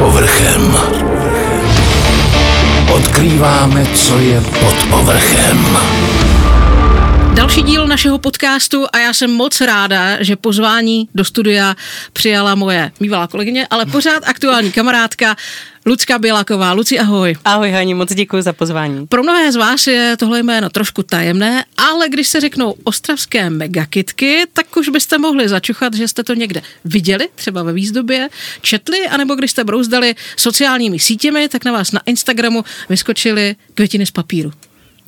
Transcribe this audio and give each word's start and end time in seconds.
povrchem. 0.00 0.76
Odkrýváme, 2.92 3.86
co 3.94 4.18
je 4.18 4.40
pod 4.40 4.74
povrchem. 4.90 5.76
Další 7.40 7.62
díl 7.62 7.86
našeho 7.86 8.18
podcastu 8.18 8.86
a 8.92 8.98
já 8.98 9.12
jsem 9.12 9.30
moc 9.30 9.60
ráda, 9.60 10.22
že 10.22 10.36
pozvání 10.36 11.08
do 11.14 11.24
studia 11.24 11.76
přijala 12.12 12.54
moje 12.54 12.92
bývalá 13.00 13.26
kolegyně, 13.26 13.66
ale 13.70 13.86
pořád 13.86 14.22
aktuální 14.26 14.72
kamarádka 14.72 15.36
Lucka 15.86 16.18
Bělaková. 16.18 16.72
Luci, 16.72 16.98
ahoj. 16.98 17.36
Ahoj 17.44 17.70
Hani, 17.70 17.94
moc 17.94 18.14
děkuji 18.14 18.42
za 18.42 18.52
pozvání. 18.52 19.06
Pro 19.06 19.22
mnohé 19.22 19.52
z 19.52 19.56
vás 19.56 19.86
je 19.86 20.16
tohle 20.18 20.42
jméno 20.42 20.70
trošku 20.70 21.02
tajemné, 21.02 21.64
ale 21.76 22.08
když 22.08 22.28
se 22.28 22.40
řeknou 22.40 22.74
ostravské 22.84 23.50
megakitky, 23.50 24.42
tak 24.52 24.76
už 24.76 24.88
byste 24.88 25.18
mohli 25.18 25.48
začuchat, 25.48 25.94
že 25.94 26.08
jste 26.08 26.24
to 26.24 26.34
někde 26.34 26.62
viděli, 26.84 27.28
třeba 27.34 27.62
ve 27.62 27.72
výzdobě, 27.72 28.28
četli, 28.62 29.08
anebo 29.08 29.34
když 29.34 29.50
jste 29.50 29.64
brouzdali 29.64 30.14
sociálními 30.36 30.98
sítěmi, 30.98 31.48
tak 31.48 31.64
na 31.64 31.72
vás 31.72 31.92
na 31.92 32.00
Instagramu 32.06 32.64
vyskočily 32.88 33.56
květiny 33.74 34.06
z 34.06 34.10
papíru. 34.10 34.52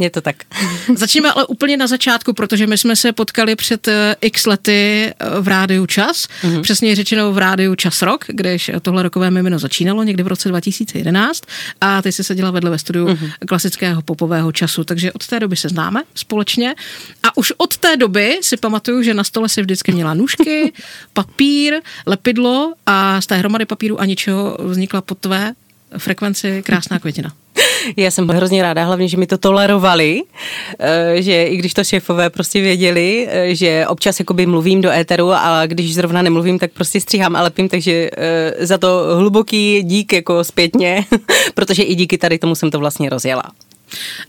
Je 0.03 0.11
to 0.11 0.21
tak. 0.21 0.37
Začněme 0.95 1.33
ale 1.33 1.47
úplně 1.47 1.77
na 1.77 1.87
začátku, 1.87 2.33
protože 2.33 2.67
my 2.67 2.79
jsme 2.79 2.97
se 2.97 3.13
potkali 3.13 3.57
před 3.57 3.89
eh, 3.89 4.17
x 4.21 4.47
lety 4.47 5.07
eh, 5.07 5.41
v 5.41 5.49
rádiu 5.49 5.87
Čas, 5.87 6.29
mm-hmm. 6.43 6.63
přesně 6.63 6.95
řečeno 6.95 7.33
v 7.33 7.39
rádiu 7.39 7.75
Čas 7.75 8.03
Rok, 8.03 8.25
když 8.29 8.71
tohle 8.83 9.03
rokové 9.03 9.31
mimino 9.31 9.59
začínalo 9.59 10.03
někdy 10.03 10.23
v 10.23 10.27
roce 10.27 10.49
2011 10.49 11.43
a 11.81 12.03
ty 12.03 12.13
jsi 12.13 12.25
seděla 12.25 12.51
vedle 12.51 12.71
ve 12.71 12.79
studiu 12.79 13.07
mm-hmm. 13.07 13.31
klasického 13.49 14.03
popového 14.03 14.53
času, 14.53 14.85
takže 14.85 15.13
od 15.13 15.27
té 15.27 15.41
doby 15.41 15.57
se 15.57 15.69
známe 15.69 16.03
společně 16.15 16.75
a 17.23 17.37
už 17.37 17.53
od 17.57 17.77
té 17.77 17.97
doby 17.97 18.39
si 18.43 18.57
pamatuju, 18.57 19.03
že 19.03 19.15
na 19.15 19.25
stole 19.25 19.49
si 19.49 19.61
vždycky 19.61 19.93
měla 19.93 20.15
nůžky, 20.15 20.73
papír, 21.13 21.75
lepidlo 22.07 22.75
a 22.87 23.21
z 23.21 23.27
té 23.27 23.37
hromady 23.37 23.65
papíru 23.65 24.01
a 24.01 24.05
ničeho 24.05 24.59
vznikla 24.61 25.01
pod 25.01 25.19
tvé 25.19 25.53
frekvenci 25.99 26.63
krásná 26.67 26.99
květina. 26.99 27.33
Já 27.97 28.11
jsem 28.11 28.29
hrozně 28.29 28.63
ráda, 28.63 28.85
hlavně, 28.85 29.09
že 29.09 29.17
mi 29.17 29.27
to 29.27 29.39
tolerovali, 29.39 30.23
eh, 30.79 31.23
že 31.23 31.45
i 31.45 31.57
když 31.57 31.75
to 31.75 31.85
šéfové 31.85 32.31
prostě 32.31 32.61
věděli, 32.61 33.29
eh, 33.31 33.55
že 33.55 33.87
občas 33.87 34.19
jakoby 34.19 34.47
mluvím 34.47 34.81
do 34.81 34.91
éteru 34.91 35.33
a 35.33 35.67
když 35.67 35.95
zrovna 35.95 36.23
nemluvím, 36.23 36.59
tak 36.59 36.73
prostě 36.73 37.01
stříhám 37.01 37.37
a 37.37 37.43
lepím, 37.43 37.69
takže 37.69 38.11
eh, 38.17 38.67
za 38.67 38.79
to 38.79 39.17
hluboký 39.17 39.83
dík 39.83 40.13
jako 40.13 40.45
zpětně, 40.45 41.05
protože 41.55 41.83
i 41.83 41.95
díky 41.95 42.19
tady 42.19 42.39
tomu 42.39 42.55
jsem 42.55 42.71
to 42.71 42.79
vlastně 42.79 43.11
rozjela. 43.11 43.43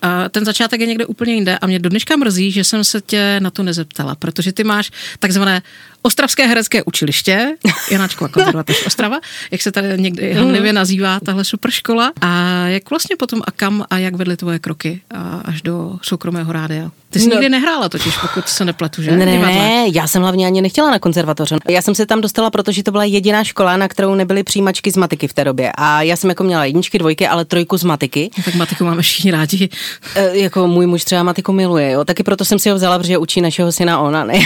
A 0.01 0.29
ten 0.29 0.45
začátek 0.45 0.81
je 0.81 0.87
někde 0.87 1.05
úplně 1.05 1.33
jinde 1.33 1.57
a 1.57 1.67
mě 1.67 1.79
do 1.79 1.89
dneška 1.89 2.15
mrzí, 2.15 2.51
že 2.51 2.63
jsem 2.63 2.83
se 2.83 3.01
tě 3.01 3.39
na 3.39 3.51
to 3.51 3.63
nezeptala, 3.63 4.15
protože 4.15 4.53
ty 4.53 4.63
máš 4.63 4.91
takzvané 5.19 5.61
Ostravské 6.05 6.47
herecké 6.47 6.83
učiliště, 6.83 7.55
Janáčkova 7.91 8.27
konzervatoř 8.31 8.85
Ostrava, 8.87 9.19
jak 9.51 9.61
se 9.61 9.71
tady 9.71 10.01
někdy 10.01 10.33
hanlivě 10.33 10.73
nazývá 10.73 11.19
tahle 11.19 11.43
super 11.43 11.71
škola. 11.71 12.11
A 12.21 12.67
jak 12.67 12.89
vlastně 12.89 13.15
potom 13.15 13.41
a 13.47 13.51
kam 13.51 13.85
a 13.89 13.97
jak 13.97 14.15
vedly 14.15 14.37
tvoje 14.37 14.59
kroky 14.59 15.01
až 15.45 15.61
do 15.61 15.95
soukromého 16.01 16.53
rádia? 16.53 16.91
Ty 17.13 17.19
jsi 17.19 17.27
no. 17.29 17.35
nikdy 17.35 17.49
nehrála 17.49 17.89
totiž, 17.89 18.17
pokud 18.17 18.49
se 18.49 18.65
nepletu, 18.65 19.01
že? 19.01 19.11
Ne, 19.11 19.25
ne, 19.25 19.85
já 19.93 20.07
jsem 20.07 20.21
hlavně 20.21 20.45
ani 20.45 20.61
nechtěla 20.61 20.91
na 20.91 20.99
konzervatoře. 20.99 21.57
Já 21.69 21.81
jsem 21.81 21.95
se 21.95 22.05
tam 22.05 22.21
dostala, 22.21 22.49
protože 22.49 22.83
to 22.83 22.91
byla 22.91 23.03
jediná 23.03 23.43
škola, 23.43 23.77
na 23.77 23.87
kterou 23.87 24.15
nebyly 24.15 24.43
přijímačky 24.43 24.91
z 24.91 24.97
matiky 24.97 25.27
v 25.27 25.33
té 25.33 25.43
době. 25.43 25.71
A 25.75 26.01
já 26.01 26.15
jsem 26.15 26.29
jako 26.29 26.43
měla 26.43 26.65
jedničky, 26.65 26.99
dvojky, 26.99 27.27
ale 27.27 27.45
trojku 27.45 27.77
z 27.77 27.83
matiky. 27.83 28.29
No, 28.37 28.43
tak 28.43 28.55
matiku 28.55 28.83
máme 28.85 29.01
všichni 29.01 29.31
rádi. 29.31 29.69
E, 30.15 30.37
jako 30.37 30.67
můj 30.67 30.87
muž 30.87 31.03
třeba 31.03 31.23
matiku 31.23 31.51
miluje, 31.51 31.91
jo. 31.91 32.05
Taky 32.05 32.23
proto 32.23 32.45
jsem 32.45 32.59
si 32.59 32.69
ho 32.69 32.75
vzala, 32.75 32.99
protože 32.99 33.17
učí 33.17 33.41
našeho 33.41 33.71
syna 33.71 33.99
ona, 33.99 34.23
ne 34.23 34.33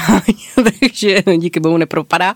Takže 0.55 1.23
díky 1.47 1.59
bohu 1.59 1.77
nepropadá. 1.77 2.33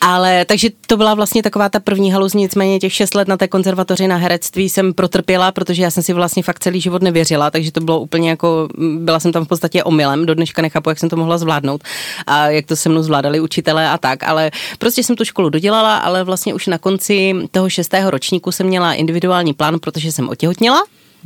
Ale 0.00 0.44
takže 0.44 0.68
to 0.86 0.96
byla 0.96 1.14
vlastně 1.14 1.42
taková 1.42 1.68
ta 1.68 1.80
první 1.80 2.12
haluz, 2.12 2.34
nicméně 2.34 2.78
těch 2.78 2.92
šest 2.92 3.14
let 3.14 3.28
na 3.28 3.36
té 3.36 3.48
konzervatoři 3.48 4.08
na 4.08 4.16
herectví 4.16 4.68
jsem 4.68 4.94
protrpěla, 4.94 5.52
protože 5.52 5.82
já 5.82 5.90
jsem 5.90 6.02
si 6.02 6.12
vlastně 6.12 6.42
fakt 6.42 6.58
celý 6.58 6.80
život 6.80 7.02
nevěřila, 7.02 7.50
takže 7.50 7.72
to 7.72 7.80
bylo 7.80 8.00
úplně 8.00 8.30
jako, 8.30 8.68
byla 8.98 9.20
jsem 9.20 9.32
tam 9.32 9.44
v 9.44 9.48
podstatě 9.48 9.84
omylem, 9.84 10.26
do 10.26 10.34
dneška 10.34 10.62
nechápu, 10.62 10.88
jak 10.88 10.98
jsem 10.98 11.08
to 11.08 11.16
mohla 11.16 11.38
zvládnout 11.38 11.84
a 12.26 12.48
jak 12.48 12.66
to 12.66 12.76
se 12.76 12.88
mnou 12.88 13.02
zvládali 13.02 13.40
učitelé 13.40 13.88
a 13.88 13.98
tak, 13.98 14.22
ale 14.22 14.50
prostě 14.78 15.02
jsem 15.02 15.16
tu 15.16 15.24
školu 15.24 15.48
dodělala, 15.48 15.96
ale 15.96 16.24
vlastně 16.24 16.54
už 16.54 16.66
na 16.66 16.78
konci 16.78 17.34
toho 17.50 17.70
šestého 17.70 18.10
ročníku 18.10 18.52
jsem 18.52 18.66
měla 18.66 18.94
individuální 18.94 19.54
plán, 19.54 19.78
protože 19.78 20.12
jsem 20.12 20.28
otěhotněla 20.28 20.82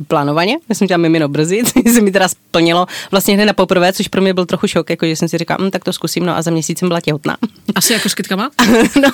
plánovaně. 0.07 0.57
Já 0.69 0.75
jsem 0.75 0.87
chtěla 0.87 0.97
mimino 0.97 1.27
brzy, 1.27 1.63
což 1.63 1.93
se 1.93 2.01
mi 2.01 2.11
teda 2.11 2.27
splnilo 2.27 2.85
vlastně 3.11 3.33
hned 3.33 3.45
na 3.45 3.53
poprvé, 3.53 3.93
což 3.93 4.07
pro 4.07 4.21
mě 4.21 4.33
byl 4.33 4.45
trochu 4.45 4.67
šok, 4.67 4.89
jako 4.89 5.05
že 5.05 5.15
jsem 5.15 5.27
si 5.27 5.37
říkala, 5.37 5.57
hm, 5.61 5.71
tak 5.71 5.83
to 5.83 5.93
zkusím, 5.93 6.25
no 6.25 6.37
a 6.37 6.41
za 6.41 6.51
měsíc 6.51 6.79
jsem 6.79 6.87
byla 6.87 7.01
těhotná. 7.01 7.37
Asi 7.75 7.93
jako 7.93 8.09
s 8.09 8.15
kytkama? 8.15 8.49
no. 9.01 9.09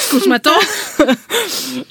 Zkusme 0.00 0.40
to. 0.40 0.50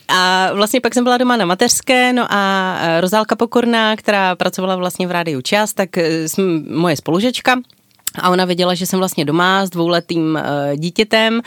a 0.08 0.50
vlastně 0.54 0.82
pak 0.82 0.94
jsem 0.94 1.04
byla 1.04 1.18
doma 1.18 1.38
na 1.38 1.46
mateřské, 1.46 2.14
no 2.14 2.28
a 2.30 2.78
Rozálka 3.00 3.36
Pokorná, 3.36 3.96
která 3.96 4.36
pracovala 4.36 4.76
vlastně 4.76 5.08
v 5.08 5.12
rádiu 5.12 5.42
Čas, 5.42 5.74
tak 5.74 5.98
eh, 5.98 6.26
moje 6.70 6.96
spolužečka, 6.96 7.56
a 8.16 8.30
ona 8.30 8.46
věděla, 8.46 8.74
že 8.74 8.86
jsem 8.86 9.00
vlastně 9.00 9.26
doma 9.26 9.66
s 9.66 9.70
dvouletým 9.70 10.40
uh, 10.42 10.76
dítětem 10.76 11.42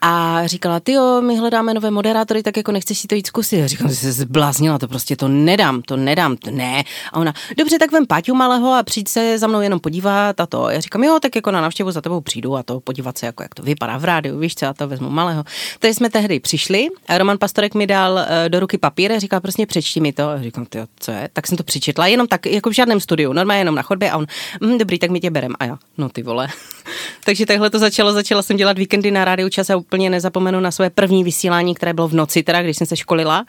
a 0.00 0.42
říkala, 0.46 0.80
ty 0.80 0.92
jo, 0.92 1.22
my 1.22 1.36
hledáme 1.36 1.74
nové 1.74 1.90
moderátory, 1.90 2.42
tak 2.42 2.56
jako 2.56 2.72
nechceš 2.72 2.98
si 2.98 3.06
to 3.06 3.14
jít 3.14 3.26
zkusit. 3.26 3.62
A 3.62 3.66
říkám, 3.66 3.88
že 3.88 3.94
se 3.94 4.12
zbláznila, 4.12 4.78
to 4.78 4.88
prostě 4.88 5.16
to 5.16 5.28
nedám, 5.28 5.82
to 5.82 5.96
nedám, 5.96 6.36
to 6.36 6.50
ne. 6.50 6.84
A 7.12 7.16
ona, 7.16 7.34
dobře, 7.58 7.78
tak 7.78 7.92
vem 7.92 8.06
Páťu 8.06 8.34
malého 8.34 8.72
a 8.72 8.82
přijď 8.82 9.08
se 9.08 9.38
za 9.38 9.46
mnou 9.46 9.60
jenom 9.60 9.80
podívat 9.80 10.40
a 10.40 10.46
to. 10.46 10.70
Já 10.70 10.80
říkám, 10.80 11.04
jo, 11.04 11.18
tak 11.22 11.36
jako 11.36 11.50
na 11.50 11.60
návštěvu 11.60 11.90
za 11.90 12.00
tebou 12.00 12.20
přijdu 12.20 12.56
a 12.56 12.62
to 12.62 12.80
podívat 12.80 13.18
se, 13.18 13.26
jako 13.26 13.42
jak 13.42 13.54
to 13.54 13.62
vypadá 13.62 13.98
v 13.98 14.04
rádiu, 14.04 14.38
víš 14.38 14.54
co, 14.54 14.66
a 14.66 14.74
to 14.74 14.88
vezmu 14.88 15.10
malého. 15.10 15.44
Takže 15.78 15.94
jsme 15.94 16.10
tehdy 16.10 16.40
přišli 16.40 16.88
a 17.08 17.18
Roman 17.18 17.38
Pastorek 17.38 17.74
mi 17.74 17.86
dal 17.86 18.12
uh, 18.12 18.48
do 18.48 18.60
ruky 18.60 18.78
papír 18.78 19.12
a 19.12 19.18
říkal, 19.18 19.40
prostě 19.40 19.66
přečti 19.66 20.00
mi 20.00 20.12
to. 20.12 20.28
A 20.28 20.42
říkám, 20.42 20.66
ty 20.66 20.78
co 21.00 21.10
je? 21.10 21.28
Tak 21.32 21.46
jsem 21.46 21.56
to 21.56 21.64
přečetla, 21.64 22.06
jenom 22.06 22.26
tak, 22.26 22.46
jako 22.46 22.70
v 22.70 22.72
žádném 22.72 23.00
studiu, 23.00 23.32
normálně 23.32 23.60
jenom 23.60 23.74
na 23.74 23.82
chodbě 23.82 24.10
a 24.10 24.16
on, 24.16 24.26
hm, 24.64 24.78
dobrý, 24.78 24.98
tak 24.98 25.10
my 25.10 25.20
tě 25.20 25.30
berem. 25.30 25.52
A 25.58 25.64
já, 25.64 25.78
no 25.98 26.08
ty 26.08 26.22
vole. 26.22 26.48
Takže 27.24 27.46
takhle 27.46 27.70
to 27.70 27.78
začalo, 27.78 28.12
začala 28.12 28.42
jsem 28.42 28.56
dělat 28.56 28.78
víkendy 28.78 29.10
na 29.10 29.24
rádiu 29.24 29.48
čas 29.48 29.70
a 29.70 29.76
úplně 29.76 30.10
nezapomenu 30.10 30.60
na 30.60 30.70
své 30.70 30.90
první 30.90 31.24
vysílání, 31.24 31.74
které 31.74 31.92
bylo 31.92 32.08
v 32.08 32.14
noci, 32.14 32.42
teda 32.42 32.62
když 32.62 32.76
jsem 32.76 32.86
se 32.86 32.96
školila 32.96 33.44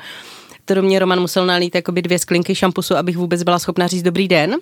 kterou 0.68 0.82
mě 0.82 1.00
Roman 1.00 1.20
musel 1.20 1.46
nalít 1.46 1.76
jakoby 1.76 2.02
dvě 2.02 2.20
sklinky 2.20 2.56
šampusu, 2.56 2.96
abych 2.96 3.18
vůbec 3.18 3.44
byla 3.44 3.60
schopná 3.60 3.88
říct 3.88 4.04
dobrý 4.04 4.28
den. 4.28 4.56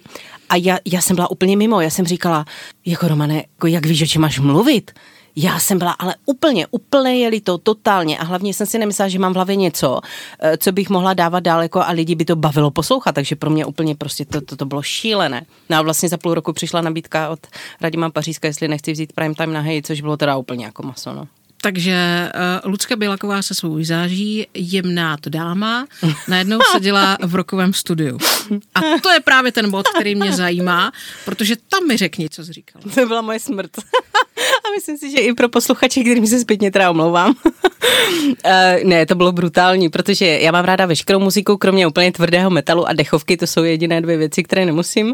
A 0.50 0.56
já, 0.56 0.78
já 0.86 1.02
jsem 1.02 1.16
byla 1.16 1.32
úplně 1.32 1.58
mimo, 1.58 1.82
já 1.82 1.90
jsem 1.90 2.06
říkala, 2.06 2.46
jako 2.86 3.08
Romane, 3.08 3.36
jako 3.36 3.68
jak 3.68 3.86
víš, 3.86 4.02
o 4.02 4.06
čem 4.06 4.22
máš 4.22 4.40
mluvit? 4.40 4.92
Já 5.36 5.60
jsem 5.60 5.80
byla 5.80 5.92
ale 5.92 6.16
úplně, 6.26 6.68
úplně 6.72 7.18
jeli 7.18 7.42
to 7.42 7.58
totálně 7.58 8.18
a 8.18 8.24
hlavně 8.24 8.54
jsem 8.54 8.68
si 8.68 8.78
nemyslela, 8.78 9.10
že 9.10 9.20
mám 9.20 9.32
v 9.32 9.36
hlavě 9.36 9.56
něco, 9.56 10.00
eh, 10.40 10.58
co 10.58 10.72
bych 10.72 10.90
mohla 10.90 11.14
dávat 11.14 11.40
daleko 11.40 11.82
a 11.82 11.92
lidi 11.92 12.16
by 12.16 12.26
to 12.26 12.36
bavilo 12.36 12.72
poslouchat, 12.72 13.16
takže 13.16 13.36
pro 13.36 13.50
mě 13.50 13.66
úplně 13.66 13.96
prostě 13.96 14.26
to, 14.26 14.42
to, 14.42 14.56
to 14.56 14.66
bylo 14.66 14.82
šílené. 14.82 15.46
No 15.70 15.78
a 15.78 15.82
vlastně 15.82 16.10
za 16.10 16.18
půl 16.18 16.34
roku 16.34 16.54
přišla 16.54 16.82
nabídka 16.82 17.30
od 17.30 17.40
Radima 17.82 18.10
Pařízka, 18.10 18.48
jestli 18.48 18.68
nechci 18.68 18.92
vzít 18.92 19.14
prime 19.14 19.36
time 19.36 19.54
na 19.54 19.62
hej, 19.62 19.82
což 19.82 20.02
bylo 20.02 20.18
teda 20.18 20.38
úplně 20.38 20.66
jako 20.66 20.84
maso, 20.84 21.14
no. 21.14 21.28
Takže 21.62 22.32
uh, 22.64 22.72
Lucka 22.72 22.96
Bělaková 22.96 23.42
se 23.42 23.56
svou 23.56 23.74
vizáží, 23.74 24.48
jemná 24.54 25.18
to 25.18 25.30
dáma, 25.30 25.88
najednou 26.28 26.60
seděla 26.72 27.18
v 27.24 27.36
rokovém 27.36 27.74
studiu. 27.74 28.18
A 28.76 28.82
to 29.04 29.10
je 29.10 29.20
právě 29.20 29.52
ten 29.52 29.72
bod, 29.72 29.88
který 29.88 30.16
mě 30.16 30.34
zajímá, 30.34 30.92
protože 31.26 31.56
tam 31.56 31.88
mi 31.88 31.98
řekni, 31.98 32.30
co 32.30 32.46
jsi 32.46 32.54
říkala. 32.54 32.86
To 32.96 33.06
byla 33.08 33.22
moje 33.22 33.40
smrt. 33.40 33.72
A 34.66 34.72
myslím 34.76 34.98
si, 34.98 35.12
že 35.12 35.18
i 35.18 35.34
pro 35.34 35.50
posluchače, 35.50 36.02
kterým 36.02 36.28
se 36.28 36.40
zpětně 36.40 36.72
teda 36.72 36.90
omlouvám. 36.90 37.36
uh, 37.54 37.64
ne, 38.84 39.06
to 39.06 39.16
bylo 39.16 39.32
brutální, 39.32 39.90
protože 39.90 40.26
já 40.26 40.52
mám 40.52 40.66
ráda 40.66 40.86
veškerou 40.86 41.20
muziku, 41.20 41.58
kromě 41.58 41.88
úplně 41.88 42.12
tvrdého 42.12 42.50
metalu 42.50 42.88
a 42.88 42.94
dechovky, 42.94 43.38
to 43.38 43.48
jsou 43.48 43.64
jediné 43.64 44.02
dvě 44.02 44.18
věci, 44.18 44.44
které 44.44 44.66
nemusím. 44.66 45.14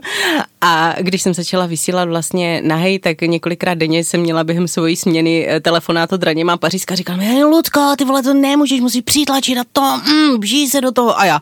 A 0.61 0.95
když 0.99 1.21
jsem 1.21 1.33
začala 1.33 1.65
vysílat 1.65 2.09
vlastně 2.09 2.61
nahej, 2.65 2.99
tak 2.99 3.21
několikrát 3.21 3.73
denně 3.73 4.03
jsem 4.03 4.21
měla 4.21 4.43
během 4.43 4.67
svojí 4.67 4.95
směny 4.95 5.47
eh, 5.49 5.59
telefonát 5.59 6.13
od 6.13 6.23
Raněma 6.23 6.57
Pařízka, 6.57 6.95
říkal 6.95 7.17
mi, 7.17 7.43
Lucko, 7.43 7.95
ty 7.97 8.05
vole, 8.05 8.23
to 8.23 8.33
nemůžeš, 8.33 8.81
musíš 8.81 9.01
přitlačit 9.01 9.57
a 9.57 9.63
to, 9.71 9.81
mm, 9.81 10.39
bží 10.39 10.67
se 10.67 10.81
do 10.81 10.91
toho. 10.91 11.19
A 11.19 11.25
já, 11.25 11.39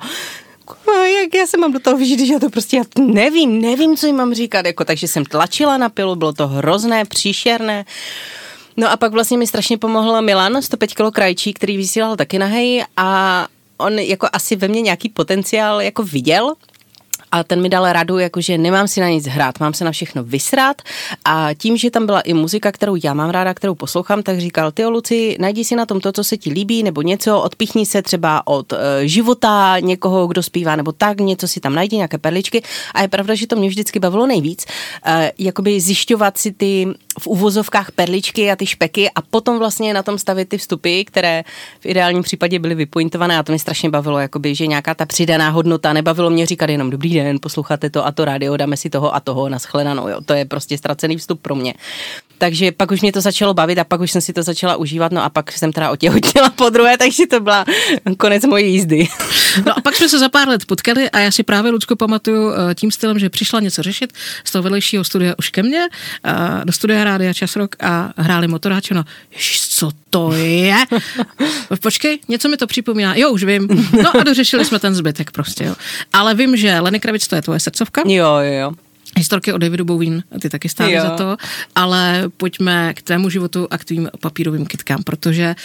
jak 1.23 1.33
já 1.33 1.47
se 1.47 1.57
mám 1.57 1.71
do 1.71 1.79
toho 1.79 1.97
vyžít, 1.97 2.25
že 2.25 2.33
já 2.33 2.39
to 2.39 2.49
prostě 2.49 2.77
já 2.77 2.83
nevím, 2.99 3.61
nevím, 3.61 3.97
co 3.97 4.07
jim 4.07 4.15
mám 4.15 4.33
říkat, 4.33 4.65
jako, 4.65 4.85
takže 4.85 5.07
jsem 5.07 5.25
tlačila 5.25 5.77
na 5.77 5.89
pilu, 5.89 6.15
bylo 6.15 6.33
to 6.33 6.47
hrozné, 6.47 7.05
příšerné. 7.05 7.85
No 8.77 8.91
a 8.91 8.97
pak 8.97 9.11
vlastně 9.11 9.37
mi 9.37 9.47
strašně 9.47 9.77
pomohl 9.77 10.21
Milan, 10.21 10.61
105 10.61 10.93
kg 10.93 11.13
krajčí, 11.13 11.53
který 11.53 11.77
vysílal 11.77 12.15
taky 12.15 12.39
na 12.39 12.45
hej 12.45 12.85
a 12.97 13.47
on 13.77 13.99
jako 13.99 14.27
asi 14.33 14.55
ve 14.55 14.67
mně 14.67 14.81
nějaký 14.81 15.09
potenciál 15.09 15.81
jako 15.81 16.03
viděl 16.03 16.53
a 17.31 17.43
ten 17.43 17.61
mi 17.61 17.69
dal 17.69 17.93
radu, 17.93 18.17
jakože 18.17 18.57
nemám 18.57 18.87
si 18.87 19.01
na 19.01 19.09
nic 19.09 19.27
hrát, 19.27 19.59
mám 19.59 19.73
se 19.73 19.85
na 19.85 19.91
všechno 19.91 20.23
vysrat 20.23 20.81
a 21.25 21.49
tím, 21.53 21.77
že 21.77 21.91
tam 21.91 22.05
byla 22.05 22.21
i 22.21 22.33
muzika, 22.33 22.71
kterou 22.71 22.95
já 23.03 23.13
mám 23.13 23.29
ráda, 23.29 23.53
kterou 23.53 23.75
poslouchám, 23.75 24.23
tak 24.23 24.39
říkal, 24.39 24.71
ty 24.71 24.85
Luci, 24.85 25.37
najdi 25.39 25.65
si 25.65 25.75
na 25.75 25.85
tom 25.85 25.99
to, 25.99 26.11
co 26.11 26.23
se 26.23 26.37
ti 26.37 26.49
líbí, 26.49 26.83
nebo 26.83 27.01
něco, 27.01 27.41
odpichni 27.41 27.85
se 27.85 28.01
třeba 28.01 28.47
od 28.47 28.73
e, 28.73 28.77
života 29.07 29.79
někoho, 29.79 30.27
kdo 30.27 30.43
zpívá, 30.43 30.75
nebo 30.75 30.91
tak, 30.91 31.19
něco 31.21 31.47
si 31.47 31.59
tam 31.59 31.75
najdi, 31.75 31.95
nějaké 31.95 32.17
perličky. 32.17 32.61
A 32.93 33.01
je 33.01 33.07
pravda, 33.07 33.35
že 33.35 33.47
to 33.47 33.55
mě 33.55 33.69
vždycky 33.69 33.99
bavilo 33.99 34.27
nejvíc, 34.27 34.65
e, 35.05 35.31
jakoby 35.37 35.81
zjišťovat 35.81 36.37
si 36.37 36.51
ty 36.51 36.87
v 37.19 37.27
uvozovkách 37.27 37.91
perličky 37.91 38.51
a 38.51 38.55
ty 38.55 38.65
špeky 38.65 39.09
a 39.09 39.21
potom 39.21 39.59
vlastně 39.59 39.93
na 39.93 40.03
tom 40.03 40.17
stavit 40.17 40.49
ty 40.49 40.57
vstupy, 40.57 41.03
které 41.03 41.43
v 41.79 41.85
ideálním 41.85 42.23
případě 42.23 42.59
byly 42.59 42.75
vypointované. 42.75 43.37
A 43.39 43.43
to 43.43 43.51
mě 43.51 43.59
strašně 43.59 43.89
bavilo, 43.89 44.19
jakoby, 44.19 44.55
že 44.55 44.67
nějaká 44.67 44.93
ta 44.93 45.05
přidaná 45.05 45.49
hodnota, 45.49 45.93
nebavilo 45.93 46.29
mě 46.29 46.45
říkat 46.45 46.69
jenom 46.69 46.89
dobrý 46.89 47.13
den, 47.13 47.18
posloucháte 47.41 47.89
to 47.89 48.05
a 48.05 48.11
to 48.11 48.25
rádio, 48.25 48.57
dáme 48.57 48.77
si 48.77 48.89
toho 48.89 49.15
a 49.15 49.19
toho, 49.19 49.49
naschledanou, 49.49 50.07
jo. 50.07 50.21
To 50.25 50.33
je 50.33 50.45
prostě 50.45 50.77
ztracený 50.77 51.17
vstup 51.17 51.41
pro 51.41 51.55
mě. 51.55 51.73
Takže 52.37 52.71
pak 52.71 52.91
už 52.91 53.01
mě 53.01 53.11
to 53.11 53.21
začalo 53.21 53.53
bavit 53.53 53.79
a 53.79 53.83
pak 53.83 54.01
už 54.01 54.11
jsem 54.11 54.21
si 54.21 54.33
to 54.33 54.43
začala 54.43 54.75
užívat, 54.75 55.11
no 55.11 55.23
a 55.23 55.29
pak 55.29 55.51
jsem 55.51 55.71
teda 55.71 55.91
otěhotněla 55.91 56.49
po 56.49 56.69
druhé, 56.69 56.97
takže 56.97 57.27
to 57.27 57.39
byla 57.39 57.65
konec 58.17 58.45
mojí 58.45 58.73
jízdy. 58.73 59.07
No 59.65 59.77
a 59.77 59.81
pak 59.81 59.95
jsme 59.95 60.09
se 60.09 60.19
za 60.19 60.29
pár 60.29 60.47
let 60.47 60.65
potkali 60.65 61.09
a 61.09 61.19
já 61.19 61.31
si 61.31 61.43
právě, 61.43 61.71
Lucko, 61.71 61.95
pamatuju 61.95 62.51
eh, 62.51 62.75
tím 62.75 62.91
stylem, 62.91 63.19
že 63.19 63.29
přišla 63.29 63.59
něco 63.59 63.83
řešit 63.83 64.13
z 64.43 64.51
toho 64.51 64.63
vedlejšího 64.63 65.03
studia 65.03 65.33
už 65.37 65.49
ke 65.49 65.63
mně, 65.63 65.87
do 66.63 66.73
studia 66.73 67.03
Rádia 67.03 67.33
Časrok 67.33 67.75
a 67.83 68.13
hráli 68.17 68.47
motoráče, 68.47 68.93
no 68.93 69.03
co 69.79 69.91
to 70.09 70.33
je? 70.33 70.75
Počkej, 71.81 72.19
něco 72.27 72.49
mi 72.49 72.57
to 72.57 72.67
připomíná. 72.67 73.15
Jo, 73.15 73.31
už 73.31 73.43
vím. 73.43 73.67
No 74.03 74.17
a 74.19 74.23
dořešili 74.23 74.65
jsme 74.65 74.79
ten 74.79 74.95
zbytek 74.95 75.31
prostě, 75.31 75.63
jo. 75.63 75.75
Ale 76.13 76.35
vím, 76.35 76.57
že 76.57 76.79
Lenny 76.79 76.99
Kravic 77.09 77.27
to 77.27 77.35
je 77.35 77.41
tvoje 77.41 77.59
srdcovka. 77.59 78.01
Jo, 78.05 78.39
jo, 78.45 78.53
jo 78.53 78.88
historky 79.17 79.53
o 79.53 79.57
Davidu 79.57 79.85
Bowie, 79.85 80.21
ty 80.41 80.49
taky 80.49 80.69
stály 80.69 80.93
jo. 80.93 81.01
za 81.01 81.09
to, 81.09 81.37
ale 81.75 82.23
pojďme 82.37 82.93
k 82.93 83.01
tvému 83.01 83.29
životu 83.29 83.67
a 83.71 83.77
k 83.77 83.85
tvým 83.85 84.09
papírovým 84.21 84.65
kytkám, 84.65 85.03
protože 85.03 85.55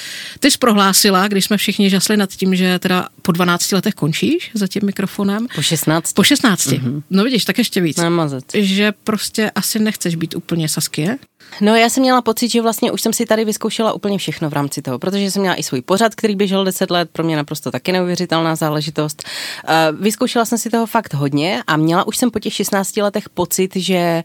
ty 0.40 0.50
jsi 0.50 0.58
prohlásila, 0.58 1.28
když 1.28 1.44
jsme 1.44 1.56
všichni 1.56 1.90
žasli 1.90 2.16
nad 2.16 2.30
tím, 2.30 2.54
že 2.54 2.78
teda 2.78 3.08
po 3.22 3.32
12 3.32 3.72
letech 3.72 3.94
končíš 3.94 4.50
za 4.54 4.66
tím 4.66 4.82
mikrofonem. 4.84 5.46
Po 5.54 5.62
16. 5.62 6.12
Po 6.12 6.22
16. 6.22 6.66
Mm-hmm. 6.66 7.02
No 7.10 7.24
vidíš, 7.24 7.44
tak 7.44 7.58
ještě 7.58 7.80
víc. 7.80 7.96
Namazet. 7.96 8.44
Že 8.54 8.92
prostě 9.04 9.50
asi 9.50 9.78
nechceš 9.78 10.14
být 10.14 10.34
úplně 10.34 10.68
Saskie. 10.68 11.18
No 11.60 11.76
já 11.76 11.88
jsem 11.88 12.00
měla 12.00 12.22
pocit, 12.22 12.48
že 12.48 12.62
vlastně 12.62 12.92
už 12.92 13.02
jsem 13.02 13.12
si 13.12 13.26
tady 13.26 13.44
vyzkoušela 13.44 13.92
úplně 13.92 14.18
všechno 14.18 14.50
v 14.50 14.52
rámci 14.52 14.82
toho, 14.82 14.98
protože 14.98 15.30
jsem 15.30 15.40
měla 15.42 15.56
i 15.56 15.62
svůj 15.62 15.82
pořad, 15.82 16.14
který 16.14 16.36
běžel 16.36 16.64
10 16.64 16.90
let, 16.90 17.08
pro 17.12 17.24
mě 17.24 17.36
naprosto 17.36 17.70
taky 17.70 17.92
neuvěřitelná 17.92 18.56
záležitost. 18.56 19.22
Uh, 19.22 20.00
vyzkoušela 20.00 20.44
jsem 20.44 20.58
si 20.58 20.70
toho 20.70 20.86
fakt 20.86 21.14
hodně 21.14 21.62
a 21.66 21.76
měla 21.76 22.06
už 22.06 22.16
jsem 22.16 22.30
po 22.30 22.38
těch 22.38 22.52
16 22.52 22.96
letech 22.96 23.28
pocit, 23.34 23.76
že 23.76 24.22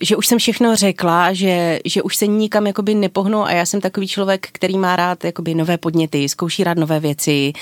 že 0.00 0.16
už 0.16 0.26
jsem 0.26 0.38
všechno 0.38 0.76
řekla, 0.76 1.32
že, 1.32 1.78
že 1.84 2.02
už 2.02 2.16
se 2.16 2.26
nikam 2.26 2.66
jakoby 2.66 2.94
nepohnu 2.94 3.44
a 3.44 3.52
já 3.52 3.66
jsem 3.66 3.80
takový 3.80 4.08
člověk, 4.08 4.48
který 4.52 4.78
má 4.78 4.96
rád 4.96 5.24
jakoby 5.24 5.54
nové 5.54 5.78
podněty, 5.78 6.28
zkouší 6.28 6.64
rád 6.64 6.78
nové 6.78 7.00
věci, 7.00 7.52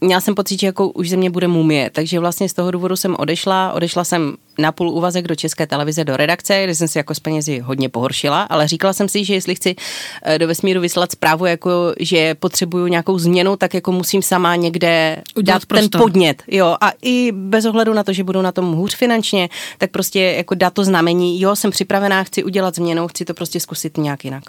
měla 0.00 0.20
jsem 0.20 0.34
pocit, 0.34 0.60
že 0.60 0.66
jako 0.66 0.88
už 0.88 1.10
ze 1.10 1.16
mě 1.16 1.30
bude 1.30 1.48
mumie, 1.48 1.90
takže 1.90 2.20
vlastně 2.20 2.48
z 2.48 2.52
toho 2.52 2.70
důvodu 2.70 2.96
jsem 2.96 3.16
odešla, 3.18 3.72
odešla 3.72 4.04
jsem 4.04 4.36
na 4.58 4.72
půl 4.72 4.90
úvazek 4.90 5.28
do 5.28 5.34
České 5.34 5.66
televize 5.66 6.04
do 6.04 6.16
redakce, 6.16 6.64
kde 6.64 6.74
jsem 6.74 6.88
si 6.88 6.98
jako 6.98 7.14
s 7.14 7.20
penězi 7.20 7.58
hodně 7.58 7.88
pohoršila, 7.88 8.42
ale 8.42 8.68
říkala 8.68 8.92
jsem 8.92 9.08
si, 9.08 9.24
že 9.24 9.34
jestli 9.34 9.54
chci 9.54 9.76
eh, 10.22 10.38
do 10.38 10.46
vesmíru 10.46 10.80
vyslat 10.80 11.12
zprávu, 11.12 11.46
jako 11.46 11.94
že 12.00 12.34
potřebuju 12.34 12.86
nějakou 12.86 13.18
změnu, 13.18 13.56
tak 13.56 13.74
jako 13.74 13.92
musím 13.92 14.22
sama 14.22 14.56
někde 14.56 15.22
Udělat 15.36 15.54
dát 15.54 15.66
prostor. 15.66 15.90
ten 15.90 16.00
podnět, 16.00 16.42
jo, 16.46 16.76
a 16.80 16.92
i 17.02 17.32
bez 17.32 17.64
ohledu 17.64 17.94
na 17.94 18.04
to, 18.04 18.12
že 18.12 18.24
budu 18.24 18.42
na 18.42 18.52
tom 18.52 18.72
hůř 18.72 18.94
finančně, 18.96 19.48
tak 19.78 19.90
prostě 19.90 20.20
jako 20.20 20.54
dát 20.54 20.74
to 20.74 20.84
znamení, 20.84 21.40
jo, 21.40 21.56
jsem 21.56 21.70
připravená, 21.70 22.24
chci 22.24 22.44
udělat 22.44 22.74
změnu, 22.74 23.08
chci 23.08 23.24
to 23.24 23.34
prostě 23.34 23.60
zkusit 23.60 23.96
nějak 23.96 24.24
jinak. 24.24 24.44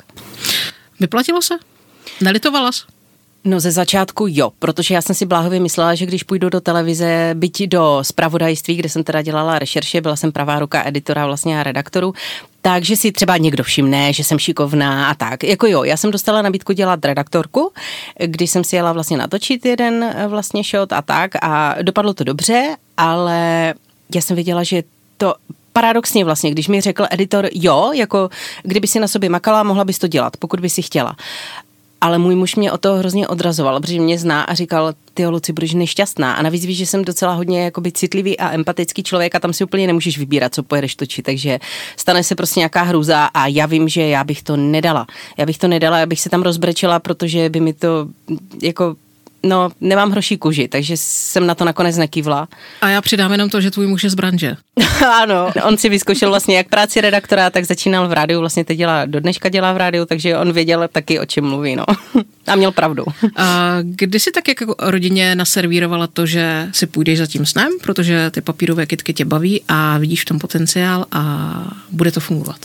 Vyplatilo 0.99 1.41
se? 1.41 1.53
Nelitovala 2.21 2.71
jsi? 2.71 2.98
No 3.43 3.59
ze 3.59 3.71
začátku 3.71 4.25
jo, 4.29 4.51
protože 4.59 4.93
já 4.93 5.01
jsem 5.01 5.15
si 5.15 5.25
bláhově 5.25 5.59
myslela, 5.59 5.95
že 5.95 6.05
když 6.05 6.23
půjdu 6.23 6.49
do 6.49 6.61
televize, 6.61 7.31
byť 7.33 7.67
do 7.67 7.99
spravodajství, 8.01 8.75
kde 8.75 8.89
jsem 8.89 9.03
teda 9.03 9.21
dělala 9.21 9.59
rešerše, 9.59 10.01
byla 10.01 10.15
jsem 10.15 10.31
pravá 10.31 10.59
ruka 10.59 10.87
editora 10.87 11.25
vlastně 11.25 11.59
a 11.59 11.63
redaktoru, 11.63 12.13
takže 12.61 12.95
si 12.95 13.11
třeba 13.11 13.37
někdo 13.37 13.63
všimne, 13.63 14.13
že 14.13 14.23
jsem 14.23 14.39
šikovná 14.39 15.09
a 15.09 15.13
tak. 15.13 15.43
Jako 15.43 15.67
jo, 15.67 15.83
já 15.83 15.97
jsem 15.97 16.11
dostala 16.11 16.41
nabídku 16.41 16.73
dělat 16.73 17.05
redaktorku, 17.05 17.71
když 18.25 18.51
jsem 18.51 18.63
si 18.63 18.75
jela 18.75 18.93
vlastně 18.93 19.17
natočit 19.17 19.65
jeden 19.65 20.03
eh, 20.03 20.27
vlastně 20.27 20.63
shot 20.63 20.93
a 20.93 21.01
tak 21.01 21.31
a 21.41 21.75
dopadlo 21.81 22.13
to 22.13 22.23
dobře, 22.23 22.75
ale 22.97 23.73
já 24.15 24.21
jsem 24.21 24.35
věděla, 24.35 24.63
že 24.63 24.83
to 25.17 25.33
paradoxně 25.73 26.25
vlastně, 26.25 26.51
když 26.51 26.67
mi 26.67 26.81
řekl 26.81 27.05
editor, 27.09 27.49
jo, 27.53 27.91
jako 27.95 28.29
kdyby 28.63 28.87
si 28.87 28.99
na 28.99 29.07
sobě 29.07 29.29
makala, 29.29 29.63
mohla 29.63 29.85
bys 29.85 29.99
to 29.99 30.07
dělat, 30.07 30.37
pokud 30.37 30.59
by 30.59 30.69
si 30.69 30.81
chtěla 30.81 31.15
ale 32.01 32.17
můj 32.17 32.35
muž 32.35 32.55
mě 32.55 32.71
o 32.71 32.77
to 32.77 32.95
hrozně 32.95 33.27
odrazoval, 33.27 33.81
protože 33.81 33.99
mě 33.99 34.19
zná 34.19 34.41
a 34.41 34.53
říkal, 34.53 34.93
ty 35.13 35.27
Luci, 35.27 35.53
budeš 35.53 35.73
nešťastná. 35.73 36.33
A 36.33 36.41
navíc 36.41 36.65
víš, 36.65 36.77
že 36.77 36.85
jsem 36.85 37.05
docela 37.05 37.33
hodně 37.33 37.63
jakoby 37.63 37.91
citlivý 37.91 38.39
a 38.39 38.51
empatický 38.51 39.03
člověk 39.03 39.35
a 39.35 39.39
tam 39.39 39.53
si 39.53 39.63
úplně 39.63 39.87
nemůžeš 39.87 40.17
vybírat, 40.17 40.53
co 40.53 40.63
pojedeš 40.63 40.95
točit. 40.95 41.25
Takže 41.25 41.59
stane 41.97 42.23
se 42.23 42.35
prostě 42.35 42.59
nějaká 42.59 42.81
hruza 42.81 43.25
a 43.25 43.47
já 43.47 43.65
vím, 43.65 43.89
že 43.89 44.01
já 44.01 44.23
bych 44.23 44.43
to 44.43 44.57
nedala. 44.57 45.07
Já 45.37 45.45
bych 45.45 45.57
to 45.57 45.67
nedala, 45.67 45.99
já 45.99 46.05
bych 46.05 46.21
se 46.21 46.29
tam 46.29 46.41
rozbrečela, 46.41 46.99
protože 46.99 47.49
by 47.49 47.59
mi 47.59 47.73
to 47.73 48.07
jako 48.61 48.95
No, 49.43 49.71
nemám 49.81 50.11
hroší 50.11 50.37
kuži, 50.37 50.67
takže 50.67 50.93
jsem 50.97 51.47
na 51.47 51.55
to 51.55 51.65
nakonec 51.65 51.97
nekývla. 51.97 52.47
A 52.81 52.89
já 52.89 53.01
přidám 53.01 53.31
jenom 53.31 53.49
to, 53.49 53.61
že 53.61 53.71
tvůj 53.71 53.87
muž 53.87 54.03
je 54.03 54.09
z 54.09 54.15
branže. 54.15 54.55
ano, 55.21 55.51
on 55.63 55.77
si 55.77 55.89
vyzkoušel 55.89 56.29
vlastně 56.29 56.57
jak 56.57 56.69
práci 56.69 57.01
redaktora, 57.01 57.49
tak 57.49 57.65
začínal 57.65 58.07
v 58.07 58.13
rádiu, 58.13 58.39
vlastně 58.39 58.65
teď 58.65 58.77
dělá, 58.77 59.05
do 59.05 59.19
dneška 59.19 59.49
dělá 59.49 59.73
v 59.73 59.77
rádiu, 59.77 60.05
takže 60.05 60.37
on 60.37 60.51
věděl 60.51 60.87
taky, 60.91 61.19
o 61.19 61.25
čem 61.25 61.45
mluví, 61.45 61.75
no. 61.75 61.85
A 62.47 62.55
měl 62.55 62.71
pravdu. 62.71 63.05
A 63.35 63.77
kdy 63.81 64.19
jsi 64.19 64.31
tak 64.31 64.47
jako 64.47 64.75
rodině 64.79 65.35
naservírovala 65.35 66.07
to, 66.07 66.25
že 66.25 66.67
si 66.71 66.87
půjdeš 66.87 67.19
za 67.19 67.27
tím 67.27 67.45
snem, 67.45 67.71
protože 67.81 68.31
ty 68.31 68.41
papírové 68.41 68.85
kitky 68.85 69.13
tě 69.13 69.25
baví 69.25 69.61
a 69.67 69.97
vidíš 69.97 70.21
v 70.21 70.25
tom 70.25 70.39
potenciál 70.39 71.05
a 71.11 71.63
bude 71.91 72.11
to 72.11 72.19
fungovat? 72.19 72.59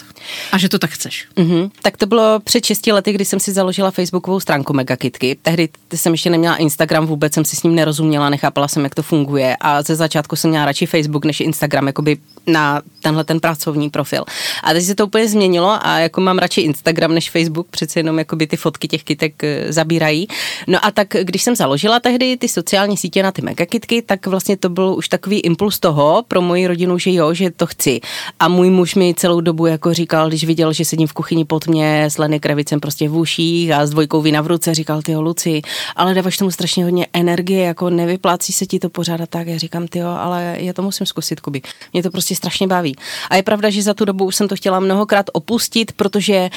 A 0.53 0.59
že 0.59 0.69
to 0.69 0.79
tak 0.79 0.91
chceš. 0.91 1.27
Mm-hmm. 1.37 1.71
Tak 1.83 1.97
to 1.97 2.07
bylo 2.07 2.41
před 2.41 2.65
6 2.65 2.87
lety, 2.87 3.13
kdy 3.13 3.25
jsem 3.25 3.41
si 3.41 3.53
založila 3.53 3.91
facebookovou 3.91 4.41
stránku 4.41 4.73
Megakitky. 4.73 5.37
Tehdy 5.43 5.69
jsem 5.95 6.13
ještě 6.13 6.31
neměla 6.31 6.57
Instagram, 6.57 7.07
vůbec 7.07 7.35
jsem 7.35 7.45
si 7.45 7.57
s 7.57 7.63
ním 7.63 7.75
nerozuměla, 7.75 8.31
nechápala 8.31 8.69
jsem, 8.69 8.85
jak 8.85 8.95
to 8.95 9.03
funguje 9.03 9.57
a 9.61 9.83
ze 9.83 9.97
začátku 9.97 10.37
jsem 10.37 10.51
měla 10.51 10.65
radši 10.65 10.87
Facebook 10.87 11.25
než 11.25 11.41
Instagram, 11.41 11.87
jakoby 11.87 12.17
na 12.47 12.83
tenhle 13.03 13.25
ten 13.25 13.41
pracovní 13.41 13.91
profil. 13.91 14.25
A 14.63 14.73
teď 14.73 14.85
se 14.85 14.95
to 14.95 15.07
úplně 15.07 15.29
změnilo 15.29 15.87
a 15.87 15.99
jako 15.99 16.21
mám 16.21 16.39
radši 16.39 16.61
Instagram 16.61 17.15
než 17.15 17.31
Facebook, 17.31 17.67
přece 17.71 17.99
jenom 17.99 18.19
jakoby 18.19 18.47
ty 18.47 18.57
fotky 18.57 18.89
těch 18.89 19.05
kytek 19.05 19.45
eh, 19.45 19.73
zabírají. 19.73 20.29
No 20.67 20.85
a 20.85 20.91
tak, 20.91 21.09
když 21.23 21.43
jsem 21.43 21.57
založila 21.57 22.01
tehdy 22.01 22.37
ty 22.37 22.49
sociální 22.49 22.97
sítě 22.97 23.23
na 23.23 23.33
ty 23.33 23.43
megakitky, 23.43 24.03
tak 24.03 24.27
vlastně 24.27 24.57
to 24.57 24.69
byl 24.69 24.95
už 24.99 25.09
takový 25.09 25.41
impuls 25.41 25.79
toho 25.79 26.25
pro 26.29 26.41
moji 26.41 26.67
rodinu, 26.67 26.99
že 26.99 27.13
jo, 27.13 27.35
že 27.35 27.51
to 27.51 27.67
chci. 27.67 28.01
A 28.41 28.49
můj 28.49 28.71
muž 28.71 28.95
mi 28.95 29.15
celou 29.15 29.41
dobu 29.41 29.67
jako 29.67 29.95
říkal, 29.95 30.14
když 30.29 30.45
viděl, 30.45 30.73
že 30.73 30.85
sedím 30.85 31.09
v 31.09 31.13
kuchyni 31.13 31.45
pod 31.45 31.67
mě 31.67 32.05
s 32.05 32.19
Leny 32.19 32.41
Krevicem 32.41 32.81
prostě 32.81 33.09
v 33.09 33.17
uších 33.17 33.73
a 33.73 33.87
s 33.87 33.91
dvojkou 33.91 34.23
vína 34.23 34.41
v 34.41 34.47
ruce, 34.47 34.75
říkal, 34.75 35.03
ty 35.03 35.17
Luci, 35.17 35.63
ale 35.97 36.15
dáváš 36.15 36.37
tomu 36.37 36.51
strašně 36.51 36.85
hodně 36.85 37.07
energie, 37.13 37.65
jako 37.65 37.91
nevyplácí 37.91 38.53
se 38.53 38.67
ti 38.67 38.79
to 38.79 38.89
pořád 38.89 39.21
a 39.21 39.27
tak. 39.27 39.47
Já 39.47 39.59
říkám, 39.59 39.89
ty 39.89 40.03
ale 40.03 40.57
já 40.59 40.73
to 40.73 40.83
musím 40.83 41.07
zkusit, 41.07 41.41
Kuby. 41.41 41.63
Mě 41.93 42.03
to 42.03 42.11
prostě 42.11 42.37
strašně 42.37 42.67
baví. 42.67 42.97
A 43.31 43.37
je 43.37 43.43
pravda, 43.43 43.71
že 43.71 43.83
za 43.83 43.95
tu 43.95 44.05
dobu 44.05 44.25
už 44.25 44.37
jsem 44.37 44.49
to 44.49 44.57
chtěla 44.57 44.81
mnohokrát 44.81 45.27
opustit, 45.33 45.93
protože 45.93 46.51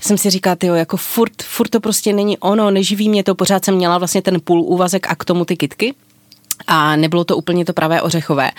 jsem 0.00 0.18
si 0.18 0.30
říkala, 0.30 0.56
jo, 0.62 0.74
jako 0.74 0.96
furt, 0.96 1.42
furt 1.42 1.68
to 1.68 1.80
prostě 1.80 2.12
není 2.12 2.38
ono, 2.38 2.70
neživí 2.70 3.08
mě 3.08 3.24
to, 3.24 3.34
pořád 3.34 3.64
jsem 3.64 3.74
měla 3.74 3.98
vlastně 3.98 4.22
ten 4.22 4.40
půl 4.40 4.60
úvazek 4.60 5.06
a 5.10 5.14
k 5.14 5.24
tomu 5.24 5.44
ty 5.44 5.56
kitky 5.56 5.94
a 6.66 6.96
nebylo 6.96 7.24
to 7.24 7.36
úplně 7.36 7.64
to 7.64 7.72
pravé 7.72 8.02
ořechové. 8.02 8.50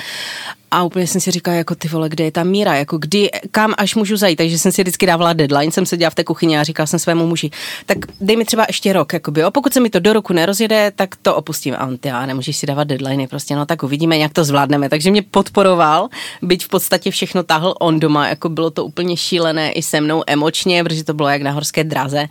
A 0.72 0.84
úplně 0.84 1.08
jsem 1.08 1.22
si 1.22 1.32
říkala, 1.32 1.58
jako 1.58 1.76
ty 1.76 1.88
vole, 1.88 2.10
kde 2.10 2.24
je 2.24 2.32
ta 2.32 2.44
míra, 2.44 2.76
jako 2.76 2.98
kdy, 2.98 3.30
kam 3.52 3.74
až 3.78 3.96
můžu 3.96 4.18
zajít, 4.18 4.38
takže 4.38 4.60
jsem 4.60 4.72
si 4.72 4.82
vždycky 4.82 5.06
dávala 5.06 5.34
deadline, 5.34 5.72
jsem 5.72 5.86
seděla 5.86 6.10
v 6.10 6.16
té 6.16 6.24
kuchyni 6.24 6.60
a 6.60 6.64
říkala 6.64 6.88
jsem 6.88 7.00
svému 7.00 7.28
muži, 7.28 7.52
tak 7.86 7.98
dej 8.22 8.36
mi 8.36 8.46
třeba 8.46 8.66
ještě 8.68 8.94
rok, 8.94 9.14
jakoby, 9.14 9.42
jo? 9.42 9.52
pokud 9.52 9.74
se 9.74 9.80
mi 9.80 9.90
to 9.90 10.00
do 10.00 10.14
roku 10.14 10.34
nerozjede, 10.34 10.92
tak 10.96 11.16
to 11.22 11.36
opustím. 11.36 11.76
A 11.78 11.88
on, 11.88 11.98
ty, 11.98 12.08
já 12.08 12.26
nemůžeš 12.26 12.58
si 12.58 12.66
dávat 12.66 12.84
deadline, 12.84 13.28
prostě, 13.28 13.56
no 13.56 13.66
tak 13.66 13.84
uvidíme, 13.84 14.18
jak 14.18 14.34
to 14.34 14.44
zvládneme. 14.44 14.90
Takže 14.90 15.12
mě 15.12 15.22
podporoval, 15.22 16.10
byť 16.42 16.66
v 16.66 16.70
podstatě 16.70 17.12
všechno 17.12 17.44
táhl 17.44 17.76
on 17.80 18.00
doma, 18.00 18.28
jako 18.28 18.50
bylo 18.50 18.70
to 18.70 18.86
úplně 18.86 19.18
šílené 19.18 19.72
i 19.72 19.82
se 19.82 20.02
mnou 20.02 20.24
emočně, 20.28 20.84
protože 20.84 21.04
to 21.04 21.14
bylo 21.14 21.30
jak 21.30 21.42
na 21.42 21.52
horské 21.52 21.84
draze, 21.84 22.28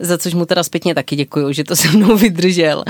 za 0.00 0.18
což 0.18 0.34
mu 0.34 0.46
teda 0.46 0.62
zpětně 0.62 0.94
taky 0.94 1.16
děkuju, 1.16 1.52
že 1.52 1.64
to 1.64 1.76
se 1.76 1.88
mnou 1.88 2.16
vydržel. 2.16 2.84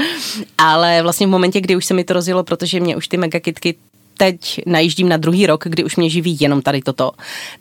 Ale 0.59 1.03
vlastně 1.03 1.27
v 1.27 1.31
momentě, 1.31 1.61
kdy 1.61 1.77
už 1.77 1.85
se 1.85 1.95
mi 1.95 2.05
to 2.05 2.15
rozjelo, 2.15 2.45
protože 2.45 2.81
mě 2.81 2.97
už 2.97 3.09
ty 3.09 3.17
megakitky 3.17 3.75
teď 4.17 4.61
najíždím 4.67 5.09
na 5.09 5.17
druhý 5.17 5.47
rok, 5.47 5.65
kdy 5.67 5.85
už 5.85 5.97
mě 5.97 6.11
živí 6.11 6.37
jenom 6.41 6.63
tady 6.63 6.83
toto, 6.83 7.13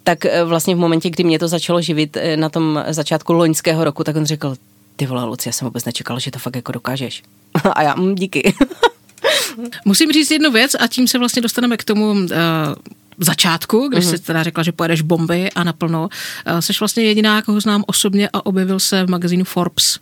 tak 0.03 0.25
eh, 0.25 0.43
vlastně 0.43 0.75
v 0.75 0.77
momentě, 0.77 1.09
kdy 1.09 1.23
mě 1.23 1.39
to 1.39 1.47
začalo 1.47 1.81
živit 1.81 2.17
eh, 2.17 2.37
na 2.37 2.49
tom 2.49 2.83
začátku 2.89 3.33
loňského 3.33 3.83
roku, 3.83 4.03
tak 4.03 4.15
on 4.15 4.25
řekl, 4.25 4.55
ty 4.95 5.05
vole, 5.05 5.25
Luci, 5.25 5.49
já 5.49 5.53
jsem 5.53 5.65
vůbec 5.65 5.85
nečekal, 5.85 6.19
že 6.19 6.31
to 6.31 6.39
fakt 6.39 6.55
jako 6.55 6.71
dokážeš. 6.71 7.23
A 7.73 7.83
já, 7.83 7.95
mm, 7.95 8.15
díky. 8.15 8.53
Musím 9.85 10.11
říct 10.11 10.31
jednu 10.31 10.51
věc 10.51 10.75
a 10.79 10.87
tím 10.87 11.07
se 11.07 11.19
vlastně 11.19 11.41
dostaneme 11.41 11.77
k 11.77 11.83
tomu 11.83 12.11
uh, 12.11 12.27
začátku, 13.23 13.87
když 13.87 14.05
mm-hmm. 14.05 14.17
jsi 14.17 14.19
teda 14.19 14.43
řekla, 14.43 14.63
že 14.63 14.71
pojedeš 14.71 15.01
bomby 15.01 15.51
a 15.51 15.63
naplno. 15.63 16.09
Uh, 16.51 16.59
jsi 16.59 16.73
vlastně 16.79 17.03
jediná, 17.03 17.41
koho 17.41 17.61
znám 17.61 17.83
osobně 17.87 18.29
a 18.33 18.45
objevil 18.45 18.79
se 18.79 19.03
v 19.03 19.09
magazínu 19.09 19.43
Forbes. 19.43 19.99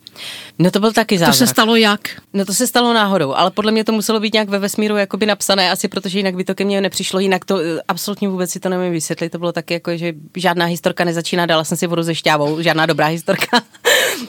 No 0.58 0.70
to 0.70 0.80
byl 0.80 0.92
taky 0.92 1.18
zázrak. 1.18 1.34
To 1.34 1.38
se 1.38 1.46
stalo 1.46 1.76
jak? 1.76 2.00
No 2.32 2.44
to 2.44 2.54
se 2.54 2.66
stalo 2.66 2.94
náhodou, 2.94 3.34
ale 3.34 3.50
podle 3.50 3.72
mě 3.72 3.84
to 3.84 3.92
muselo 3.92 4.20
být 4.20 4.32
nějak 4.32 4.48
ve 4.48 4.58
vesmíru 4.58 4.96
jakoby 4.96 5.26
napsané, 5.26 5.70
asi 5.70 5.88
protože 5.88 6.18
jinak 6.18 6.34
by 6.34 6.44
to 6.44 6.54
ke 6.54 6.64
mně 6.64 6.80
nepřišlo, 6.80 7.20
jinak 7.20 7.44
to 7.44 7.60
eh, 7.60 7.80
absolutně 7.88 8.28
vůbec 8.28 8.50
si 8.50 8.60
to 8.60 8.68
nevím 8.68 8.92
vysvětlit. 8.92 9.30
To 9.30 9.38
bylo 9.38 9.52
taky 9.52 9.74
jako, 9.74 9.96
že 9.96 10.12
žádná 10.36 10.66
historka 10.66 11.04
nezačíná, 11.04 11.46
dala 11.46 11.64
jsem 11.64 11.78
si 11.78 11.86
vodu 11.86 12.02
ze 12.02 12.14
šťávou, 12.14 12.62
žádná 12.62 12.86
dobrá 12.86 13.06
historka. 13.06 13.62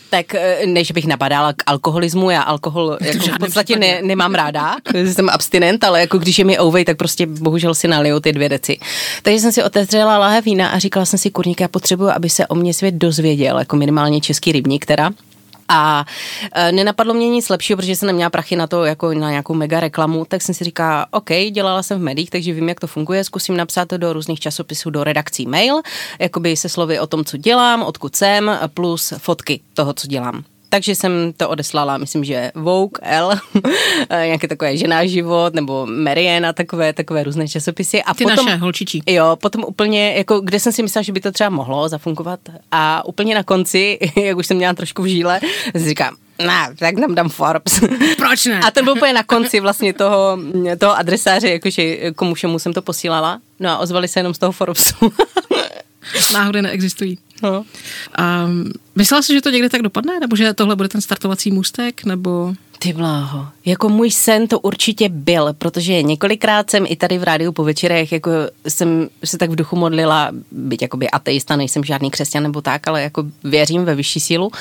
Tak 0.09 0.35
eh, 0.35 0.65
než 0.65 0.91
bych 0.91 1.05
napadala 1.05 1.53
k 1.53 1.63
alkoholismu, 1.65 2.29
já 2.29 2.41
alkohol 2.41 2.97
jako 3.01 3.25
v 3.25 3.39
podstatě 3.39 3.75
ne, 3.75 4.01
nemám 4.01 4.35
ráda, 4.35 4.75
jsem 4.93 5.29
abstinent, 5.29 5.83
ale 5.83 5.99
jako 5.99 6.17
když 6.17 6.39
je 6.39 6.45
mi 6.45 6.59
ouvej, 6.59 6.85
tak 6.85 6.97
prostě 6.97 7.25
bohužel 7.25 7.75
si 7.75 7.87
naliju 7.87 8.19
ty 8.19 8.33
dvě 8.33 8.49
deci. 8.49 8.79
Takže 9.21 9.39
jsem 9.39 9.51
si 9.51 9.63
otevřela 9.63 10.17
lahe 10.17 10.41
vína 10.41 10.69
a 10.69 10.79
říkala 10.79 11.05
jsem 11.05 11.19
si, 11.19 11.31
kurník, 11.31 11.61
já 11.61 11.67
potřebuji, 11.67 12.09
aby 12.09 12.29
se 12.29 12.47
o 12.47 12.55
mě 12.55 12.73
svět 12.73 12.95
dozvěděl, 12.95 13.59
jako 13.59 13.75
minimálně 13.75 14.21
český 14.21 14.51
rybník 14.51 14.85
teda. 14.85 15.11
A 15.69 16.05
e, 16.51 16.71
nenapadlo 16.71 17.13
mě 17.13 17.29
nic 17.29 17.49
lepšího, 17.49 17.77
protože 17.77 17.95
jsem 17.95 18.07
neměla 18.07 18.29
prachy 18.29 18.55
na 18.55 18.67
to, 18.67 18.85
jako 18.85 19.13
na 19.13 19.29
nějakou 19.29 19.53
mega 19.53 19.79
reklamu, 19.79 20.25
tak 20.25 20.41
jsem 20.41 20.55
si 20.55 20.63
říkala, 20.63 21.07
OK, 21.11 21.29
dělala 21.51 21.83
jsem 21.83 21.99
v 21.99 22.03
médiích, 22.03 22.29
takže 22.29 22.53
vím, 22.53 22.69
jak 22.69 22.79
to 22.79 22.87
funguje, 22.87 23.23
zkusím 23.23 23.57
napsat 23.57 23.91
do 23.91 24.13
různých 24.13 24.39
časopisů, 24.39 24.89
do 24.89 25.03
redakcí 25.03 25.45
mail, 25.45 25.81
jakoby 26.19 26.57
se 26.57 26.69
slovy 26.69 26.99
o 26.99 27.07
tom, 27.07 27.25
co 27.25 27.37
dělám, 27.37 27.83
odkud 27.83 28.15
jsem, 28.15 28.59
plus 28.73 29.13
fotky 29.17 29.59
toho, 29.73 29.93
co 29.93 30.07
dělám 30.07 30.54
takže 30.75 30.95
jsem 30.95 31.33
to 31.37 31.49
odeslala, 31.49 31.97
myslím, 31.97 32.23
že 32.23 32.51
Vogue, 32.55 32.99
L, 33.01 33.31
nějaké 34.09 34.47
takové 34.47 34.77
žena 34.77 35.05
život, 35.05 35.53
nebo 35.53 35.85
Mariana, 35.85 36.53
takové, 36.53 36.93
takové 36.93 37.23
různé 37.23 37.47
časopisy. 37.47 38.03
A 38.03 38.13
Ty 38.13 38.23
potom, 38.23 38.45
naše 38.45 38.57
holčičí. 38.57 39.03
Jo, 39.07 39.37
potom 39.41 39.63
úplně, 39.67 40.13
jako, 40.13 40.39
kde 40.39 40.59
jsem 40.59 40.71
si 40.71 40.83
myslela, 40.83 41.03
že 41.03 41.11
by 41.11 41.19
to 41.19 41.31
třeba 41.31 41.49
mohlo 41.49 41.89
zafungovat 41.89 42.39
a 42.71 43.05
úplně 43.05 43.35
na 43.35 43.43
konci, 43.43 43.99
jak 44.23 44.37
už 44.37 44.47
jsem 44.47 44.57
měla 44.57 44.73
trošku 44.73 45.01
v 45.01 45.05
žíle, 45.05 45.39
říkám, 45.75 46.15
ne, 46.39 46.75
tak 46.79 46.95
nám 46.95 47.15
dám 47.15 47.29
Forbes. 47.29 47.79
Proč 48.17 48.45
ne? 48.45 48.59
A 48.59 48.71
ten 48.71 48.85
byl 48.85 48.93
úplně 48.93 49.13
na 49.13 49.23
konci 49.23 49.59
vlastně 49.59 49.93
toho, 49.93 50.39
toho 50.77 50.97
adresáře, 50.97 51.49
jakože 51.49 52.11
komu 52.11 52.33
všemu 52.33 52.59
jsem 52.59 52.73
to 52.73 52.81
posílala. 52.81 53.39
No 53.59 53.69
a 53.69 53.77
ozvali 53.77 54.07
se 54.07 54.19
jenom 54.19 54.33
z 54.33 54.37
toho 54.37 54.51
Forbesu. 54.51 54.95
Náhody 56.33 56.61
neexistují. 56.61 57.17
No. 57.43 57.65
Um, 58.45 58.71
myslela 58.95 59.21
jsi, 59.21 59.33
že 59.33 59.41
to 59.41 59.49
někde 59.49 59.69
tak 59.69 59.81
dopadne? 59.81 60.19
Nebo 60.19 60.35
že 60.35 60.53
tohle 60.53 60.75
bude 60.75 60.89
ten 60.89 61.01
startovací 61.01 61.51
můstek? 61.51 62.05
Nebo... 62.05 62.53
Ty 62.85 62.93
bláho. 62.93 63.47
Jako 63.65 63.89
můj 63.89 64.11
sen 64.11 64.47
to 64.47 64.59
určitě 64.59 65.09
byl, 65.09 65.53
protože 65.53 66.03
několikrát 66.03 66.69
jsem 66.69 66.85
i 66.87 66.95
tady 66.95 67.17
v 67.17 67.23
rádiu 67.23 67.51
po 67.51 67.63
večerech, 67.63 68.11
jako 68.11 68.31
jsem 68.67 69.09
se 69.23 69.37
tak 69.37 69.49
v 69.49 69.55
duchu 69.55 69.75
modlila, 69.75 70.31
byť 70.51 70.81
jakoby 70.81 71.09
ateista, 71.09 71.55
nejsem 71.55 71.83
žádný 71.83 72.11
křesťan 72.11 72.43
nebo 72.43 72.61
tak, 72.61 72.87
ale 72.87 73.01
jako 73.01 73.23
věřím 73.43 73.85
ve 73.85 73.95
vyšší 73.95 74.19
sílu. 74.19 74.51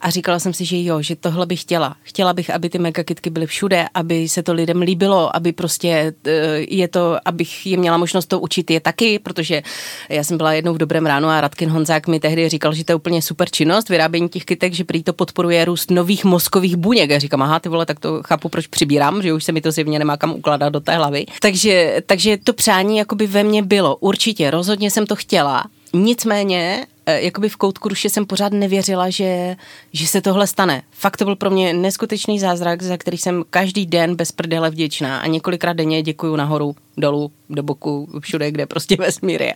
A 0.00 0.10
říkala 0.10 0.38
jsem 0.38 0.52
si, 0.52 0.64
že 0.64 0.82
jo, 0.82 1.02
že 1.02 1.16
tohle 1.16 1.46
bych 1.46 1.60
chtěla. 1.60 1.96
Chtěla 2.02 2.32
bych, 2.32 2.50
aby 2.50 2.70
ty 2.70 2.78
megakitky 2.78 3.30
byly 3.30 3.46
všude, 3.46 3.86
aby 3.94 4.28
se 4.28 4.42
to 4.42 4.52
lidem 4.52 4.82
líbilo, 4.82 5.36
aby 5.36 5.52
prostě 5.52 6.14
eh, 6.26 6.30
je 6.68 6.88
to, 6.88 7.16
abych 7.24 7.66
je 7.66 7.76
měla 7.76 7.96
možnost 7.96 8.26
to 8.26 8.40
učit 8.40 8.70
je 8.70 8.80
taky, 8.80 9.18
protože 9.18 9.62
já 10.08 10.24
jsem 10.24 10.36
byla 10.36 10.52
jednou 10.52 10.74
v 10.74 10.78
dobrém 10.78 11.06
ránu 11.06 11.28
a 11.28 11.40
Radkin 11.40 11.70
Honzák 11.70 12.06
mi 12.06 12.20
tehdy 12.20 12.48
říkal, 12.48 12.74
že 12.74 12.84
to 12.84 12.92
je 12.92 12.96
úplně 12.96 13.22
super 13.22 13.50
činnost, 13.50 13.88
vyrábění 13.88 14.28
těch 14.28 14.44
kytek, 14.44 14.72
že 14.72 14.84
prý 14.84 15.02
to 15.02 15.12
podporuje 15.12 15.64
růst 15.64 15.90
nových 15.90 16.24
mozkových 16.24 16.76
buněk. 16.76 17.10
Já 17.10 17.18
říkám, 17.18 17.42
aha, 17.42 17.60
ty 17.60 17.67
vole, 17.68 17.86
tak 17.86 18.00
to 18.00 18.22
chápu, 18.22 18.48
proč 18.48 18.66
přibírám, 18.66 19.22
že 19.22 19.32
už 19.32 19.44
se 19.44 19.52
mi 19.52 19.60
to 19.60 19.70
zjevně 19.70 19.98
nemá 19.98 20.16
kam 20.16 20.32
ukládat 20.32 20.68
do 20.68 20.80
té 20.80 20.96
hlavy. 20.96 21.26
Takže, 21.40 22.02
takže 22.06 22.36
to 22.44 22.52
přání 22.52 22.98
jakoby 22.98 23.26
ve 23.26 23.44
mně 23.44 23.62
bylo. 23.62 23.96
Určitě, 23.96 24.50
rozhodně 24.50 24.90
jsem 24.90 25.06
to 25.06 25.16
chtěla. 25.16 25.64
Nicméně, 25.92 26.86
eh, 27.06 27.20
jakoby 27.20 27.48
v 27.48 27.56
koutku 27.56 27.88
duše 27.88 28.10
jsem 28.10 28.26
pořád 28.26 28.52
nevěřila, 28.52 29.10
že, 29.10 29.56
že 29.92 30.06
se 30.06 30.20
tohle 30.20 30.46
stane. 30.46 30.82
Fakt 30.90 31.16
to 31.16 31.24
byl 31.24 31.36
pro 31.36 31.50
mě 31.50 31.72
neskutečný 31.72 32.38
zázrak, 32.38 32.82
za 32.82 32.96
který 32.96 33.18
jsem 33.18 33.44
každý 33.50 33.86
den 33.86 34.16
bez 34.16 34.32
prdele 34.32 34.70
vděčná 34.70 35.18
a 35.18 35.26
několikrát 35.26 35.72
denně 35.72 36.02
děkuju 36.02 36.36
nahoru, 36.36 36.76
dolů, 36.96 37.30
do 37.50 37.62
boku, 37.62 38.08
všude, 38.20 38.50
kde 38.50 38.66
prostě 38.66 38.96
vesmír 38.96 39.42
je. 39.42 39.54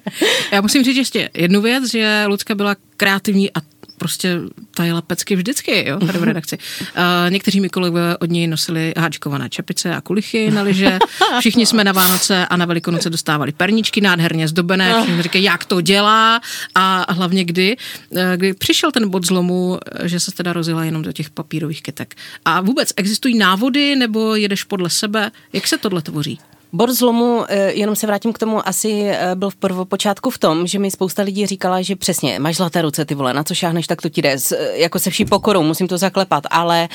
Já 0.52 0.60
musím 0.60 0.84
říct 0.84 0.96
ještě 0.96 1.30
jednu 1.34 1.60
věc, 1.60 1.90
že 1.90 2.24
Lucka 2.28 2.54
byla 2.54 2.76
kreativní 2.96 3.50
a 3.50 3.60
prostě 4.02 4.38
tajila 4.74 5.02
pecky 5.02 5.36
vždycky, 5.36 5.88
jo, 5.88 6.00
tady 6.06 6.18
v 6.18 6.22
redakci. 6.22 6.58
Uh, 6.80 7.30
někteří 7.30 7.60
mi 7.60 7.68
kolegové 7.68 8.16
od 8.16 8.30
něj 8.30 8.46
nosili 8.46 8.94
háčkované 8.96 9.48
čepice 9.48 9.94
a 9.94 10.00
kulichy 10.00 10.50
na 10.50 10.62
liže. 10.62 10.98
Všichni 11.40 11.66
jsme 11.66 11.84
na 11.84 11.92
Vánoce 11.92 12.46
a 12.46 12.56
na 12.56 12.66
Velikonoce 12.66 13.10
dostávali 13.10 13.52
perničky 13.52 14.00
nádherně 14.00 14.48
zdobené. 14.48 15.02
Všichni 15.02 15.22
říkají, 15.22 15.44
jak 15.44 15.64
to 15.64 15.80
dělá 15.80 16.40
a 16.74 17.12
hlavně 17.12 17.44
kdy, 17.44 17.76
eh, 18.16 18.32
kdy 18.36 18.54
přišel 18.54 18.92
ten 18.92 19.08
bod 19.08 19.26
zlomu, 19.26 19.78
že 20.02 20.20
se 20.20 20.32
teda 20.32 20.52
rozjela 20.52 20.84
jenom 20.84 21.02
do 21.02 21.12
těch 21.12 21.30
papírových 21.30 21.82
kytek. 21.82 22.14
A 22.44 22.60
vůbec 22.60 22.92
existují 22.96 23.38
návody 23.38 23.96
nebo 23.96 24.34
jedeš 24.34 24.64
podle 24.64 24.90
sebe? 24.90 25.30
Jak 25.52 25.66
se 25.66 25.78
tohle 25.78 26.02
tvoří? 26.02 26.38
Bod 26.74 26.90
zlomu, 26.90 27.44
eh, 27.48 27.72
jenom 27.72 27.96
se 27.96 28.06
vrátím 28.06 28.32
k 28.32 28.38
tomu, 28.38 28.68
asi 28.68 29.02
eh, 29.04 29.30
byl 29.34 29.50
v 29.50 29.56
prvopočátku 29.56 30.30
v 30.30 30.38
tom, 30.38 30.66
že 30.66 30.78
mi 30.78 30.90
spousta 30.90 31.22
lidí 31.22 31.46
říkala, 31.46 31.82
že 31.82 31.96
přesně, 31.96 32.38
máš 32.38 32.56
zlaté 32.56 32.82
ruce, 32.82 33.04
ty 33.04 33.14
vole, 33.14 33.34
na 33.34 33.44
co 33.44 33.54
šáhneš, 33.54 33.86
tak 33.86 34.02
to 34.02 34.08
ti 34.08 34.22
jde, 34.22 34.36
eh, 34.52 34.78
jako 34.78 34.98
se 34.98 35.10
vší 35.10 35.24
pokorou, 35.24 35.62
musím 35.62 35.88
to 35.88 35.98
zaklepat, 35.98 36.44
ale 36.50 36.88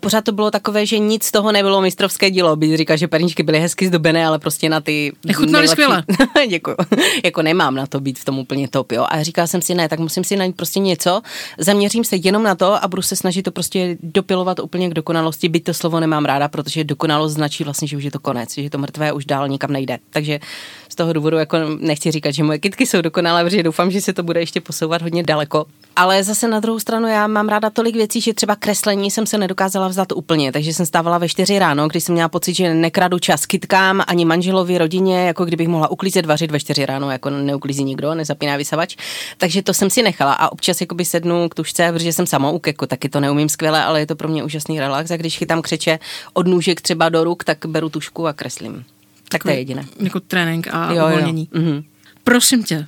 pořád 0.00 0.24
to 0.24 0.32
bylo 0.32 0.50
takové, 0.50 0.86
že 0.86 0.98
nic 0.98 1.24
z 1.24 1.32
toho 1.32 1.52
nebylo 1.52 1.80
mistrovské 1.80 2.30
dílo, 2.30 2.56
by 2.56 2.76
říkal, 2.76 2.96
že 2.96 3.08
perničky 3.08 3.42
byly 3.42 3.60
hezky 3.60 3.86
zdobené, 3.86 4.26
ale 4.26 4.38
prostě 4.38 4.68
na 4.68 4.80
ty... 4.80 5.12
Nechutnaly 5.26 5.68
skvěle. 5.68 6.02
Děkuji. 6.48 6.76
jako 7.24 7.42
nemám 7.42 7.74
na 7.74 7.86
to 7.86 8.00
být 8.00 8.18
v 8.18 8.24
tom 8.24 8.38
úplně 8.38 8.68
top, 8.68 8.92
jo. 8.92 9.06
A 9.08 9.22
říkala 9.22 9.46
jsem 9.46 9.62
si, 9.62 9.74
ne, 9.74 9.88
tak 9.88 9.98
musím 9.98 10.24
si 10.24 10.36
najít 10.36 10.56
prostě 10.56 10.80
něco, 10.80 11.22
zaměřím 11.58 12.04
se 12.04 12.16
jenom 12.16 12.42
na 12.42 12.54
to 12.54 12.84
a 12.84 12.88
budu 12.88 13.02
se 13.02 13.16
snažit 13.16 13.42
to 13.42 13.50
prostě 13.50 13.96
dopilovat 14.02 14.60
úplně 14.60 14.88
k 14.90 14.94
dokonalosti, 14.94 15.48
byť 15.48 15.64
to 15.64 15.74
slovo 15.74 16.00
nemám 16.00 16.24
ráda, 16.24 16.48
protože 16.48 16.84
dokonalost 16.84 17.34
značí 17.34 17.64
vlastně, 17.64 17.88
že 17.88 17.96
už 17.96 18.04
je 18.04 18.10
to 18.10 18.18
konec, 18.18 18.54
že 18.54 18.62
je 18.62 18.70
to 18.70 18.78
mrtvé 18.78 19.13
už 19.14 19.24
dál 19.24 19.48
nikam 19.48 19.72
nejde. 19.72 19.98
Takže 20.10 20.40
z 20.88 20.94
toho 20.94 21.12
důvodu 21.12 21.36
jako 21.36 21.56
nechci 21.78 22.10
říkat, 22.10 22.30
že 22.30 22.42
moje 22.42 22.58
kitky 22.58 22.86
jsou 22.86 23.00
dokonalé, 23.00 23.44
protože 23.44 23.62
doufám, 23.62 23.90
že 23.90 24.00
se 24.00 24.12
to 24.12 24.22
bude 24.22 24.40
ještě 24.40 24.60
posouvat 24.60 25.02
hodně 25.02 25.22
daleko. 25.22 25.66
Ale 25.96 26.24
zase 26.24 26.48
na 26.48 26.60
druhou 26.60 26.78
stranu 26.78 27.08
já 27.08 27.26
mám 27.26 27.48
ráda 27.48 27.70
tolik 27.70 27.94
věcí, 27.94 28.20
že 28.20 28.34
třeba 28.34 28.56
kreslení 28.56 29.10
jsem 29.10 29.26
se 29.26 29.38
nedokázala 29.38 29.88
vzat 29.88 30.12
úplně, 30.12 30.52
takže 30.52 30.74
jsem 30.74 30.86
stávala 30.86 31.18
ve 31.18 31.28
čtyři 31.28 31.58
ráno, 31.58 31.88
když 31.88 32.04
jsem 32.04 32.12
měla 32.12 32.28
pocit, 32.28 32.54
že 32.54 32.74
nekradu 32.74 33.18
čas 33.18 33.46
kytkám 33.46 34.02
ani 34.06 34.24
manželovi, 34.24 34.78
rodině, 34.78 35.26
jako 35.26 35.44
kdybych 35.44 35.68
mohla 35.68 35.90
uklízet, 35.90 36.26
vařit 36.26 36.50
ve 36.50 36.60
čtyři 36.60 36.86
ráno, 36.86 37.10
jako 37.10 37.30
neuklízí 37.30 37.84
nikdo, 37.84 38.14
nezapíná 38.14 38.56
vysavač. 38.56 38.96
Takže 39.38 39.62
to 39.62 39.74
jsem 39.74 39.90
si 39.90 40.02
nechala 40.02 40.32
a 40.32 40.52
občas 40.52 40.82
by 40.94 41.04
sednu 41.04 41.48
k 41.48 41.54
tušce, 41.54 41.92
protože 41.92 42.12
jsem 42.12 42.26
samouk, 42.26 42.66
jako 42.66 42.86
taky 42.86 43.08
to 43.08 43.20
neumím 43.20 43.48
skvěle, 43.48 43.84
ale 43.84 44.00
je 44.00 44.06
to 44.06 44.16
pro 44.16 44.28
mě 44.28 44.44
úžasný 44.44 44.80
relax 44.80 45.10
a 45.10 45.16
když 45.16 45.38
chytám 45.38 45.62
křeče 45.62 45.98
od 46.32 46.46
nůžek 46.46 46.80
třeba 46.80 47.08
do 47.08 47.24
ruk, 47.24 47.44
tak 47.44 47.66
beru 47.66 47.88
tušku 47.88 48.26
a 48.26 48.32
kreslím. 48.32 48.84
Tak 49.28 49.42
to 49.42 49.50
je 49.50 49.56
jediné. 49.56 49.84
Jako 50.00 50.20
trénink 50.20 50.68
a 50.70 50.92
jo, 50.92 51.06
uvolnění. 51.06 51.48
Jo. 51.52 51.60
Mm-hmm. 51.60 51.84
Prosím 52.24 52.64
tě, 52.64 52.86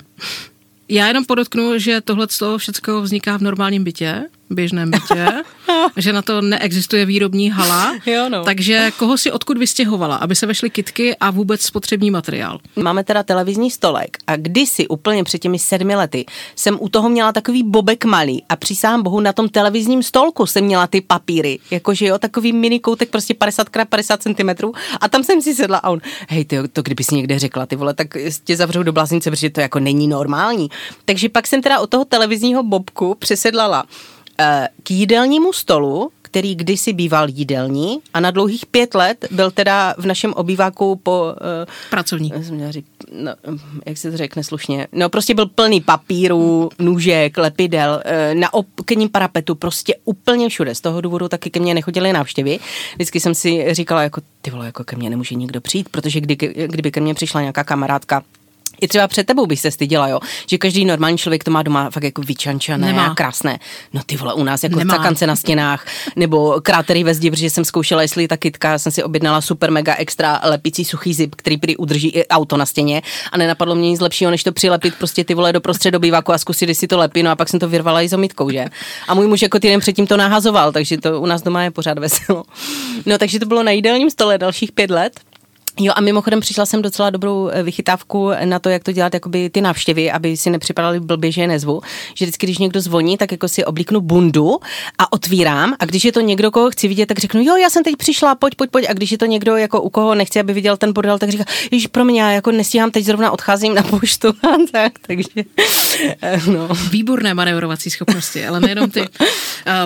já 0.89 1.07
jenom 1.07 1.25
podotknu, 1.25 1.79
že 1.79 2.01
tohle 2.01 2.27
všechno 2.57 3.01
vzniká 3.01 3.37
v 3.37 3.41
normálním 3.41 3.83
bytě, 3.83 4.23
běžném 4.49 4.91
bytě, 4.91 5.27
že 5.97 6.13
na 6.13 6.21
to 6.21 6.41
neexistuje 6.41 7.05
výrobní 7.05 7.49
hala. 7.49 7.95
Jo, 8.05 8.29
no. 8.29 8.43
Takže 8.43 8.91
koho 8.97 9.17
si 9.17 9.31
odkud 9.31 9.57
vystěhovala, 9.57 10.15
aby 10.15 10.35
se 10.35 10.45
vešly 10.45 10.69
kitky 10.69 11.15
a 11.15 11.31
vůbec 11.31 11.61
spotřební 11.61 12.11
materiál? 12.11 12.59
Máme 12.75 13.03
teda 13.03 13.23
televizní 13.23 13.71
stolek 13.71 14.17
a 14.27 14.35
kdysi 14.35 14.87
úplně 14.87 15.23
před 15.23 15.39
těmi 15.39 15.59
sedmi 15.59 15.95
lety 15.95 16.25
jsem 16.55 16.77
u 16.81 16.89
toho 16.89 17.09
měla 17.09 17.31
takový 17.31 17.63
bobek 17.63 18.05
malý 18.05 18.43
a 18.49 18.55
přísám 18.55 19.03
bohu 19.03 19.19
na 19.19 19.33
tom 19.33 19.49
televizním 19.49 20.03
stolku 20.03 20.45
jsem 20.45 20.63
měla 20.63 20.87
ty 20.87 21.01
papíry, 21.01 21.59
jakože 21.71 22.05
jo, 22.05 22.17
takový 22.17 22.53
mini 22.53 22.79
koutek 22.79 23.09
prostě 23.09 23.33
50 23.33 23.67
x 23.67 23.89
50 23.89 24.21
cm 24.21 24.49
a 25.01 25.09
tam 25.09 25.23
jsem 25.23 25.41
si 25.41 25.55
sedla 25.55 25.77
a 25.77 25.89
on, 25.89 26.01
hej, 26.29 26.45
ty, 26.45 26.57
to 26.67 26.81
kdyby 26.81 27.03
si 27.03 27.15
někde 27.15 27.39
řekla, 27.39 27.65
ty 27.65 27.75
vole, 27.75 27.93
tak 27.93 28.07
tě 28.43 28.55
zavřou 28.55 28.83
do 28.83 28.93
bláznice, 28.93 29.29
protože 29.29 29.49
to 29.49 29.61
jako 29.61 29.79
není 29.79 30.07
normální. 30.07 30.69
Takže 31.05 31.29
pak 31.29 31.47
jsem 31.47 31.61
teda 31.61 31.79
od 31.79 31.89
toho 31.89 32.05
televizního 32.05 32.63
bobku 32.63 33.15
přesedlala 33.19 33.85
k 34.83 34.91
jídelnímu 34.91 35.53
stolu, 35.53 36.11
který 36.21 36.55
kdysi 36.55 36.93
býval 36.93 37.27
jídelní 37.29 37.99
a 38.13 38.19
na 38.19 38.31
dlouhých 38.31 38.65
pět 38.65 38.95
let 38.95 39.25
byl 39.31 39.51
teda 39.51 39.95
v 39.97 40.05
našem 40.05 40.33
obýváku 40.33 40.95
po... 40.95 41.21
Uh, 41.21 41.73
Pracovní. 41.89 42.33
Řík, 42.69 42.85
no, 43.21 43.31
jak 43.85 43.97
se 43.97 44.11
to 44.11 44.17
řekne 44.17 44.43
slušně? 44.43 44.87
No 44.91 45.09
prostě 45.09 45.35
byl 45.35 45.45
plný 45.45 45.81
papíru, 45.81 46.69
nůžek, 46.79 47.37
lepidel, 47.37 48.01
uh, 48.05 48.39
na 48.39 48.53
okním 48.53 49.09
parapetu, 49.09 49.55
prostě 49.55 49.95
úplně 50.05 50.49
všude. 50.49 50.75
Z 50.75 50.81
toho 50.81 51.01
důvodu 51.01 51.27
taky 51.27 51.49
ke 51.49 51.59
mně 51.59 51.73
nechodily 51.73 52.13
návštěvy. 52.13 52.59
Vždycky 52.95 53.19
jsem 53.19 53.35
si 53.35 53.73
říkala, 53.73 54.03
jako 54.03 54.21
ty 54.41 54.51
vole, 54.51 54.65
jako 54.65 54.83
ke 54.83 54.95
mně 54.95 55.09
nemůže 55.09 55.35
nikdo 55.35 55.61
přijít, 55.61 55.89
protože 55.89 56.21
kdy, 56.21 56.35
kdyby 56.67 56.91
ke 56.91 57.01
mně 57.01 57.13
přišla 57.13 57.41
nějaká 57.41 57.63
kamarádka 57.63 58.23
I 58.81 58.87
třeba 58.87 59.07
před 59.07 59.27
tebou 59.27 59.45
bych 59.45 59.59
se 59.59 59.71
styděla, 59.71 60.07
jo, 60.07 60.19
že 60.49 60.57
každý 60.57 60.85
normální 60.85 61.17
člověk 61.17 61.43
to 61.43 61.51
má 61.51 61.63
doma 61.63 61.89
fakt 61.89 62.03
jako 62.03 62.21
vyčančané 62.21 62.87
Nemá. 62.87 63.05
a 63.05 63.15
krásné. 63.15 63.59
No 63.93 64.01
ty 64.05 64.17
vole, 64.17 64.33
u 64.33 64.43
nás 64.43 64.63
jako 64.63 64.79
Nemá. 64.79 64.95
cakance 64.95 65.27
na 65.27 65.35
stěnách, 65.35 65.85
nebo 66.15 66.61
krátery 66.61 67.03
ve 67.03 67.13
zdi, 67.13 67.31
protože 67.31 67.49
jsem 67.49 67.65
zkoušela, 67.65 68.01
jestli 68.01 68.27
ta 68.27 68.37
kytka, 68.37 68.79
jsem 68.79 68.91
si 68.91 69.03
objednala 69.03 69.41
super 69.41 69.71
mega 69.71 69.95
extra 69.95 70.41
lepící 70.43 70.85
suchý 70.85 71.13
zip, 71.13 71.35
který 71.35 71.57
prý 71.57 71.77
udrží 71.77 72.09
i 72.09 72.27
auto 72.27 72.57
na 72.57 72.65
stěně 72.65 73.01
a 73.31 73.37
nenapadlo 73.37 73.75
mě 73.75 73.89
nic 73.89 73.99
lepšího, 73.99 74.31
než 74.31 74.43
to 74.43 74.51
přilepit 74.51 74.95
prostě 74.95 75.23
ty 75.23 75.33
vole 75.33 75.53
do 75.53 75.61
prostřed 75.61 75.95
obýváku 75.95 76.33
a 76.33 76.37
zkusit, 76.37 76.69
jestli 76.69 76.87
to 76.87 76.97
lepí, 76.97 77.23
no 77.23 77.31
a 77.31 77.35
pak 77.35 77.49
jsem 77.49 77.59
to 77.59 77.69
vyrvala 77.69 78.01
i 78.01 78.09
zomítkou, 78.09 78.49
že? 78.49 78.65
A 79.07 79.13
můj 79.13 79.27
muž 79.27 79.41
jako 79.41 79.59
týden 79.59 79.79
předtím 79.79 80.07
to 80.07 80.17
nahazoval, 80.17 80.71
takže 80.71 80.97
to 80.97 81.21
u 81.21 81.25
nás 81.25 81.41
doma 81.41 81.63
je 81.63 81.71
pořád 81.71 81.99
veselo. 81.99 82.43
No 83.05 83.17
takže 83.17 83.39
to 83.39 83.45
bylo 83.45 83.63
na 83.63 83.71
jídelním 83.71 84.09
stole 84.09 84.37
dalších 84.37 84.71
pět 84.71 84.91
let. 84.91 85.19
Jo 85.79 85.93
a 85.95 86.01
mimochodem 86.01 86.39
přišla 86.39 86.65
jsem 86.65 86.81
docela 86.81 87.09
dobrou 87.09 87.47
eh, 87.47 87.63
vychytávku 87.63 88.29
na 88.45 88.59
to, 88.59 88.69
jak 88.69 88.83
to 88.83 88.91
dělat 88.91 89.13
jakoby 89.13 89.49
ty 89.49 89.61
návštěvy, 89.61 90.11
aby 90.11 90.37
si 90.37 90.49
nepřipadali 90.49 90.99
blbě, 90.99 91.31
že 91.31 91.41
je 91.41 91.47
nezvu. 91.47 91.81
Že 92.13 92.25
vždycky, 92.25 92.45
když 92.45 92.57
někdo 92.57 92.81
zvoní, 92.81 93.17
tak 93.17 93.31
jako 93.31 93.47
si 93.47 93.65
oblíknu 93.65 94.01
bundu 94.01 94.57
a 94.97 95.13
otvírám 95.13 95.75
a 95.79 95.85
když 95.85 96.05
je 96.05 96.11
to 96.11 96.19
někdo, 96.19 96.51
koho 96.51 96.71
chci 96.71 96.87
vidět, 96.87 97.05
tak 97.05 97.19
řeknu, 97.19 97.41
jo, 97.41 97.55
já 97.55 97.69
jsem 97.69 97.83
teď 97.83 97.95
přišla, 97.95 98.35
pojď, 98.35 98.55
pojď, 98.55 98.71
pojď. 98.71 98.85
A 98.89 98.93
když 98.93 99.11
je 99.11 99.17
to 99.17 99.25
někdo, 99.25 99.55
jako 99.55 99.81
u 99.81 99.89
koho 99.89 100.15
nechci, 100.15 100.39
aby 100.39 100.53
viděl 100.53 100.77
ten 100.77 100.93
bordel, 100.93 101.19
tak 101.19 101.29
říká, 101.29 101.43
Ježíš, 101.71 101.87
pro 101.87 102.05
mě, 102.05 102.21
já 102.21 102.31
jako 102.31 102.51
nestíhám, 102.51 102.91
teď 102.91 103.05
zrovna 103.05 103.31
odcházím 103.31 103.73
na 103.73 103.83
poštu 103.83 104.33
tak, 104.71 104.93
takže 105.07 105.29
eh, 106.21 106.41
no. 106.47 106.67
Výborné 106.91 107.33
manévrovací 107.33 107.89
schopnosti, 107.89 108.47
ale 108.47 108.59
nejenom 108.59 108.91
ty. 108.91 108.99
Uh, 108.99 109.07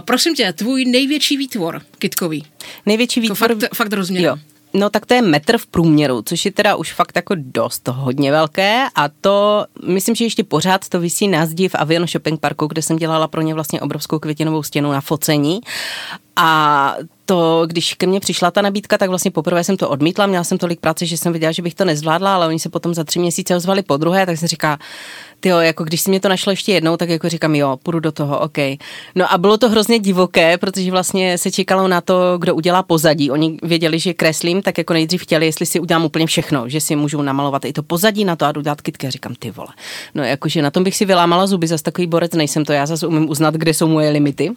prosím 0.05 0.36
tě, 0.36 0.53
tvůj 0.53 0.86
největší 0.86 1.38
výtvor 1.38 1.81
kitkový. 2.00 2.45
Největší 2.86 3.24
Jako 3.24 3.33
výtvor... 3.33 3.50
fakt, 3.50 3.75
fakt 3.75 3.93
rozměr. 3.93 4.24
Jo. 4.24 4.38
No 4.73 4.89
tak 4.89 5.05
to 5.05 5.13
je 5.13 5.21
metr 5.21 5.57
v 5.57 5.65
průměru, 5.65 6.21
což 6.21 6.45
je 6.45 6.51
teda 6.51 6.75
už 6.75 6.93
fakt 6.93 7.15
jako 7.15 7.33
dost 7.37 7.87
hodně 7.87 8.31
velké 8.31 8.87
a 8.95 9.09
to, 9.21 9.65
myslím, 9.87 10.15
že 10.15 10.25
ještě 10.25 10.43
pořád 10.43 10.89
to 10.89 10.99
visí 10.99 11.27
na 11.27 11.45
zdi 11.45 11.69
v 11.69 11.75
Avion 11.75 12.07
Shopping 12.07 12.39
Parku, 12.39 12.67
kde 12.67 12.81
jsem 12.81 12.97
dělala 12.97 13.27
pro 13.27 13.41
ně 13.41 13.53
vlastně 13.53 13.81
obrovskou 13.81 14.19
květinovou 14.19 14.63
stěnu 14.63 14.91
na 14.91 15.01
focení. 15.01 15.61
A 16.35 16.95
to, 17.25 17.63
když 17.67 17.93
ke 17.93 18.07
mně 18.07 18.19
přišla 18.19 18.51
ta 18.51 18.61
nabídka, 18.61 18.97
tak 18.97 19.09
vlastně 19.09 19.31
poprvé 19.31 19.63
jsem 19.63 19.77
to 19.77 19.89
odmítla, 19.89 20.25
měla 20.25 20.43
jsem 20.43 20.57
tolik 20.57 20.79
práce, 20.79 21.05
že 21.05 21.17
jsem 21.17 21.33
viděla, 21.33 21.51
že 21.51 21.61
bych 21.61 21.75
to 21.75 21.85
nezvládla, 21.85 22.35
ale 22.35 22.47
oni 22.47 22.59
se 22.59 22.69
potom 22.69 22.93
za 22.93 23.03
tři 23.03 23.19
měsíce 23.19 23.55
ozvali 23.55 23.83
po 23.83 23.97
druhé, 23.97 24.25
tak 24.25 24.37
jsem 24.37 24.47
říká, 24.47 24.79
ty 25.41 25.50
jako 25.50 25.83
když 25.83 26.01
si 26.01 26.10
mě 26.10 26.19
to 26.19 26.29
našlo 26.29 26.51
ještě 26.51 26.71
jednou, 26.71 26.98
tak 26.98 27.10
jako 27.10 27.29
říkám, 27.29 27.55
jo, 27.55 27.77
půjdu 27.83 28.00
do 28.00 28.12
toho, 28.12 28.39
OK. 28.39 28.57
No 29.15 29.33
a 29.33 29.38
bylo 29.38 29.57
to 29.57 29.69
hrozně 29.69 30.00
divoké, 30.00 30.57
protože 30.57 30.91
vlastně 30.91 31.38
se 31.38 31.51
čekalo 31.51 31.88
na 31.88 32.01
to, 32.01 32.38
kdo 32.38 32.55
udělá 32.55 32.83
pozadí. 32.83 33.31
Oni 33.31 33.57
věděli, 33.63 34.00
že 34.00 34.13
kreslím, 34.13 34.62
tak 34.62 34.77
jako 34.77 34.93
nejdřív 34.93 35.21
chtěli, 35.21 35.45
jestli 35.45 35.65
si 35.65 35.79
udělám 35.79 36.05
úplně 36.05 36.27
všechno, 36.27 36.69
že 36.69 36.81
si 36.81 36.95
můžu 36.95 37.21
namalovat 37.21 37.65
i 37.65 37.74
to 37.74 37.83
pozadí 37.83 38.25
na 38.25 38.36
to 38.36 38.45
a 38.45 38.51
jdu 38.51 38.62
dát 38.62 38.81
kytky. 38.81 39.07
A 39.07 39.10
říkám, 39.10 39.36
ty 39.36 39.51
vole. 39.51 39.69
No 40.15 40.24
jakože 40.24 40.62
na 40.62 40.71
tom 40.71 40.83
bych 40.83 40.95
si 40.95 41.05
vylámala 41.05 41.48
zuby, 41.48 41.67
zase 41.67 41.83
takový 41.83 42.07
borec 42.07 42.33
nejsem 42.33 42.65
to, 42.65 42.74
já 42.74 42.86
zase 42.86 43.07
umím 43.07 43.29
uznat, 43.29 43.53
kde 43.53 43.74
jsou 43.74 43.88
moje 43.88 44.10
limity. 44.10 44.51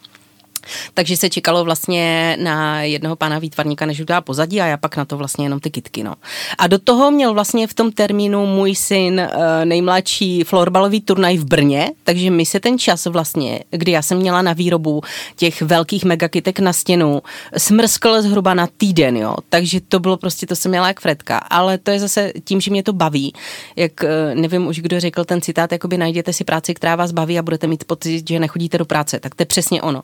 Takže 0.94 1.16
se 1.16 1.30
čekalo 1.30 1.64
vlastně 1.64 2.36
na 2.40 2.82
jednoho 2.82 3.16
pána 3.16 3.38
výtvarníka, 3.38 3.86
než 3.86 4.00
udělá 4.00 4.20
pozadí 4.20 4.60
a 4.60 4.66
já 4.66 4.76
pak 4.76 4.96
na 4.96 5.04
to 5.04 5.16
vlastně 5.16 5.44
jenom 5.44 5.60
ty 5.60 5.70
kitky. 5.70 6.02
No. 6.02 6.14
A 6.58 6.66
do 6.66 6.78
toho 6.78 7.10
měl 7.10 7.34
vlastně 7.34 7.66
v 7.66 7.74
tom 7.74 7.92
termínu 7.92 8.46
můj 8.46 8.74
syn 8.74 9.20
uh, 9.20 9.64
nejmladší 9.64 10.44
florbalový 10.44 11.00
turnaj 11.00 11.36
v 11.36 11.44
Brně, 11.44 11.90
takže 12.04 12.30
mi 12.30 12.46
se 12.46 12.60
ten 12.60 12.78
čas 12.78 13.06
vlastně, 13.06 13.60
kdy 13.70 13.92
já 13.92 14.02
jsem 14.02 14.18
měla 14.18 14.42
na 14.42 14.52
výrobu 14.52 15.02
těch 15.36 15.62
velkých 15.62 16.04
megakitek 16.04 16.60
na 16.60 16.72
stěnu, 16.72 17.22
smrskl 17.56 18.22
zhruba 18.22 18.54
na 18.54 18.68
týden, 18.76 19.16
jo. 19.16 19.36
Takže 19.48 19.80
to 19.80 20.00
bylo 20.00 20.16
prostě, 20.16 20.46
to 20.46 20.56
jsem 20.56 20.70
měla 20.70 20.88
jak 20.88 21.00
Fredka. 21.00 21.38
Ale 21.38 21.78
to 21.78 21.90
je 21.90 22.00
zase 22.00 22.32
tím, 22.44 22.60
že 22.60 22.70
mě 22.70 22.82
to 22.82 22.92
baví. 22.92 23.32
Jak 23.76 23.92
uh, 24.02 24.40
nevím 24.40 24.66
už, 24.66 24.80
kdo 24.80 25.00
řekl 25.00 25.24
ten 25.24 25.40
citát, 25.40 25.72
jakoby 25.72 25.98
najděte 25.98 26.32
si 26.32 26.44
práci, 26.44 26.74
která 26.74 26.96
vás 26.96 27.12
baví 27.12 27.38
a 27.38 27.42
budete 27.42 27.66
mít 27.66 27.84
pocit, 27.84 28.28
že 28.28 28.38
nechodíte 28.38 28.78
do 28.78 28.84
práce. 28.84 29.20
Tak 29.20 29.34
to 29.34 29.42
je 29.42 29.46
přesně 29.46 29.82
ono 29.82 30.02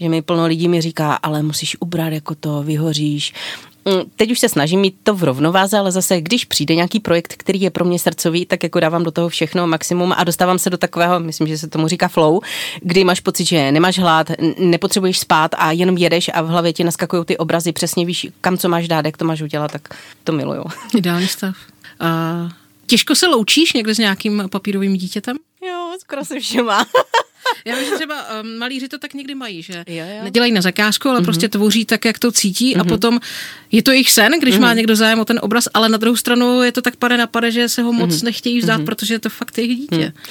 že 0.00 0.08
mi 0.08 0.22
plno 0.22 0.46
lidí 0.46 0.68
mi 0.68 0.80
říká, 0.80 1.14
ale 1.14 1.42
musíš 1.42 1.76
ubrat 1.80 2.12
jako 2.12 2.34
to, 2.34 2.62
vyhoříš. 2.62 3.32
Mm, 3.84 4.10
Teď 4.16 4.30
už 4.30 4.38
se 4.38 4.48
snažím 4.48 4.80
mít 4.80 4.94
to 5.02 5.14
v 5.14 5.24
rovnováze, 5.24 5.78
ale 5.78 5.92
zase, 5.92 6.20
když 6.20 6.44
přijde 6.44 6.74
nějaký 6.74 7.00
projekt, 7.00 7.34
který 7.36 7.60
je 7.60 7.70
pro 7.70 7.84
mě 7.84 7.98
srdcový, 7.98 8.46
tak 8.46 8.62
jako 8.62 8.80
dávám 8.80 9.04
do 9.04 9.10
toho 9.10 9.28
všechno 9.28 9.66
maximum 9.66 10.12
a 10.16 10.24
dostávám 10.24 10.58
se 10.58 10.70
do 10.70 10.78
takového, 10.78 11.20
myslím, 11.20 11.48
že 11.48 11.58
se 11.58 11.68
tomu 11.68 11.88
říká 11.88 12.08
flow, 12.08 12.40
kdy 12.80 13.04
máš 13.04 13.20
pocit, 13.20 13.44
že 13.44 13.72
nemáš 13.72 13.98
hlad, 13.98 14.30
nepotřebuješ 14.58 15.18
spát 15.18 15.50
a 15.58 15.72
jenom 15.72 15.96
jedeš 15.96 16.30
a 16.34 16.42
v 16.42 16.48
hlavě 16.48 16.72
ti 16.72 16.84
naskakují 16.84 17.24
ty 17.24 17.36
obrazy, 17.36 17.72
přesně 17.72 18.06
víš, 18.06 18.26
kam 18.40 18.58
co 18.58 18.68
máš 18.68 18.88
dát, 18.88 19.06
jak 19.06 19.16
to 19.16 19.24
máš 19.24 19.42
udělat, 19.42 19.72
tak 19.72 19.88
to 20.24 20.32
miluju. 20.32 20.64
Ideální 20.96 21.28
stav. 21.28 21.56
Uh, 22.00 22.50
těžko 22.86 23.14
se 23.14 23.26
loučíš 23.26 23.72
někde 23.72 23.94
s 23.94 23.98
nějakým 23.98 24.48
papírovým 24.50 24.96
dítětem? 24.96 25.36
Jo, 25.66 25.96
skoro 26.00 26.24
se 26.24 26.40
všema. 26.40 26.86
Já 27.64 27.76
vím, 27.76 27.84
že 27.88 27.94
třeba 27.94 28.40
um, 28.42 28.58
malíři 28.58 28.88
to 28.88 28.98
tak 28.98 29.14
někdy 29.14 29.34
mají, 29.34 29.62
že 29.62 29.84
Jo, 29.86 30.04
jo. 30.16 30.24
nedělají 30.24 30.52
na 30.52 30.60
zakázku, 30.60 31.08
ale 31.08 31.20
mm-hmm. 31.20 31.24
prostě 31.24 31.48
tvoří 31.48 31.84
tak, 31.84 32.04
jak 32.04 32.18
to 32.18 32.32
cítí 32.32 32.72
Mhm. 32.72 32.80
a 32.80 32.84
potom 32.84 33.20
je 33.72 33.82
to 33.82 33.90
jejich 33.90 34.10
sen, 34.10 34.32
když 34.40 34.54
mm-hmm. 34.54 34.60
má 34.60 34.74
někdo 34.74 34.96
zájem 34.96 35.20
o 35.20 35.24
ten 35.24 35.38
obraz, 35.42 35.68
ale 35.74 35.88
na 35.88 35.98
druhou 35.98 36.16
stranu 36.16 36.62
je 36.62 36.72
to 36.72 36.82
tak 36.82 36.96
pade 36.96 37.16
na 37.16 37.26
pade, 37.26 37.50
že 37.50 37.68
se 37.68 37.82
ho 37.82 37.92
moc 37.92 38.08
Mhm. 38.08 38.16
mm-hmm. 38.18 38.24
nechtějí 38.24 38.58
vzdát, 38.58 38.80
mm-hmm. 38.80 38.84
protože 38.84 39.14
je 39.14 39.18
to 39.18 39.28
fakt 39.30 39.58
jejich 39.58 39.78
dítě. 39.78 40.12
Mm. 40.16 40.22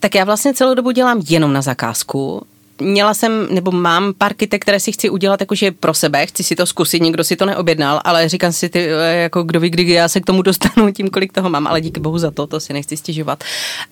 Tak 0.00 0.14
já 0.14 0.24
vlastně 0.24 0.54
celou 0.54 0.74
dobu 0.74 0.90
dělám 0.90 1.22
jenom 1.28 1.52
na 1.52 1.62
zakázku. 1.62 2.46
Měla 2.80 3.14
jsem, 3.14 3.46
nebo 3.50 3.70
mám 3.70 4.14
pár 4.18 4.34
kytek, 4.34 4.62
které 4.62 4.80
si 4.80 4.92
chci 4.92 5.10
udělat 5.10 5.40
jakože 5.40 5.70
pro 5.70 5.94
sebe, 5.94 6.26
chci 6.26 6.44
si 6.44 6.56
to 6.56 6.66
zkusit, 6.66 7.02
nikdo 7.02 7.24
si 7.24 7.36
to 7.36 7.46
neobjednal, 7.46 8.00
ale 8.04 8.28
říkám 8.28 8.52
si, 8.52 8.68
ty, 8.68 8.88
eh, 8.90 9.14
jako 9.14 9.42
kdo 9.42 9.60
ví, 9.60 9.70
kdy 9.70 9.90
já 9.92 10.08
se 10.08 10.20
k 10.20 10.26
tomu 10.26 10.42
dostanu, 10.42 10.92
tím, 10.96 11.10
kolik 11.10 11.32
toho 11.32 11.50
mám, 11.50 11.66
ale 11.66 11.80
díky 11.80 12.00
bohu 12.00 12.18
za 12.18 12.30
to, 12.30 12.46
to 12.46 12.60
si 12.60 12.72
nechci 12.72 12.96
stěžovat. 12.96 13.44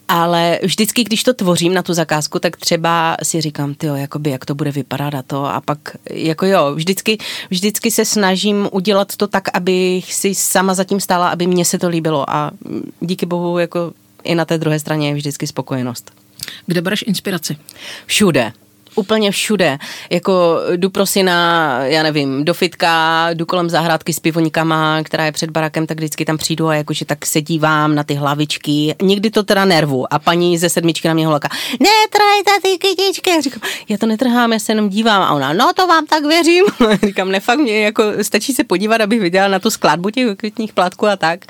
Ale 0.08 0.58
vždycky, 0.62 1.04
když 1.04 1.22
to 1.22 1.34
tvořím 1.34 1.74
na 1.74 1.82
tu 1.82 1.94
zakázku, 1.94 2.38
tak 2.38 2.56
třeba 2.56 3.16
si 3.22 3.40
říkám, 3.40 3.74
ty 3.74 3.86
jakoby, 3.86 4.30
jak 4.30 4.44
to 4.44 4.54
bude 4.54 4.70
vypadat 4.70 5.14
a 5.14 5.22
to 5.22 5.46
a 5.46 5.60
pak, 5.60 5.78
jako 6.10 6.46
jo, 6.46 6.74
vždycky, 6.74 7.18
vždycky 7.50 7.90
se 7.90 8.04
snažím 8.04 8.68
udělat 8.72 9.16
to 9.16 9.26
tak, 9.26 9.44
abych 9.52 10.14
si 10.14 10.34
sama 10.34 10.74
zatím 10.74 11.00
stála, 11.00 11.28
aby 11.28 11.46
mně 11.46 11.64
se 11.64 11.78
to 11.78 11.88
líbilo 11.88 12.30
a 12.30 12.50
díky 13.00 13.26
bohu, 13.26 13.58
jako 13.58 13.92
i 14.24 14.34
na 14.34 14.44
té 14.44 14.58
druhé 14.58 14.78
straně 14.78 15.08
je 15.08 15.14
vždycky 15.14 15.46
spokojenost. 15.46 16.12
Kde 16.66 16.80
bereš 16.80 17.04
inspiraci? 17.06 17.56
Všude. 18.06 18.52
Úplně 18.94 19.30
všude. 19.30 19.78
Jako 20.10 20.60
jdu 20.76 20.90
pro 20.90 21.06
syna, 21.06 21.78
já 21.84 22.02
nevím, 22.02 22.44
do 22.44 22.54
fitka, 22.54 23.28
jdu 23.34 23.46
kolem 23.46 23.70
zahrádky 23.70 24.12
s 24.12 24.20
pivoníkama, 24.20 25.02
která 25.02 25.24
je 25.24 25.32
před 25.32 25.50
barakem, 25.50 25.86
tak 25.86 25.96
vždycky 25.96 26.24
tam 26.24 26.38
přijdu 26.38 26.68
a 26.68 26.74
jakože 26.74 27.04
tak 27.04 27.26
se 27.26 27.40
dívám 27.40 27.94
na 27.94 28.04
ty 28.04 28.14
hlavičky. 28.14 28.94
Někdy 29.02 29.30
to 29.30 29.42
teda 29.42 29.64
nervu 29.64 30.14
a 30.14 30.18
paní 30.18 30.58
ze 30.58 30.68
sedmičky 30.68 31.08
na 31.08 31.14
mě 31.14 31.26
holaká, 31.26 31.48
netrhejte 31.70 32.50
ty 32.62 32.78
kytičky. 32.78 33.30
Já 33.30 33.40
říkám, 33.40 33.60
já 33.88 33.98
to 33.98 34.06
netrhám, 34.06 34.52
já 34.52 34.58
se 34.58 34.72
jenom 34.72 34.88
dívám 34.88 35.22
a 35.22 35.32
ona, 35.32 35.52
no 35.52 35.72
to 35.76 35.86
vám 35.86 36.06
tak 36.06 36.24
věřím. 36.24 36.64
říkám, 37.06 37.30
ne 37.30 37.40
fakt 37.40 37.58
mě 37.58 37.80
jako 37.80 38.02
stačí 38.22 38.52
se 38.52 38.64
podívat, 38.64 39.00
abych 39.00 39.20
viděla 39.20 39.48
na 39.48 39.58
tu 39.58 39.70
skladbu 39.70 40.10
těch 40.10 40.36
květních 40.36 40.72
plátků 40.72 41.06
a 41.06 41.16
tak. 41.16 41.44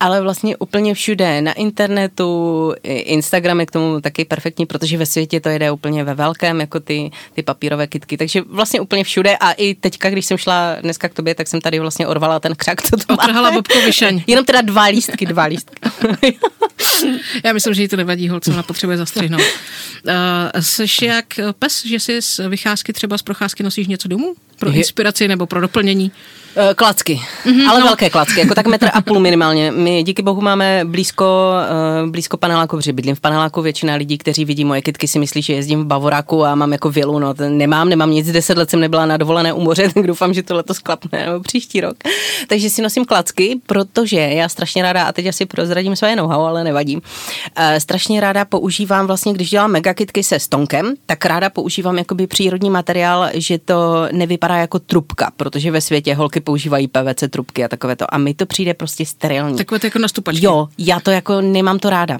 Ale 0.00 0.22
vlastně 0.22 0.56
úplně 0.56 0.94
všude, 0.94 1.42
na 1.42 1.52
internetu, 1.52 2.74
Instagram 2.84 3.60
je 3.60 3.66
k 3.66 3.70
tomu 3.70 4.00
taky 4.00 4.24
perfektní, 4.24 4.66
protože 4.66 4.98
ve 4.98 5.06
světě 5.06 5.40
to 5.40 5.48
jede 5.48 5.70
úplně 5.70 6.04
ve 6.04 6.14
velkém, 6.14 6.60
jako 6.70 6.80
ty, 6.80 7.10
ty 7.34 7.42
papírové 7.42 7.86
kitky. 7.86 8.16
Takže 8.16 8.42
vlastně 8.46 8.80
úplně 8.80 9.04
všude 9.04 9.36
a 9.36 9.52
i 9.52 9.74
teďka, 9.74 10.10
když 10.10 10.26
jsem 10.26 10.38
šla 10.38 10.76
dneska 10.80 11.08
k 11.08 11.14
tobě, 11.14 11.34
tak 11.34 11.48
jsem 11.48 11.60
tady 11.60 11.78
vlastně 11.78 12.06
orvala 12.06 12.40
ten 12.40 12.54
křak, 12.54 12.82
co 12.82 12.96
to 12.96 13.14
Otrhala 13.14 13.42
máte. 13.42 13.54
Bobko 13.54 13.80
Vyšeň. 13.80 14.24
Jenom 14.26 14.44
teda 14.44 14.60
dva 14.60 14.84
lístky, 14.84 15.26
dva 15.26 15.44
lístky. 15.44 15.76
Já 17.44 17.52
myslím, 17.52 17.74
že 17.74 17.82
jí 17.82 17.88
to 17.88 17.96
nevadí, 17.96 18.28
holce, 18.28 18.50
ona 18.50 18.62
potřebuje 18.62 18.98
zastřihnout. 18.98 19.42
Uh, 19.42 20.12
seš 20.60 21.02
jak 21.02 21.26
pes, 21.58 21.86
že 21.86 22.00
si 22.00 22.22
z 22.22 22.40
vycházky 22.48 22.92
třeba 22.92 23.18
z 23.18 23.22
procházky 23.22 23.62
nosíš 23.62 23.86
něco 23.86 24.08
domů? 24.08 24.34
Pro 24.58 24.70
inspiraci 24.70 25.28
nebo 25.28 25.46
pro 25.46 25.60
doplnění? 25.60 26.12
Eh, 26.56 26.74
Klacky, 26.74 27.20
mm-hmm, 27.44 27.68
ale 27.70 27.80
no. 27.80 27.86
velké 27.86 28.10
klacky, 28.10 28.40
jako 28.40 28.54
tak 28.54 28.66
metr 28.66 28.90
a 28.92 29.00
půl 29.00 29.20
minimálně. 29.20 29.70
My 29.70 30.02
díky 30.02 30.22
bohu 30.22 30.40
máme 30.40 30.84
blízko, 30.84 31.52
eh, 32.04 32.06
blízko 32.06 32.36
paneláku, 32.36 32.76
protože 32.76 32.92
bydlím 32.92 33.14
v 33.14 33.20
paneláku, 33.20 33.62
většina 33.62 33.94
lidí, 33.94 34.18
kteří 34.18 34.44
vidí 34.44 34.64
moje 34.64 34.82
kytky, 34.82 35.08
si 35.08 35.18
myslí, 35.18 35.42
že 35.42 35.52
jezdím 35.52 35.82
v 35.82 35.86
Bavoráku 35.86 36.44
a 36.44 36.54
mám 36.54 36.72
jako 36.72 36.90
vilu, 36.90 37.18
no 37.18 37.34
nemám, 37.48 37.88
nemám 37.88 38.10
nic, 38.10 38.32
deset 38.32 38.58
let 38.58 38.70
jsem 38.70 38.80
nebyla 38.80 39.06
na 39.06 39.16
dovolené 39.16 39.52
u 39.52 39.60
moře, 39.60 39.88
tak 39.94 40.06
doufám, 40.06 40.34
že 40.34 40.42
to 40.42 40.54
letos 40.54 40.78
klapne, 40.78 41.26
nebo 41.26 41.40
příští 41.40 41.80
rok. 41.80 41.96
Takže 42.48 42.70
si 42.70 42.82
nosím 42.82 43.04
klacky, 43.04 43.60
protože 43.66 44.18
já 44.18 44.48
strašně 44.48 44.82
ráda, 44.82 45.04
a 45.04 45.12
teď 45.12 45.26
asi 45.26 45.46
prozradím 45.46 45.96
své 45.96 46.16
know 46.16 46.32
ale 46.32 46.64
nevadí, 46.64 46.98
eh, 47.56 47.80
strašně 47.80 48.20
ráda 48.20 48.44
používám 48.44 49.06
vlastně, 49.06 49.32
když 49.32 49.50
dělám 49.50 49.70
megakitky 49.70 50.22
se 50.22 50.38
stonkem, 50.38 50.94
tak 51.06 51.24
ráda 51.24 51.50
používám 51.50 51.98
jakoby 51.98 52.26
přírodní 52.26 52.70
materiál, 52.70 53.28
že 53.34 53.58
to 53.58 54.08
nevypadá 54.12 54.56
jako 54.56 54.78
trubka, 54.78 55.30
protože 55.36 55.70
ve 55.70 55.80
světě 55.80 56.14
holky 56.14 56.39
používají 56.40 56.88
PVC 56.88 57.24
trubky 57.30 57.64
a 57.64 57.68
takové 57.68 57.96
to. 57.96 58.14
A 58.14 58.18
mi 58.18 58.34
to 58.34 58.46
přijde 58.46 58.74
prostě 58.74 59.06
sterilní. 59.06 59.56
Takové 59.56 59.78
to 59.78 59.86
jako 59.86 59.98
nastupačky. 59.98 60.44
Jo, 60.44 60.68
já 60.78 61.00
to 61.00 61.10
jako 61.10 61.40
nemám 61.40 61.78
to 61.78 61.90
ráda. 61.90 62.18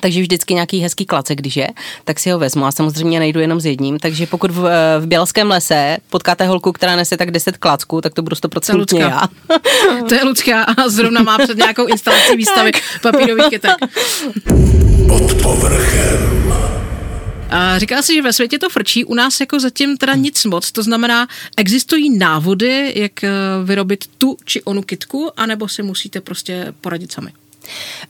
takže 0.00 0.20
vždycky 0.20 0.54
nějaký 0.54 0.80
hezký 0.80 1.06
klacek, 1.06 1.38
když 1.38 1.56
je, 1.56 1.68
tak 2.04 2.20
si 2.20 2.30
ho 2.30 2.38
vezmu 2.38 2.64
a 2.64 2.72
samozřejmě 2.72 3.18
nejdu 3.18 3.40
jenom 3.40 3.60
s 3.60 3.66
jedním, 3.66 3.98
takže 3.98 4.26
pokud 4.26 4.50
v, 4.50 4.70
v 5.00 5.06
Bělském 5.06 5.50
lese 5.50 5.96
potkáte 6.10 6.46
holku, 6.46 6.72
která 6.72 6.96
nese 6.96 7.16
tak 7.16 7.30
10 7.30 7.56
klacků, 7.56 8.00
tak 8.00 8.14
to 8.14 8.22
budu 8.22 8.36
100% 8.36 8.98
já. 8.98 9.22
to 10.08 10.14
je 10.14 10.24
Lucka 10.24 10.62
a 10.62 10.88
zrovna 10.88 11.22
má 11.22 11.38
před 11.38 11.56
nějakou 11.56 11.86
instalací 11.86 12.36
výstavy 12.36 12.70
papírových 13.02 13.48
kytek. 13.50 13.76
Pod 15.08 15.42
povrchem. 15.42 16.79
A 17.50 17.78
říká 17.78 18.02
si, 18.02 18.14
že 18.14 18.22
ve 18.22 18.32
světě 18.32 18.58
to 18.58 18.70
frčí, 18.70 19.04
u 19.04 19.14
nás 19.14 19.40
jako 19.40 19.60
zatím 19.60 19.96
teda 19.96 20.14
nic 20.14 20.44
moc, 20.44 20.72
to 20.72 20.82
znamená, 20.82 21.28
existují 21.56 22.18
návody, 22.18 22.92
jak 22.96 23.24
eh, 23.24 23.30
vyrobit 23.64 24.04
tu 24.18 24.36
či 24.44 24.62
onu 24.62 24.82
kitku, 24.82 25.30
anebo 25.36 25.68
si 25.68 25.82
musíte 25.82 26.20
prostě 26.20 26.74
poradit 26.80 27.12
sami. 27.12 27.32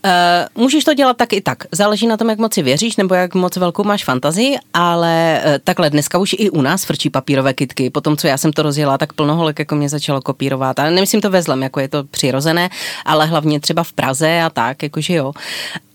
Uh, 0.05 0.63
můžeš 0.63 0.85
to 0.85 0.95
dělat 0.95 1.17
tak 1.17 1.33
i 1.33 1.41
tak. 1.41 1.65
Záleží 1.73 2.07
na 2.07 2.17
tom, 2.17 2.29
jak 2.29 2.39
moc 2.39 2.55
si 2.55 2.63
věříš 2.63 2.97
nebo 2.97 3.15
jak 3.15 3.35
moc 3.35 3.57
velkou 3.57 3.85
máš 3.85 4.05
fantazii, 4.05 4.57
ale 4.75 5.43
uh, 5.45 5.51
takhle 5.65 5.91
dneska 5.91 6.19
už 6.19 6.35
i 6.39 6.51
u 6.51 6.63
nás 6.63 6.85
frčí 6.85 7.11
papírové 7.11 7.55
kitky. 7.55 7.91
Potom, 7.91 8.17
co 8.17 8.27
já 8.27 8.39
jsem 8.39 8.53
to 8.53 8.63
rozjela, 8.63 8.99
tak 8.99 9.13
plno 9.13 9.37
holek 9.37 9.59
jako 9.59 9.75
mě 9.75 9.89
začalo 9.89 10.21
kopírovat. 10.21 10.79
A 10.79 10.91
nemyslím 10.91 11.21
to 11.21 11.31
ve 11.31 11.43
zlem, 11.43 11.63
jako 11.63 11.81
je 11.81 11.89
to 11.89 12.05
přirozené, 12.05 12.71
ale 13.05 13.27
hlavně 13.27 13.61
třeba 13.61 13.83
v 13.83 13.93
Praze 13.93 14.41
a 14.43 14.51
tak, 14.51 14.83
jakože 14.83 15.15
jo 15.15 15.33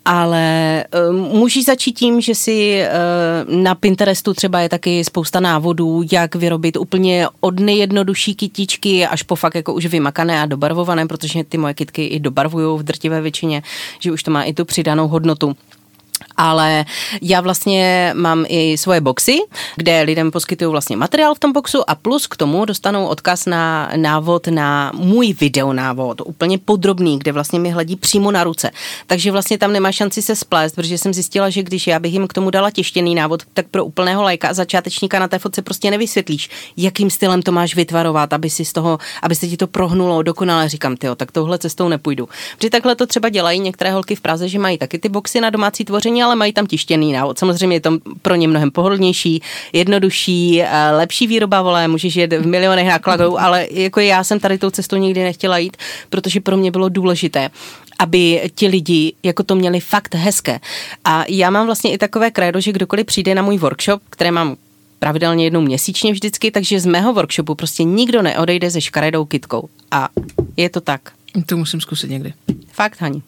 ale 0.05 0.83
uh, 1.09 1.15
můžeš 1.15 1.65
začít 1.65 1.91
tím, 1.91 2.21
že 2.21 2.35
si 2.35 2.81
uh, 3.47 3.55
na 3.55 3.75
Pinterestu 3.75 4.33
třeba 4.33 4.59
je 4.59 4.69
taky 4.69 5.03
spousta 5.03 5.39
návodů, 5.39 6.03
jak 6.11 6.35
vyrobit 6.35 6.77
úplně 6.77 7.27
od 7.39 7.59
nejjednodušší 7.59 8.35
kytičky 8.35 9.07
až 9.07 9.23
po 9.23 9.35
fakt 9.35 9.55
jako 9.55 9.73
už 9.73 9.85
vymakané 9.85 10.41
a 10.41 10.45
dobarvované, 10.45 11.07
protože 11.07 11.43
ty 11.43 11.57
moje 11.57 11.73
kitky 11.73 12.05
i 12.05 12.19
dobarvují 12.19 12.79
v 12.79 12.83
drtivé 12.83 13.21
většině, 13.21 13.63
že 13.99 14.11
už 14.11 14.23
to 14.23 14.31
má 14.31 14.43
i 14.43 14.53
tu 14.53 14.65
přidanou 14.65 15.07
hodnotu 15.07 15.55
ale 16.37 16.85
já 17.21 17.41
vlastně 17.41 18.11
mám 18.15 18.45
i 18.47 18.77
svoje 18.77 19.01
boxy, 19.01 19.37
kde 19.75 20.01
lidem 20.01 20.31
poskytuju 20.31 20.71
vlastně 20.71 20.97
materiál 20.97 21.35
v 21.35 21.39
tom 21.39 21.53
boxu 21.53 21.89
a 21.89 21.95
plus 21.95 22.27
k 22.27 22.37
tomu 22.37 22.65
dostanou 22.65 23.07
odkaz 23.07 23.45
na 23.45 23.91
návod 23.95 24.47
na 24.47 24.91
můj 24.95 25.33
videonávod, 25.33 26.21
úplně 26.25 26.57
podrobný, 26.57 27.19
kde 27.19 27.31
vlastně 27.31 27.59
mi 27.59 27.69
hledí 27.69 27.95
přímo 27.95 28.31
na 28.31 28.43
ruce. 28.43 28.71
Takže 29.07 29.31
vlastně 29.31 29.57
tam 29.57 29.73
nemá 29.73 29.91
šanci 29.91 30.21
se 30.21 30.35
splést, 30.35 30.75
protože 30.75 30.97
jsem 30.97 31.13
zjistila, 31.13 31.49
že 31.49 31.63
když 31.63 31.87
já 31.87 31.99
bych 31.99 32.13
jim 32.13 32.27
k 32.27 32.33
tomu 32.33 32.49
dala 32.49 32.71
těštěný 32.71 33.15
návod, 33.15 33.43
tak 33.53 33.67
pro 33.67 33.85
úplného 33.85 34.23
lajka 34.23 34.49
a 34.49 34.53
začátečníka 34.53 35.19
na 35.19 35.27
té 35.27 35.39
fotce 35.39 35.61
prostě 35.61 35.91
nevysvětlíš, 35.91 36.49
jakým 36.77 37.09
stylem 37.09 37.41
to 37.41 37.51
máš 37.51 37.75
vytvarovat, 37.75 38.33
aby 38.33 38.49
si 38.49 38.65
z 38.65 38.73
toho, 38.73 38.97
aby 39.21 39.35
se 39.35 39.47
ti 39.47 39.57
to 39.57 39.67
prohnulo 39.67 40.23
dokonale. 40.23 40.69
Říkám, 40.69 40.97
ty, 40.97 41.07
tak 41.15 41.31
touhle 41.31 41.57
cestou 41.57 41.87
nepůjdu. 41.87 42.29
Protože 42.57 42.69
takhle 42.69 42.95
to 42.95 43.07
třeba 43.07 43.29
dělají 43.29 43.59
některé 43.59 43.91
holky 43.91 44.15
v 44.15 44.21
Praze, 44.21 44.49
že 44.49 44.59
mají 44.59 44.77
taky 44.77 44.99
ty 44.99 45.09
boxy 45.09 45.41
na 45.41 45.49
domácí 45.49 45.85
tvoření, 45.85 46.23
ale 46.25 46.35
mají 46.35 46.53
tam 46.53 46.67
tištěný 46.67 47.13
návod. 47.13 47.39
Samozřejmě 47.39 47.75
je 47.75 47.81
to 47.81 47.97
pro 48.21 48.35
ně 48.35 48.47
mnohem 48.47 48.71
pohodlnější, 48.71 49.41
jednodušší, 49.73 50.61
eh, 50.61 50.91
lepší 50.91 51.27
výroba 51.27 51.61
volé, 51.61 51.87
můžeš 51.87 52.15
jet 52.15 52.33
v 52.33 52.47
milionech 52.47 52.87
nákladů, 52.87 53.39
ale 53.39 53.67
jako 53.71 53.99
já 53.99 54.23
jsem 54.23 54.39
tady 54.39 54.57
tou 54.57 54.69
cestou 54.69 54.95
nikdy 54.95 55.23
nechtěla 55.23 55.57
jít, 55.57 55.77
protože 56.09 56.41
pro 56.41 56.57
mě 56.57 56.71
bylo 56.71 56.89
důležité, 56.89 57.49
aby 57.99 58.51
ti 58.55 58.67
lidi 58.67 59.13
jako 59.23 59.43
to 59.43 59.55
měli 59.55 59.79
fakt 59.79 60.15
hezké. 60.15 60.59
A 61.05 61.23
já 61.29 61.49
mám 61.49 61.65
vlastně 61.65 61.93
i 61.93 61.97
takové 61.97 62.31
krédo, 62.31 62.61
že 62.61 62.71
kdokoliv 62.71 63.05
přijde 63.05 63.35
na 63.35 63.41
můj 63.41 63.57
workshop, 63.57 64.01
které 64.09 64.31
mám 64.31 64.55
pravidelně 64.99 65.43
jednou 65.43 65.61
měsíčně 65.61 66.11
vždycky, 66.11 66.51
takže 66.51 66.79
z 66.79 66.85
mého 66.85 67.13
workshopu 67.13 67.55
prostě 67.55 67.83
nikdo 67.83 68.21
neodejde 68.21 68.71
se 68.71 68.81
škaredou 68.81 69.25
kitkou. 69.25 69.69
A 69.91 70.09
je 70.57 70.69
to 70.69 70.81
tak. 70.81 71.11
To 71.45 71.57
musím 71.57 71.81
zkusit 71.81 72.09
někdy. 72.09 72.33
Fakt, 72.71 73.01
Hani. 73.01 73.21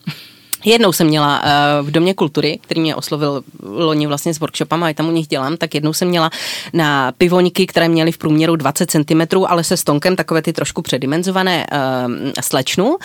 Jednou 0.65 0.91
jsem 0.91 1.07
měla 1.07 1.41
uh, 1.43 1.87
v 1.87 1.91
Domě 1.91 2.13
kultury, 2.13 2.59
který 2.61 2.81
mě 2.81 2.95
oslovil 2.95 3.43
loni 3.63 4.07
vlastně 4.07 4.33
s 4.33 4.39
workshopama, 4.39 4.87
a 4.87 4.93
tam 4.93 5.07
u 5.07 5.11
nich 5.11 5.27
dělám, 5.27 5.57
tak 5.57 5.75
jednou 5.75 5.93
jsem 5.93 6.07
měla 6.07 6.29
na 6.73 7.11
pivoňky, 7.11 7.67
které 7.67 7.89
měly 7.89 8.11
v 8.11 8.17
průměru 8.17 8.55
20 8.55 8.91
cm, 8.91 9.21
ale 9.47 9.63
se 9.63 9.77
stonkem 9.77 10.15
takové 10.15 10.41
ty 10.41 10.53
trošku 10.53 10.81
předimenzované 10.81 11.67
uh, 11.71 12.31
slečnu, 12.41 12.97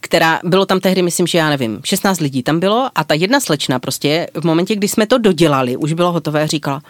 která, 0.00 0.40
bylo 0.44 0.66
tam 0.66 0.80
tehdy, 0.80 1.02
myslím, 1.02 1.26
že 1.26 1.38
já 1.38 1.50
nevím, 1.50 1.80
16 1.84 2.20
lidí 2.20 2.42
tam 2.42 2.60
bylo 2.60 2.90
a 2.94 3.04
ta 3.04 3.14
jedna 3.14 3.40
slečna 3.40 3.78
prostě 3.78 4.26
v 4.34 4.44
momentě, 4.44 4.76
kdy 4.76 4.88
jsme 4.88 5.06
to 5.06 5.18
dodělali, 5.18 5.76
už 5.76 5.92
bylo 5.92 6.12
hotové, 6.12 6.46
říkala, 6.46 6.82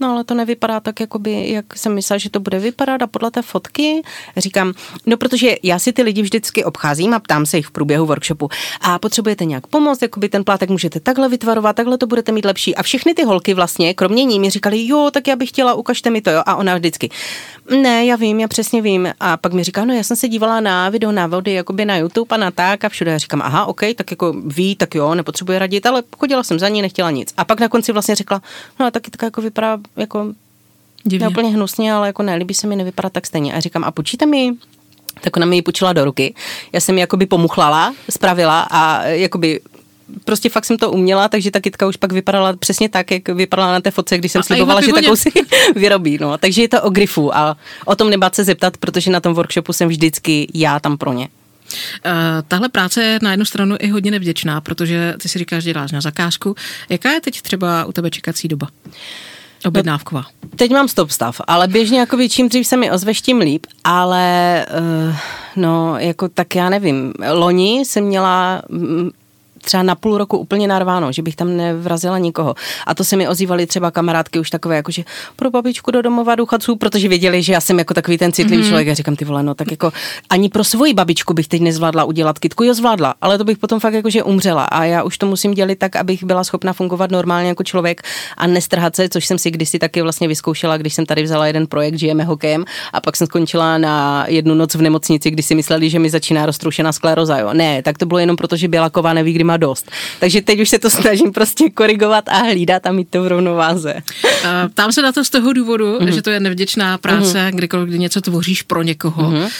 no 0.00 0.12
ale 0.12 0.24
to 0.24 0.34
nevypadá 0.34 0.80
tak, 0.80 1.00
jakoby, 1.00 1.50
jak 1.50 1.76
jsem 1.76 1.94
myslela, 1.94 2.18
že 2.18 2.30
to 2.30 2.40
bude 2.40 2.58
vypadat 2.58 3.02
a 3.02 3.06
podle 3.06 3.30
té 3.30 3.42
fotky 3.42 4.02
říkám, 4.36 4.72
no 5.06 5.16
protože 5.16 5.56
já 5.62 5.78
si 5.78 5.92
ty 5.92 6.02
lidi 6.02 6.22
vždycky 6.22 6.64
obcházím 6.64 7.14
a 7.14 7.20
ptám 7.20 7.46
se 7.46 7.56
jich 7.56 7.66
v 7.66 7.70
průběhu 7.70 8.06
workshopu 8.06 8.48
a 8.80 8.98
potřebujete 8.98 9.44
nějak 9.44 9.66
pomoct, 9.66 10.02
jakoby 10.02 10.28
ten 10.28 10.44
plátek 10.44 10.70
můžete 10.70 11.00
takhle 11.00 11.28
vytvarovat, 11.28 11.76
takhle 11.76 11.98
to 11.98 12.06
budete 12.06 12.32
mít 12.32 12.44
lepší 12.44 12.76
a 12.76 12.82
všechny 12.82 13.14
ty 13.14 13.24
holky 13.24 13.54
vlastně, 13.54 13.94
kromě 13.94 14.24
ní 14.24 14.40
mi 14.40 14.50
říkali, 14.50 14.86
jo, 14.86 15.10
tak 15.12 15.28
já 15.28 15.36
bych 15.36 15.48
chtěla, 15.48 15.74
ukažte 15.74 16.10
mi 16.10 16.20
to, 16.20 16.30
jo, 16.30 16.42
a 16.46 16.56
ona 16.56 16.74
vždycky, 16.74 17.10
ne, 17.70 18.06
já 18.06 18.16
vím, 18.16 18.40
já 18.40 18.48
přesně 18.48 18.82
vím. 18.82 19.08
A 19.20 19.36
pak 19.36 19.52
mi 19.52 19.64
říká, 19.64 19.84
no 19.84 19.94
já 19.94 20.02
jsem 20.02 20.16
se 20.16 20.28
dívala 20.28 20.60
na 20.60 20.88
video 20.88 21.12
návody 21.12 21.52
jakoby 21.52 21.84
na 21.84 21.96
YouTube 21.96 22.34
a 22.34 22.36
na 22.36 22.50
tak 22.50 22.84
a 22.84 22.88
všude. 22.88 23.10
Já 23.10 23.18
říkám, 23.18 23.42
aha, 23.42 23.66
OK, 23.66 23.80
tak 23.96 24.10
jako 24.10 24.34
ví, 24.46 24.76
tak 24.76 24.94
jo, 24.94 25.14
nepotřebuje 25.14 25.58
radit, 25.58 25.86
ale 25.86 26.02
chodila 26.18 26.44
jsem 26.44 26.58
za 26.58 26.68
ní, 26.68 26.82
nechtěla 26.82 27.10
nic. 27.10 27.34
A 27.36 27.44
pak 27.44 27.60
na 27.60 27.68
konci 27.68 27.92
vlastně 27.92 28.14
řekla, 28.14 28.42
no 28.80 28.86
a 28.86 28.90
taky 28.90 29.10
tak 29.10 29.22
jako 29.22 29.42
vypadá 29.42 29.78
jako 29.96 30.34
Divně. 31.04 31.24
Ne 31.24 31.30
úplně 31.30 31.50
hnusně, 31.50 31.92
ale 31.92 32.06
jako 32.06 32.22
nelíbí 32.22 32.54
se 32.54 32.66
mi, 32.66 32.76
nevypadá 32.76 33.08
tak 33.08 33.26
stejně. 33.26 33.54
A 33.54 33.60
říkám, 33.60 33.84
a 33.84 33.90
počíte 33.90 34.26
mi, 34.26 34.52
tak 35.20 35.36
ona 35.36 35.46
mi 35.46 35.56
ji 35.56 35.62
počila 35.62 35.92
do 35.92 36.04
ruky. 36.04 36.34
Já 36.72 36.80
jsem 36.80 36.94
ji 36.94 37.00
jakoby 37.00 37.26
pomuchlala, 37.26 37.94
spravila 38.10 38.66
a 38.70 39.04
jakoby 39.04 39.60
prostě 40.24 40.48
fakt 40.48 40.64
jsem 40.64 40.76
to 40.76 40.90
uměla, 40.90 41.28
takže 41.28 41.50
ta 41.50 41.60
kytka 41.60 41.86
už 41.86 41.96
pak 41.96 42.12
vypadala 42.12 42.56
přesně 42.56 42.88
tak, 42.88 43.10
jak 43.10 43.28
vypadala 43.28 43.72
na 43.72 43.80
té 43.80 43.90
fotce, 43.90 44.18
když 44.18 44.32
jsem 44.32 44.40
a 44.40 44.42
slibovala, 44.42 44.80
že 44.80 44.92
takovou 44.92 45.16
si 45.16 45.32
vyrobí. 45.74 46.18
No. 46.20 46.38
Takže 46.38 46.62
je 46.62 46.68
to 46.68 46.82
o 46.82 46.90
grifu 46.90 47.36
a 47.36 47.56
o 47.84 47.96
tom 47.96 48.10
nebát 48.10 48.34
se 48.34 48.44
zeptat, 48.44 48.76
protože 48.76 49.10
na 49.10 49.20
tom 49.20 49.34
workshopu 49.34 49.72
jsem 49.72 49.88
vždycky 49.88 50.48
já 50.54 50.80
tam 50.80 50.98
pro 50.98 51.12
ně. 51.12 51.28
Uh, 52.06 52.12
tahle 52.48 52.68
práce 52.68 53.02
je 53.04 53.18
na 53.22 53.30
jednu 53.30 53.44
stranu 53.44 53.76
i 53.80 53.88
hodně 53.88 54.10
nevděčná, 54.10 54.60
protože 54.60 55.14
ty 55.22 55.28
si 55.28 55.38
říkáš, 55.38 55.64
že 55.64 55.72
děláš 55.72 55.92
na 55.92 56.00
zakázku. 56.00 56.54
Jaká 56.88 57.10
je 57.10 57.20
teď 57.20 57.42
třeba 57.42 57.84
u 57.84 57.92
tebe 57.92 58.10
čekací 58.10 58.48
doba? 58.48 58.68
Objednávková. 59.64 60.20
No, 60.42 60.48
teď 60.56 60.70
mám 60.70 60.88
stop 60.88 61.10
stav, 61.10 61.40
ale 61.46 61.68
běžně 61.68 62.00
jako 62.00 62.16
čím 62.28 62.48
dřív 62.48 62.66
se 62.66 62.76
mi 62.76 62.90
ozveš, 62.90 63.20
tím 63.20 63.38
líp, 63.38 63.66
ale 63.84 64.66
uh, 65.08 65.16
no, 65.56 65.98
jako 65.98 66.28
tak 66.28 66.54
já 66.54 66.70
nevím. 66.70 67.12
Loni 67.32 67.80
jsem 67.84 68.04
měla 68.04 68.62
třeba 69.64 69.82
na 69.82 69.94
půl 69.94 70.18
roku 70.18 70.38
úplně 70.38 70.68
narváno, 70.68 71.12
že 71.12 71.22
bych 71.22 71.36
tam 71.36 71.56
nevrazila 71.56 72.18
nikoho. 72.18 72.54
A 72.86 72.94
to 72.94 73.04
se 73.04 73.16
mi 73.16 73.28
ozývali 73.28 73.66
třeba 73.66 73.90
kamarádky 73.90 74.38
už 74.38 74.50
takové, 74.50 74.76
jako 74.76 74.92
že 74.92 75.02
pro 75.36 75.50
babičku 75.50 75.90
do 75.90 76.02
domova 76.02 76.34
důchodců, 76.34 76.76
protože 76.76 77.08
věděli, 77.08 77.42
že 77.42 77.52
já 77.52 77.60
jsem 77.60 77.78
jako 77.78 77.94
takový 77.94 78.18
ten 78.18 78.32
citlivý 78.32 78.62
mm-hmm. 78.62 78.68
člověk. 78.68 78.88
A 78.88 78.94
říkám, 78.94 79.16
ty 79.16 79.24
vole, 79.24 79.42
no 79.42 79.54
tak 79.54 79.70
jako 79.70 79.92
ani 80.30 80.48
pro 80.48 80.64
svoji 80.64 80.94
babičku 80.94 81.34
bych 81.34 81.48
teď 81.48 81.60
nezvládla 81.60 82.04
udělat 82.04 82.38
kitku, 82.38 82.64
jo 82.64 82.74
zvládla, 82.74 83.14
ale 83.20 83.38
to 83.38 83.44
bych 83.44 83.58
potom 83.58 83.80
fakt 83.80 83.94
jako 83.94 84.10
že 84.10 84.22
umřela. 84.22 84.64
A 84.64 84.84
já 84.84 85.02
už 85.02 85.18
to 85.18 85.26
musím 85.26 85.54
dělat 85.54 85.78
tak, 85.78 85.96
abych 85.96 86.24
byla 86.24 86.44
schopna 86.44 86.72
fungovat 86.72 87.10
normálně 87.10 87.48
jako 87.48 87.62
člověk 87.62 88.02
a 88.36 88.46
nestrhat 88.46 88.96
se, 88.96 89.08
což 89.08 89.26
jsem 89.26 89.38
si 89.38 89.50
kdysi 89.50 89.78
taky 89.78 90.02
vlastně 90.02 90.28
vyzkoušela, 90.28 90.76
když 90.76 90.94
jsem 90.94 91.06
tady 91.06 91.22
vzala 91.22 91.46
jeden 91.46 91.66
projekt 91.66 91.94
Žijeme 91.94 92.24
hokejem 92.24 92.64
a 92.92 93.00
pak 93.00 93.16
jsem 93.16 93.26
skončila 93.26 93.78
na 93.78 94.24
jednu 94.28 94.54
noc 94.54 94.74
v 94.74 94.82
nemocnici, 94.82 95.30
kdy 95.30 95.42
si 95.42 95.54
mysleli, 95.54 95.90
že 95.90 95.98
mi 95.98 96.10
začíná 96.10 96.46
roztroušená 96.46 96.92
skleroza. 96.92 97.38
Jo. 97.38 97.50
Ne, 97.52 97.82
tak 97.82 97.98
to 97.98 98.06
bylo 98.06 98.18
jenom 98.18 98.36
proto, 98.36 98.56
že 98.56 98.68
Bělaková 98.68 99.12
neví, 99.12 99.32
kdy 99.32 99.44
má 99.50 99.56
dost. 99.56 99.90
Takže 100.20 100.42
teď 100.42 100.60
už 100.60 100.68
se 100.68 100.78
to 100.78 100.90
snažím 100.90 101.32
prostě 101.32 101.70
korigovat 101.70 102.28
a 102.28 102.36
hlídat 102.36 102.86
a 102.86 102.92
mít 102.92 103.10
to 103.10 103.22
v 103.22 103.26
rovnováze. 103.26 103.94
Tam 104.74 104.92
se 104.92 105.02
na 105.02 105.12
to 105.12 105.24
z 105.24 105.30
toho 105.30 105.52
důvodu, 105.52 105.98
mm-hmm. 105.98 106.14
že 106.14 106.22
to 106.22 106.30
je 106.30 106.40
nevděčná 106.40 106.98
práce, 106.98 107.38
mm-hmm. 107.38 107.54
kdykoliv 107.54 107.88
kdy 107.88 107.98
něco 107.98 108.20
tvoříš 108.20 108.62
pro 108.62 108.82
někoho, 108.82 109.30
mm-hmm. 109.30 109.50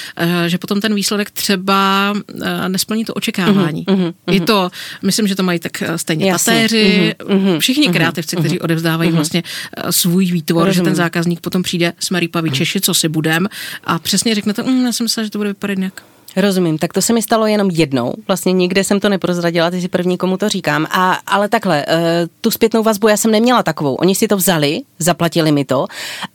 že 0.46 0.58
potom 0.58 0.80
ten 0.80 0.94
výsledek 0.94 1.30
třeba 1.30 2.12
eh, 2.42 2.68
nesplní 2.68 3.04
to 3.04 3.14
očekávání. 3.14 3.84
Mm-hmm. 3.84 4.14
Je 4.30 4.40
to, 4.40 4.70
myslím, 5.02 5.26
že 5.26 5.34
to 5.36 5.42
mají 5.42 5.58
tak 5.58 5.82
eh, 5.82 5.98
stejně 5.98 6.30
Jasně. 6.30 6.52
patéři, 6.52 7.14
mm-hmm. 7.18 7.58
všichni 7.58 7.88
mm-hmm. 7.88 7.92
kreativci, 7.92 8.36
kteří 8.36 8.54
mhm. 8.54 8.64
odevzdávají 8.64 9.10
mm-hmm. 9.10 9.14
vlastně 9.14 9.42
svůj 9.90 10.24
výtvor, 10.26 10.68
mm-hmm. 10.68 10.72
že 10.72 10.82
ten 10.82 10.94
zákazník 10.94 11.40
potom 11.40 11.62
přijde, 11.62 11.92
jsme 12.00 12.20
rýpaví 12.20 12.50
Češi, 12.50 12.80
co 12.80 12.94
si 12.94 13.08
budem 13.08 13.48
a 13.84 13.98
přesně 13.98 14.34
řekne 14.34 14.54
to, 14.54 14.64
mm, 14.64 14.86
já 14.86 14.92
jsem 14.92 15.04
myslela, 15.04 15.24
že 15.24 15.30
to 15.30 15.38
bude 15.38 15.50
vypadat 15.50 15.78
nějak. 15.78 16.02
Rozumím, 16.36 16.78
tak 16.78 16.92
to 16.92 17.02
se 17.02 17.12
mi 17.12 17.22
stalo 17.22 17.46
jenom 17.46 17.70
jednou. 17.70 18.14
Vlastně 18.28 18.52
nikde 18.52 18.84
jsem 18.84 19.00
to 19.00 19.08
neprozradila, 19.08 19.70
ty 19.70 19.80
si 19.80 19.88
první, 19.88 20.18
komu 20.18 20.36
to 20.36 20.48
říkám. 20.48 20.86
A, 20.90 21.18
ale 21.26 21.48
takhle, 21.48 21.86
uh, 21.86 21.94
tu 22.40 22.50
zpětnou 22.50 22.82
vazbu 22.82 23.08
já 23.08 23.16
jsem 23.16 23.30
neměla 23.30 23.62
takovou. 23.62 23.94
Oni 23.94 24.14
si 24.14 24.28
to 24.28 24.36
vzali, 24.36 24.80
zaplatili 24.98 25.52
mi 25.52 25.64
to, 25.64 25.86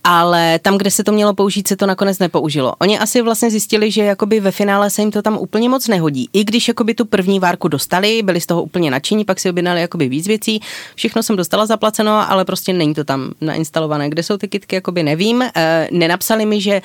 ale 0.04 0.60
tam, 0.60 0.78
kde 0.78 0.92
se 0.92 1.04
to 1.04 1.12
mělo 1.12 1.34
použít, 1.34 1.68
se 1.68 1.76
to 1.76 1.86
nakonec 1.86 2.20
nepoužilo. 2.20 2.74
Oni 2.80 3.00
asi 3.00 3.22
vlastně 3.22 3.52
zjistili, 3.52 3.92
že 3.92 4.04
jakoby 4.04 4.40
ve 4.40 4.52
finále 4.52 4.90
se 4.90 5.02
jim 5.02 5.12
to 5.12 5.22
tam 5.22 5.38
úplně 5.38 5.70
moc 5.70 5.88
nehodí. 5.88 6.30
I 6.34 6.44
když 6.44 6.68
jakoby 6.68 6.94
tu 6.94 7.06
první 7.06 7.40
várku 7.40 7.68
dostali, 7.68 8.22
byli 8.24 8.42
z 8.42 8.46
toho 8.46 8.64
úplně 8.64 8.92
nadšení, 8.92 9.26
pak 9.26 9.40
si 9.40 9.50
objednali 9.50 9.82
jakoby 9.82 10.10
víc 10.10 10.28
věcí, 10.28 10.62
všechno 10.96 11.24
jsem 11.24 11.36
dostala 11.36 11.66
zaplaceno, 11.66 12.32
ale 12.32 12.46
prostě 12.46 12.74
není 12.74 12.94
to 12.94 13.04
tam 13.04 13.32
nainstalované. 13.42 14.10
Kde 14.10 14.24
jsou 14.24 14.38
ty 14.38 14.48
kitky, 14.48 14.76
jakoby 14.76 15.04
nevím. 15.04 15.38
Uh, 15.38 15.48
nenapsali 15.92 16.46
mi, 16.46 16.62
že 16.62 16.82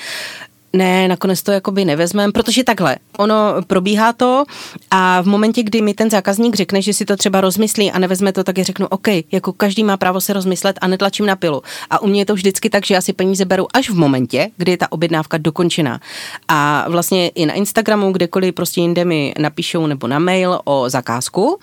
ne, 0.72 1.08
nakonec 1.08 1.42
to 1.42 1.52
jakoby 1.52 1.84
nevezmeme, 1.84 2.32
protože 2.32 2.64
takhle, 2.64 2.96
ono 3.18 3.36
probíhá 3.66 4.12
to 4.12 4.44
a 4.90 5.20
v 5.22 5.26
momentě, 5.26 5.62
kdy 5.62 5.82
mi 5.82 5.94
ten 5.94 6.10
zákazník 6.10 6.54
řekne, 6.54 6.82
že 6.82 6.94
si 6.94 7.04
to 7.04 7.16
třeba 7.16 7.40
rozmyslí 7.40 7.90
a 7.92 7.98
nevezme 7.98 8.32
to, 8.32 8.44
tak 8.44 8.58
je 8.58 8.64
řeknu, 8.64 8.86
OK, 8.86 9.08
jako 9.32 9.52
každý 9.52 9.84
má 9.84 9.96
právo 9.96 10.20
se 10.20 10.32
rozmyslet 10.32 10.78
a 10.80 10.86
netlačím 10.86 11.26
na 11.26 11.36
pilu. 11.36 11.62
A 11.90 12.02
u 12.02 12.06
mě 12.06 12.20
je 12.20 12.26
to 12.26 12.34
vždycky 12.34 12.70
tak, 12.70 12.86
že 12.86 12.94
já 12.94 13.00
si 13.00 13.12
peníze 13.12 13.44
beru 13.44 13.66
až 13.74 13.90
v 13.90 13.94
momentě, 13.94 14.50
kdy 14.56 14.72
je 14.72 14.76
ta 14.76 14.92
objednávka 14.92 15.38
dokončená. 15.38 16.00
A 16.48 16.86
vlastně 16.88 17.28
i 17.28 17.46
na 17.46 17.54
Instagramu, 17.54 18.12
kdekoliv 18.12 18.54
prostě 18.54 18.80
jinde 18.80 19.04
mi 19.04 19.34
napíšou 19.38 19.86
nebo 19.86 20.06
na 20.06 20.18
mail 20.18 20.60
o 20.64 20.88
zakázku, 20.88 21.58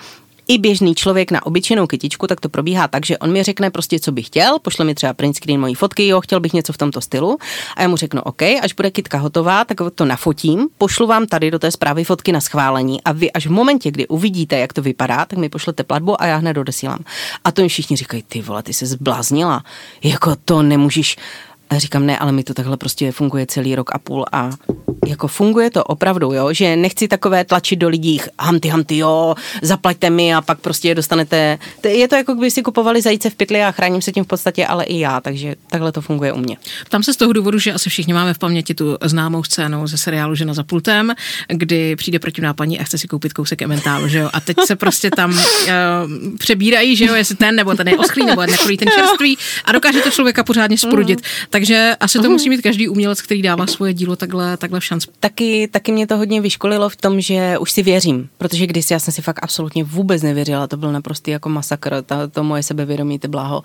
i 0.47 0.57
běžný 0.57 0.95
člověk 0.95 1.31
na 1.31 1.45
obyčejnou 1.45 1.87
kytičku, 1.87 2.27
tak 2.27 2.39
to 2.39 2.49
probíhá 2.49 2.87
tak, 2.87 3.05
že 3.05 3.17
on 3.17 3.31
mi 3.31 3.43
řekne 3.43 3.71
prostě, 3.71 3.99
co 3.99 4.11
by 4.11 4.23
chtěl, 4.23 4.59
pošle 4.59 4.85
mi 4.85 4.95
třeba 4.95 5.13
print 5.13 5.35
screen 5.35 5.59
mojí 5.59 5.75
fotky, 5.75 6.07
jo, 6.07 6.21
chtěl 6.21 6.39
bych 6.39 6.53
něco 6.53 6.73
v 6.73 6.77
tomto 6.77 7.01
stylu 7.01 7.37
a 7.75 7.81
já 7.81 7.87
mu 7.87 7.97
řeknu, 7.97 8.21
OK, 8.21 8.41
až 8.41 8.73
bude 8.73 8.91
kytka 8.91 9.17
hotová, 9.17 9.65
tak 9.65 9.77
to 9.95 10.05
nafotím, 10.05 10.67
pošlu 10.77 11.07
vám 11.07 11.25
tady 11.25 11.51
do 11.51 11.59
té 11.59 11.71
zprávy 11.71 12.03
fotky 12.03 12.31
na 12.31 12.41
schválení 12.41 13.03
a 13.03 13.11
vy 13.11 13.31
až 13.31 13.47
v 13.47 13.51
momentě, 13.51 13.91
kdy 13.91 14.07
uvidíte, 14.07 14.59
jak 14.59 14.73
to 14.73 14.81
vypadá, 14.81 15.25
tak 15.25 15.39
mi 15.39 15.49
pošlete 15.49 15.83
platbu 15.83 16.21
a 16.21 16.25
já 16.25 16.37
hned 16.37 16.57
odesílám. 16.57 16.99
A 17.43 17.51
to 17.51 17.61
jim 17.61 17.69
všichni 17.69 17.97
říkají, 17.97 18.23
ty 18.23 18.41
vole, 18.41 18.63
ty 18.63 18.73
se 18.73 18.85
zbláznila, 18.85 19.63
jako 20.03 20.35
to 20.45 20.61
nemůžeš, 20.61 21.17
a 21.69 21.79
říkám, 21.79 22.05
ne, 22.05 22.17
ale 22.17 22.31
mi 22.31 22.43
to 22.43 22.53
takhle 22.53 22.77
prostě 22.77 23.11
funguje 23.11 23.45
celý 23.45 23.75
rok 23.75 23.89
a 23.93 23.99
půl 23.99 24.25
a 24.31 24.49
jako 25.07 25.27
funguje 25.27 25.69
to 25.69 25.83
opravdu, 25.83 26.33
jo, 26.33 26.53
že 26.53 26.75
nechci 26.75 27.07
takové 27.07 27.45
tlačit 27.45 27.75
do 27.75 27.89
lidí, 27.89 28.21
hamty, 28.39 28.67
hamty, 28.67 28.97
jo, 28.97 29.35
zaplaťte 29.61 30.09
mi 30.09 30.33
a 30.33 30.41
pak 30.41 30.59
prostě 30.59 30.87
je 30.87 30.95
dostanete, 30.95 31.59
je 31.89 32.07
to 32.07 32.15
jako 32.15 32.33
kdyby 32.33 32.51
si 32.51 32.61
kupovali 32.61 33.01
zajíce 33.01 33.29
v 33.29 33.35
pytli 33.35 33.63
a 33.63 33.71
chráním 33.71 34.01
se 34.01 34.11
tím 34.11 34.23
v 34.23 34.27
podstatě, 34.27 34.65
ale 34.65 34.83
i 34.83 34.99
já, 34.99 35.21
takže 35.21 35.55
takhle 35.69 35.91
to 35.91 36.01
funguje 36.01 36.33
u 36.33 36.37
mě. 36.37 36.57
Tam 36.89 37.03
se 37.03 37.13
z 37.13 37.17
toho 37.17 37.33
důvodu, 37.33 37.59
že 37.59 37.73
asi 37.73 37.89
všichni 37.89 38.13
máme 38.13 38.33
v 38.33 38.37
paměti 38.37 38.73
tu 38.73 38.97
známou 39.03 39.43
scénu 39.43 39.87
ze 39.87 39.97
seriálu 39.97 40.35
Žena 40.35 40.53
za 40.53 40.63
pultem, 40.63 41.13
kdy 41.47 41.95
přijde 41.95 42.19
protivná 42.19 42.53
paní 42.53 42.79
a 42.79 42.83
chce 42.83 42.97
si 42.97 43.07
koupit 43.07 43.33
kousek 43.33 43.61
ementálu, 43.61 44.07
že 44.07 44.17
jo, 44.17 44.29
a 44.33 44.39
teď 44.39 44.57
se 44.65 44.75
prostě 44.75 45.11
tam 45.11 45.31
uh, 45.31 45.37
přebírají, 46.37 46.95
že 46.95 47.05
jo, 47.05 47.15
jestli 47.15 47.35
ten 47.35 47.55
nebo 47.55 47.75
ten 47.75 47.87
je 47.87 47.97
oschlý 47.97 48.25
nebo 48.25 48.45
nekolí 48.45 48.77
ten 48.77 48.87
čerstvý 48.95 49.37
a 49.65 49.71
dokáže 49.71 50.01
to 50.01 50.11
člověka 50.11 50.43
pořádně 50.43 50.77
sprudit. 50.77 51.19
Mm. 51.19 51.47
Takže 51.57 51.95
asi 51.99 52.19
to 52.19 52.29
musí 52.29 52.49
mít 52.49 52.61
každý 52.61 52.87
umělec, 52.87 53.21
který 53.21 53.41
dává 53.41 53.67
svoje 53.67 53.93
dílo 53.93 54.15
takhle, 54.15 54.57
takhle 54.57 54.79
v 54.79 54.85
šanci. 54.85 55.07
Taky, 55.19 55.67
taky 55.67 55.91
mě 55.91 56.07
to 56.07 56.17
hodně 56.17 56.41
vyškolilo 56.41 56.89
v 56.89 56.95
tom, 56.95 57.21
že 57.21 57.57
už 57.57 57.71
si 57.71 57.83
věřím, 57.83 58.29
protože 58.37 58.67
když 58.67 58.91
já 58.91 58.99
jsem 58.99 59.13
si 59.13 59.21
fakt 59.21 59.39
absolutně 59.41 59.83
vůbec 59.83 60.21
nevěřila, 60.21 60.67
to 60.67 60.77
byl 60.77 60.91
naprostý 60.91 61.31
jako 61.31 61.49
masakr, 61.49 62.03
ta, 62.05 62.27
to 62.27 62.43
moje 62.43 62.63
sebevědomí, 62.63 63.19
ty 63.19 63.27
bláho. 63.27 63.63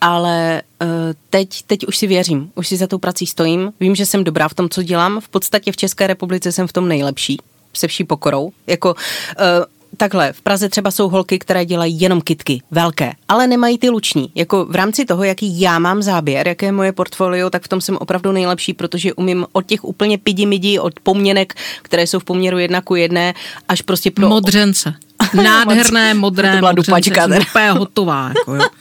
Ale 0.00 0.62
uh, 0.82 0.88
teď, 1.30 1.62
teď 1.62 1.86
už 1.86 1.96
si 1.96 2.06
věřím, 2.06 2.50
už 2.54 2.68
si 2.68 2.76
za 2.76 2.86
tou 2.86 2.98
prací 2.98 3.26
stojím, 3.26 3.72
vím, 3.80 3.94
že 3.94 4.06
jsem 4.06 4.24
dobrá 4.24 4.48
v 4.48 4.54
tom, 4.54 4.68
co 4.68 4.82
dělám, 4.82 5.20
v 5.20 5.28
podstatě 5.28 5.72
v 5.72 5.76
České 5.76 6.06
republice 6.06 6.52
jsem 6.52 6.66
v 6.66 6.72
tom 6.72 6.88
nejlepší 6.88 7.38
se 7.74 7.88
vší 7.88 8.04
pokorou. 8.04 8.52
Jako, 8.66 8.94
uh, 8.94 9.75
takhle, 9.96 10.32
v 10.32 10.40
Praze 10.40 10.68
třeba 10.68 10.90
jsou 10.90 11.08
holky, 11.08 11.38
které 11.38 11.64
dělají 11.64 12.00
jenom 12.00 12.20
kitky, 12.20 12.62
velké, 12.70 13.12
ale 13.28 13.46
nemají 13.46 13.78
ty 13.78 13.90
luční. 13.90 14.30
Jako 14.34 14.64
v 14.64 14.74
rámci 14.74 15.04
toho, 15.04 15.24
jaký 15.24 15.60
já 15.60 15.78
mám 15.78 16.02
záběr, 16.02 16.48
jaké 16.48 16.66
je 16.66 16.72
moje 16.72 16.92
portfolio, 16.92 17.50
tak 17.50 17.62
v 17.62 17.68
tom 17.68 17.80
jsem 17.80 17.96
opravdu 17.96 18.32
nejlepší, 18.32 18.74
protože 18.74 19.14
umím 19.14 19.46
od 19.52 19.66
těch 19.66 19.84
úplně 19.84 20.18
pidi 20.18 20.46
midi, 20.46 20.78
od 20.78 21.00
poměnek, 21.00 21.54
které 21.82 22.06
jsou 22.06 22.18
v 22.18 22.24
poměru 22.24 22.58
jedna 22.58 22.80
ku 22.80 22.94
jedné, 22.94 23.34
až 23.68 23.82
prostě 23.82 24.10
pro... 24.10 24.28
Modřence. 24.28 24.94
Nádherné, 25.42 26.14
modré, 26.14 26.52
to 26.52 26.58
byla 26.58 26.72
dupačka, 26.72 27.26
úplně 27.26 27.70
hotová. 27.70 28.28
Jako, 28.28 28.54
jo. 28.54 28.62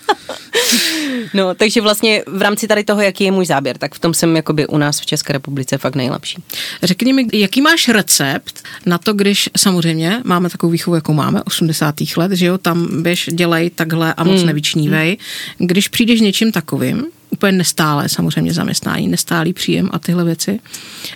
No, 1.34 1.55
takže 1.55 1.81
vlastně 1.81 2.23
v 2.27 2.41
rámci 2.41 2.67
tady 2.67 2.84
toho, 2.84 3.01
jaký 3.01 3.23
je 3.23 3.31
můj 3.31 3.45
záběr, 3.45 3.77
tak 3.77 3.95
v 3.95 3.99
tom 3.99 4.13
jsem 4.13 4.36
jakoby 4.36 4.67
u 4.67 4.77
nás 4.77 4.99
v 4.99 5.05
České 5.05 5.34
republice 5.34 5.77
fakt 5.77 5.95
nejlepší. 5.95 6.43
Řekni 6.84 7.13
mi, 7.13 7.27
jaký 7.34 7.62
máš 7.62 7.88
recept 7.88 8.63
na 8.86 8.97
to, 8.97 9.13
když 9.13 9.49
samozřejmě 9.58 10.21
máme 10.23 10.49
takovou 10.49 10.71
výchovu, 10.71 10.95
jakou 10.95 11.13
máme, 11.13 11.43
80. 11.43 11.95
let, 12.17 12.31
že 12.31 12.45
jo, 12.45 12.58
tam 12.58 13.03
běž, 13.03 13.29
dělej 13.34 13.69
takhle 13.69 14.13
a 14.13 14.23
moc 14.23 14.38
hmm. 14.38 14.47
nevyčnívej. 14.47 15.17
Když 15.58 15.88
přijdeš 15.88 16.21
něčím 16.21 16.51
takovým, 16.51 17.05
úplně 17.36 17.52
nestále 17.52 18.10
samozřejmě 18.10 18.54
zaměstnání, 18.54 19.08
nestálý 19.08 19.54
příjem 19.54 19.89
a 19.91 20.00
tyhle 20.00 20.24
věci. 20.24 20.60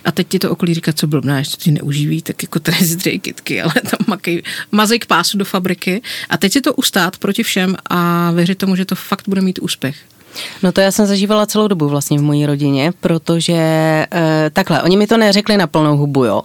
A 0.04 0.12
teď 0.12 0.28
ti 0.28 0.38
to 0.38 0.50
okolí 0.50 0.74
říká, 0.74 0.92
co 0.92 1.06
blbná, 1.06 1.38
ještě 1.38 1.64
ty 1.64 1.70
neuživí, 1.70 2.22
tak 2.22 2.42
jako 2.42 2.60
zdřej 2.80 3.18
kytky, 3.18 3.62
ale 3.62 3.74
tam 3.74 3.98
makej, 4.06 4.42
mazej 4.72 4.98
k 4.98 5.06
pásu 5.06 5.38
do 5.38 5.44
fabriky. 5.44 6.02
A 6.30 6.36
teď 6.36 6.52
si 6.52 6.60
to 6.60 6.74
ustát 6.74 7.18
proti 7.18 7.42
všem 7.42 7.76
a 7.86 8.30
věřit 8.30 8.58
tomu, 8.58 8.76
že 8.76 8.84
to 8.84 8.94
fakt 8.94 9.28
bude 9.28 9.40
mít 9.40 9.58
úspěch. 9.58 9.96
No 10.62 10.72
to 10.72 10.80
já 10.80 10.90
jsem 10.90 11.06
zažívala 11.06 11.46
celou 11.46 11.68
dobu 11.68 11.88
vlastně 11.88 12.18
v 12.18 12.22
mojí 12.22 12.46
rodině, 12.46 12.92
protože 13.00 13.52
e, 13.54 14.06
takhle, 14.52 14.82
oni 14.82 14.96
mi 14.96 15.06
to 15.06 15.16
neřekli 15.16 15.56
na 15.56 15.66
plnou 15.66 15.96
hubu, 15.96 16.24
jo. 16.24 16.42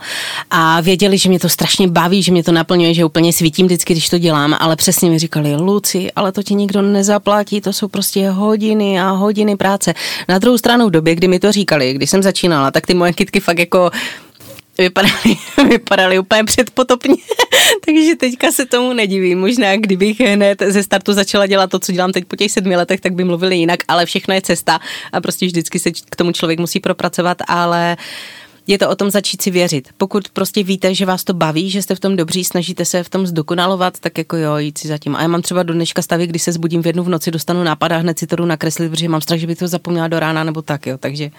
A 0.52 0.82
věděli, 0.82 1.18
že 1.18 1.30
mě 1.30 1.40
to 1.40 1.50
strašně 1.50 1.88
baví, 1.88 2.24
že 2.24 2.32
mě 2.32 2.44
to 2.44 2.52
naplňuje, 2.52 2.94
že 2.94 3.06
úplně 3.06 3.34
svítím 3.34 3.66
vždycky, 3.66 3.94
když 3.94 4.10
to 4.10 4.18
dělám, 4.18 4.58
ale 4.60 4.76
přesně 4.76 5.10
mi 5.10 5.20
říkali, 5.20 5.56
Luci, 5.56 6.12
ale 6.16 6.32
to 6.32 6.44
ti 6.44 6.54
nikdo 6.54 6.82
nezaplatí, 6.82 7.62
to 7.62 7.74
jsou 7.74 7.88
prostě 7.88 8.30
hodiny 8.30 9.02
a 9.02 9.10
hodiny 9.10 9.56
práce. 9.56 9.94
Na 10.30 10.40
druhou 10.40 10.58
stranu 10.58 10.88
v 10.88 10.92
době, 10.92 11.16
kdy 11.16 11.28
mi 11.28 11.40
to 11.40 11.52
říkali, 11.52 11.94
když 11.94 12.10
jsem 12.10 12.24
začínala, 12.24 12.72
tak 12.72 12.88
ty 12.88 12.94
moje 12.94 13.14
kytky 13.14 13.40
fakt 13.40 13.60
jako 13.60 13.92
vypadaly, 14.78 15.38
vypadaly 15.70 16.20
úplně 16.20 16.44
předpotopně, 16.44 17.16
takže 17.86 18.16
teďka 18.16 18.52
se 18.52 18.66
tomu 18.66 18.94
nedivím. 18.94 19.40
Možná 19.40 19.76
kdybych 19.76 20.20
hned 20.20 20.64
ze 20.68 20.84
startu 20.84 21.14
začala 21.14 21.48
dělat 21.48 21.70
to, 21.70 21.80
co 21.80 21.92
dělám 21.92 22.12
teď 22.12 22.26
po 22.26 22.36
těch 22.36 22.52
sedmi 22.52 22.76
letech, 22.76 23.02
tak 23.02 23.14
by 23.14 23.24
mluvili 23.24 23.58
jinak, 23.58 23.80
ale 23.88 24.06
všechno 24.06 24.34
je 24.34 24.42
cesta 24.42 24.80
a 25.12 25.22
prostě 25.22 25.46
vždycky 25.46 25.80
se 25.80 25.92
k 25.92 26.16
tomu 26.16 26.32
člověk 26.32 26.60
musí 26.60 26.80
propracovat, 26.80 27.38
ale 27.48 27.98
je 28.68 28.78
to 28.78 28.90
o 28.90 28.96
tom 28.96 29.10
začít 29.10 29.42
si 29.42 29.52
věřit. 29.52 29.90
Pokud 29.98 30.30
prostě 30.30 30.64
víte, 30.64 30.96
že 30.96 31.06
vás 31.06 31.24
to 31.24 31.34
baví, 31.34 31.70
že 31.70 31.82
jste 31.82 31.96
v 31.96 32.00
tom 32.00 32.16
dobří, 32.16 32.44
snažíte 32.44 32.86
se 32.86 33.04
v 33.04 33.10
tom 33.10 33.28
zdokonalovat, 33.28 34.00
tak 34.00 34.18
jako 34.18 34.38
jo, 34.38 34.58
jít 34.58 34.78
si 34.78 34.88
zatím. 34.88 35.16
A 35.16 35.22
já 35.22 35.28
mám 35.28 35.42
třeba 35.42 35.64
do 35.64 35.74
dneška 35.74 36.02
stavy, 36.02 36.28
kdy 36.28 36.40
se 36.40 36.52
zbudím 36.52 36.82
v 36.82 36.88
jednu 36.88 37.04
v 37.04 37.10
noci, 37.10 37.32
dostanu 37.32 37.64
nápad 37.64 37.92
a 37.92 37.98
hned 37.98 38.20
si 38.20 38.28
to 38.28 38.36
jdu 38.36 38.46
nakreslit, 38.46 38.92
protože 38.92 39.10
mám 39.10 39.22
strach, 39.22 39.40
že 39.40 39.48
by 39.48 39.56
to 39.56 39.68
zapomněla 39.68 40.08
do 40.08 40.20
rána 40.20 40.44
nebo 40.44 40.62
tak, 40.62 40.88
jo. 40.88 40.98
Takže 40.98 41.32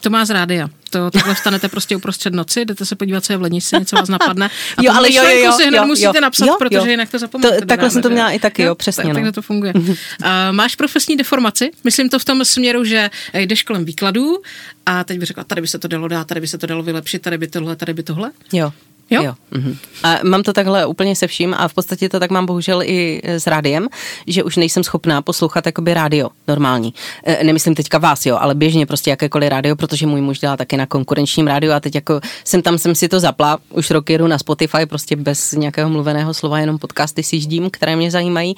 to 0.00 0.10
má 0.10 0.24
z 0.24 0.30
rádia. 0.30 0.68
To 0.90 1.10
takhle 1.10 1.34
vstanete 1.34 1.68
prostě 1.68 1.96
uprostřed 1.96 2.34
noci, 2.34 2.64
jdete 2.64 2.84
se 2.84 2.96
podívat, 2.96 3.24
co 3.24 3.32
je 3.32 3.36
v 3.36 3.42
lednici, 3.42 3.76
něco 3.78 3.96
vás 3.96 4.08
napadne. 4.08 4.50
A 4.76 4.82
jo, 4.82 4.92
ale 4.96 5.12
jo, 5.12 5.22
jo, 5.22 5.44
jo, 5.44 5.52
si 5.52 5.66
hned 5.66 5.78
jo, 5.78 5.86
musíte 5.86 6.18
jo, 6.18 6.20
napsat, 6.20 6.46
jo, 6.46 6.56
protože 6.58 6.78
jo. 6.78 6.86
jinak 6.86 7.10
to 7.10 7.18
zapomněte. 7.18 7.60
To, 7.60 7.66
takhle 7.66 7.90
jsem 7.90 8.02
to 8.02 8.10
měla 8.10 8.30
i 8.30 8.38
taky, 8.38 8.62
jo, 8.62 8.74
přesně. 8.74 9.02
Tak, 9.02 9.08
no. 9.08 9.14
Takhle 9.14 9.32
to 9.32 9.42
funguje. 9.42 9.72
uh, 9.74 9.86
máš 10.50 10.76
profesní 10.76 11.16
deformaci? 11.16 11.70
Myslím 11.84 12.08
to 12.08 12.18
v 12.18 12.24
tom 12.24 12.44
směru, 12.44 12.84
že 12.84 13.10
jdeš 13.34 13.62
kolem 13.62 13.84
výkladů 13.84 14.36
a 14.86 15.04
teď 15.04 15.18
bych 15.18 15.26
řekla, 15.26 15.44
tady 15.44 15.60
by 15.60 15.66
se 15.68 15.78
to 15.78 15.88
dalo 15.88 16.08
dát, 16.08 16.26
tady 16.26 16.40
by 16.40 16.48
se 16.48 16.58
to 16.58 16.66
dalo 16.66 16.82
vylepšit, 16.82 17.22
tady 17.22 17.38
by 17.38 17.46
tohle, 17.46 17.76
tady 17.76 17.94
by 17.94 18.02
tohle. 18.02 18.30
Jo. 18.52 18.72
Jo? 19.10 19.22
jo. 19.22 19.34
Mhm. 19.50 19.76
A 20.02 20.18
mám 20.24 20.42
to 20.42 20.52
takhle 20.52 20.86
úplně 20.86 21.16
se 21.16 21.26
vším 21.26 21.54
a 21.58 21.68
v 21.68 21.74
podstatě 21.74 22.08
to 22.08 22.20
tak 22.20 22.30
mám 22.30 22.46
bohužel 22.46 22.82
i 22.82 23.20
s 23.24 23.46
rádiem, 23.46 23.88
že 24.26 24.42
už 24.42 24.56
nejsem 24.56 24.84
schopná 24.84 25.22
poslouchat 25.22 25.66
jakoby 25.66 25.94
rádio 25.94 26.28
normální. 26.48 26.94
E, 27.24 27.44
nemyslím 27.44 27.74
teďka 27.74 27.98
vás, 27.98 28.26
jo, 28.26 28.36
ale 28.40 28.54
běžně 28.54 28.86
prostě 28.86 29.10
jakékoliv 29.10 29.50
rádio, 29.50 29.76
protože 29.76 30.06
můj 30.06 30.20
muž 30.20 30.38
dělá 30.38 30.56
taky 30.56 30.76
na 30.76 30.86
konkurenčním 30.86 31.46
rádiu 31.46 31.72
a 31.72 31.80
teď 31.80 31.94
jako 31.94 32.20
jsem 32.44 32.62
tam 32.62 32.78
jsem 32.78 32.94
si 32.94 33.08
to 33.08 33.20
zapla, 33.20 33.58
už 33.70 33.90
roky 33.90 34.12
jedu 34.12 34.26
na 34.26 34.38
Spotify, 34.38 34.86
prostě 34.86 35.16
bez 35.16 35.52
nějakého 35.52 35.90
mluveného 35.90 36.34
slova, 36.34 36.58
jenom 36.58 36.78
podcasty 36.78 37.22
si 37.22 37.40
ždím, 37.40 37.70
které 37.70 37.96
mě 37.96 38.10
zajímají. 38.10 38.54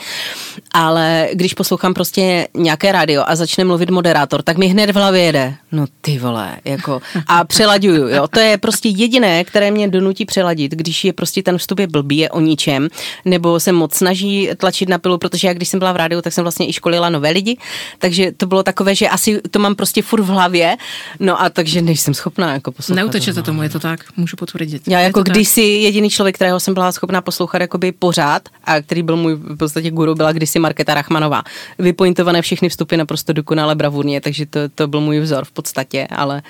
Ale 0.75 1.29
když 1.33 1.55
poslouchám 1.55 1.95
prostě 1.95 2.49
nějaké 2.55 2.93
rádio 2.93 3.25
a 3.27 3.37
začne 3.37 3.65
mluvit 3.65 3.91
moderátor, 3.91 4.43
tak 4.43 4.57
mi 4.57 4.67
hned 4.67 4.91
v 4.91 4.95
hlavě 4.95 5.23
jede, 5.23 5.55
no 5.73 5.85
ty 6.01 6.19
vole, 6.19 6.57
jako 6.65 7.01
a 7.27 7.45
přelaďuju, 7.45 8.09
jo. 8.09 8.29
To 8.29 8.41
je 8.41 8.59
prostě 8.59 8.89
jediné, 8.89 9.45
které 9.45 9.71
mě 9.71 9.89
donutí 9.89 10.25
přeladit, 10.39 10.73
když 10.73 11.05
je 11.05 11.13
prostě 11.13 11.43
ten 11.43 11.59
vstup 11.59 11.79
je 11.79 11.87
blbý, 11.87 12.17
je 12.17 12.31
o 12.31 12.41
ničem, 12.41 12.89
nebo 13.25 13.61
se 13.61 13.73
moc 13.73 13.95
snaží 13.95 14.51
tlačit 14.57 14.89
na 14.89 14.99
pilu, 14.99 15.19
protože 15.19 15.49
já 15.49 15.53
když 15.55 15.69
jsem 15.69 15.79
byla 15.79 15.93
v 15.93 15.97
rádiu, 15.97 16.23
tak 16.23 16.33
jsem 16.33 16.45
vlastně 16.45 16.69
i 16.69 16.73
školila 16.73 17.11
nové 17.11 17.31
lidi, 17.31 17.59
takže 17.99 18.33
to 18.37 18.47
bylo 18.47 18.63
takové, 18.63 18.95
že 18.95 19.09
asi 19.09 19.41
to 19.51 19.59
mám 19.59 19.75
prostě 19.75 20.03
furt 20.03 20.23
v 20.23 20.27
hlavě, 20.27 20.77
no 21.21 21.43
a 21.43 21.51
takže 21.51 21.83
nejsem 21.83 22.15
schopná 22.15 22.53
jako 22.53 22.73
poslouchat. 22.73 23.03
Neutečete 23.03 23.43
tomu, 23.43 23.63
je 23.63 23.69
to 23.69 23.81
tak, 23.81 24.01
můžu 24.17 24.37
potvrdit. 24.37 24.89
Já 24.89 25.01
jako 25.01 25.23
kdysi 25.23 25.63
jediný 25.63 26.11
člověk, 26.11 26.35
kterého 26.35 26.61
jsem 26.61 26.75
byla 26.75 26.93
schopná 26.93 27.21
poslouchat 27.21 27.61
jakoby 27.61 27.93
pořád 27.93 28.49
a 28.65 28.81
který 28.81 29.03
byl 29.03 29.17
můj 29.17 29.35
v 29.35 29.57
podstatě 29.57 29.91
guru, 29.91 30.15
byla 30.15 30.33
kdysi 30.33 30.59
Marketa 30.59 30.95
Rachmanová. 30.95 31.43
Vypointované 31.79 32.43
všechny 32.43 32.69
vstupy 32.69 32.97
naprosto 32.97 33.33
dokonale 33.33 33.75
bravurně, 33.75 34.21
takže 34.21 34.47
to, 34.47 34.61
to 34.75 34.87
byl 34.87 35.01
můj 35.01 35.21
vzor 35.21 35.45
v 35.45 35.51
podstatě, 35.51 36.07
ale 36.11 36.43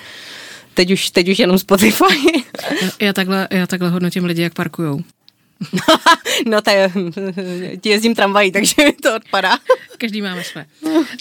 teď 0.73 0.91
už, 0.91 1.09
teď 1.09 1.29
už 1.29 1.39
jenom 1.39 1.59
Spotify. 1.59 2.03
já, 3.01 3.13
takhle, 3.13 3.47
já 3.51 3.67
takhle 3.67 3.89
hodnotím 3.89 4.25
lidi, 4.25 4.41
jak 4.41 4.53
parkujou. 4.53 5.01
No 6.45 6.61
to 6.61 6.69
je, 6.69 6.91
ti 7.81 7.89
jezdím 7.89 8.15
tramvají, 8.15 8.51
takže 8.51 8.73
mi 8.77 8.93
to 8.93 9.15
odpadá. 9.15 9.57
Každý 9.97 10.21
máme 10.21 10.43
své. 10.43 10.65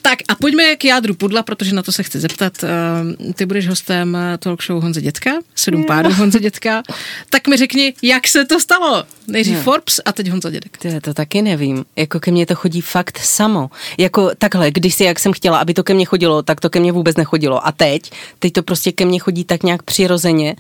Tak 0.03 0.19
a 0.29 0.35
pojďme 0.35 0.77
k 0.77 0.85
jádru 0.85 1.15
pudla, 1.15 1.43
protože 1.43 1.75
na 1.75 1.83
to 1.83 1.93
se 1.93 2.03
chci 2.03 2.21
zeptat. 2.21 2.65
Eh, 2.65 3.33
ty 3.33 3.47
budeš 3.47 3.69
hostem 3.69 4.19
talk 4.39 4.63
show 4.63 4.83
Honze 4.83 5.01
Dětka, 5.01 5.31
sedm 5.55 5.85
pádů 5.85 6.11
Honze 6.13 6.41
Dětka. 6.41 6.83
Tak 7.31 7.49
mi 7.49 7.57
řekni, 7.57 7.95
jak 8.03 8.29
se 8.29 8.45
to 8.45 8.61
stalo? 8.61 9.05
Nejdřív 9.27 9.57
no. 9.57 9.63
Forbes 9.63 10.01
a 10.05 10.13
teď 10.13 10.29
Honza 10.29 10.51
Dědek. 10.51 10.79
Ty, 10.79 11.01
to 11.01 11.15
taky 11.15 11.43
nevím. 11.43 11.85
Jako 11.97 12.21
ke 12.21 12.31
mně 12.31 12.47
to 12.47 12.55
chodí 12.55 12.81
fakt 12.81 13.19
samo. 13.19 13.71
Jako 13.99 14.31
takhle, 14.39 14.71
když 14.71 14.95
si, 14.95 15.05
jak 15.05 15.19
jsem 15.19 15.33
chtěla, 15.33 15.59
aby 15.59 15.75
to 15.75 15.85
ke 15.85 15.95
mně 15.95 16.05
chodilo, 16.05 16.43
tak 16.43 16.61
to 16.61 16.71
ke 16.71 16.81
mně 16.81 16.93
vůbec 16.93 17.17
nechodilo. 17.17 17.67
A 17.67 17.73
teď, 17.73 18.11
teď 18.39 18.53
to 18.53 18.63
prostě 18.63 18.93
ke 18.93 19.05
mně 19.05 19.19
chodí 19.19 19.45
tak 19.45 19.63
nějak 19.63 19.83
přirozeně. 19.83 20.57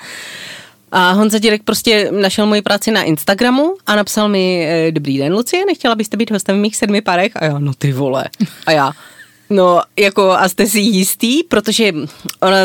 A 0.92 1.12
Honza 1.12 1.38
Dědek 1.38 1.62
prostě 1.62 2.10
našel 2.12 2.46
moji 2.46 2.62
práci 2.62 2.90
na 2.90 3.02
Instagramu 3.02 3.74
a 3.86 3.96
napsal 3.96 4.28
mi, 4.28 4.66
eh, 4.68 4.92
dobrý 4.92 5.18
den, 5.18 5.32
Lucie, 5.32 5.66
nechtěla 5.66 5.94
byste 5.94 6.16
být 6.16 6.30
hostem 6.30 6.56
v 6.56 6.60
mých 6.60 6.76
sedmi 6.76 7.00
párech? 7.00 7.32
A 7.36 7.44
já, 7.44 7.58
no 7.58 7.74
ty 7.74 7.92
vole. 7.92 8.24
A 8.66 8.72
já, 8.72 8.92
No, 9.50 9.80
jako 9.98 10.30
a 10.30 10.48
jste 10.48 10.66
si 10.66 10.80
jistý, 10.80 11.42
protože 11.42 11.92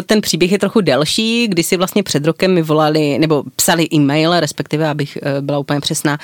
ten 0.06 0.22
příběh 0.22 0.52
je 0.52 0.60
trochu 0.60 0.82
delší, 0.82 1.48
kdy 1.48 1.63
si 1.63 1.78
vlastně 1.78 2.04
před 2.04 2.26
rokem 2.26 2.54
mi 2.54 2.62
volali, 2.62 3.19
nebo 3.19 3.43
psali 3.56 3.88
e-mail, 3.93 4.39
respektive, 4.39 4.89
abych 4.89 5.17
eh, 5.22 5.41
byla 5.41 5.60
úplně 5.60 5.80
přesná, 5.80 6.17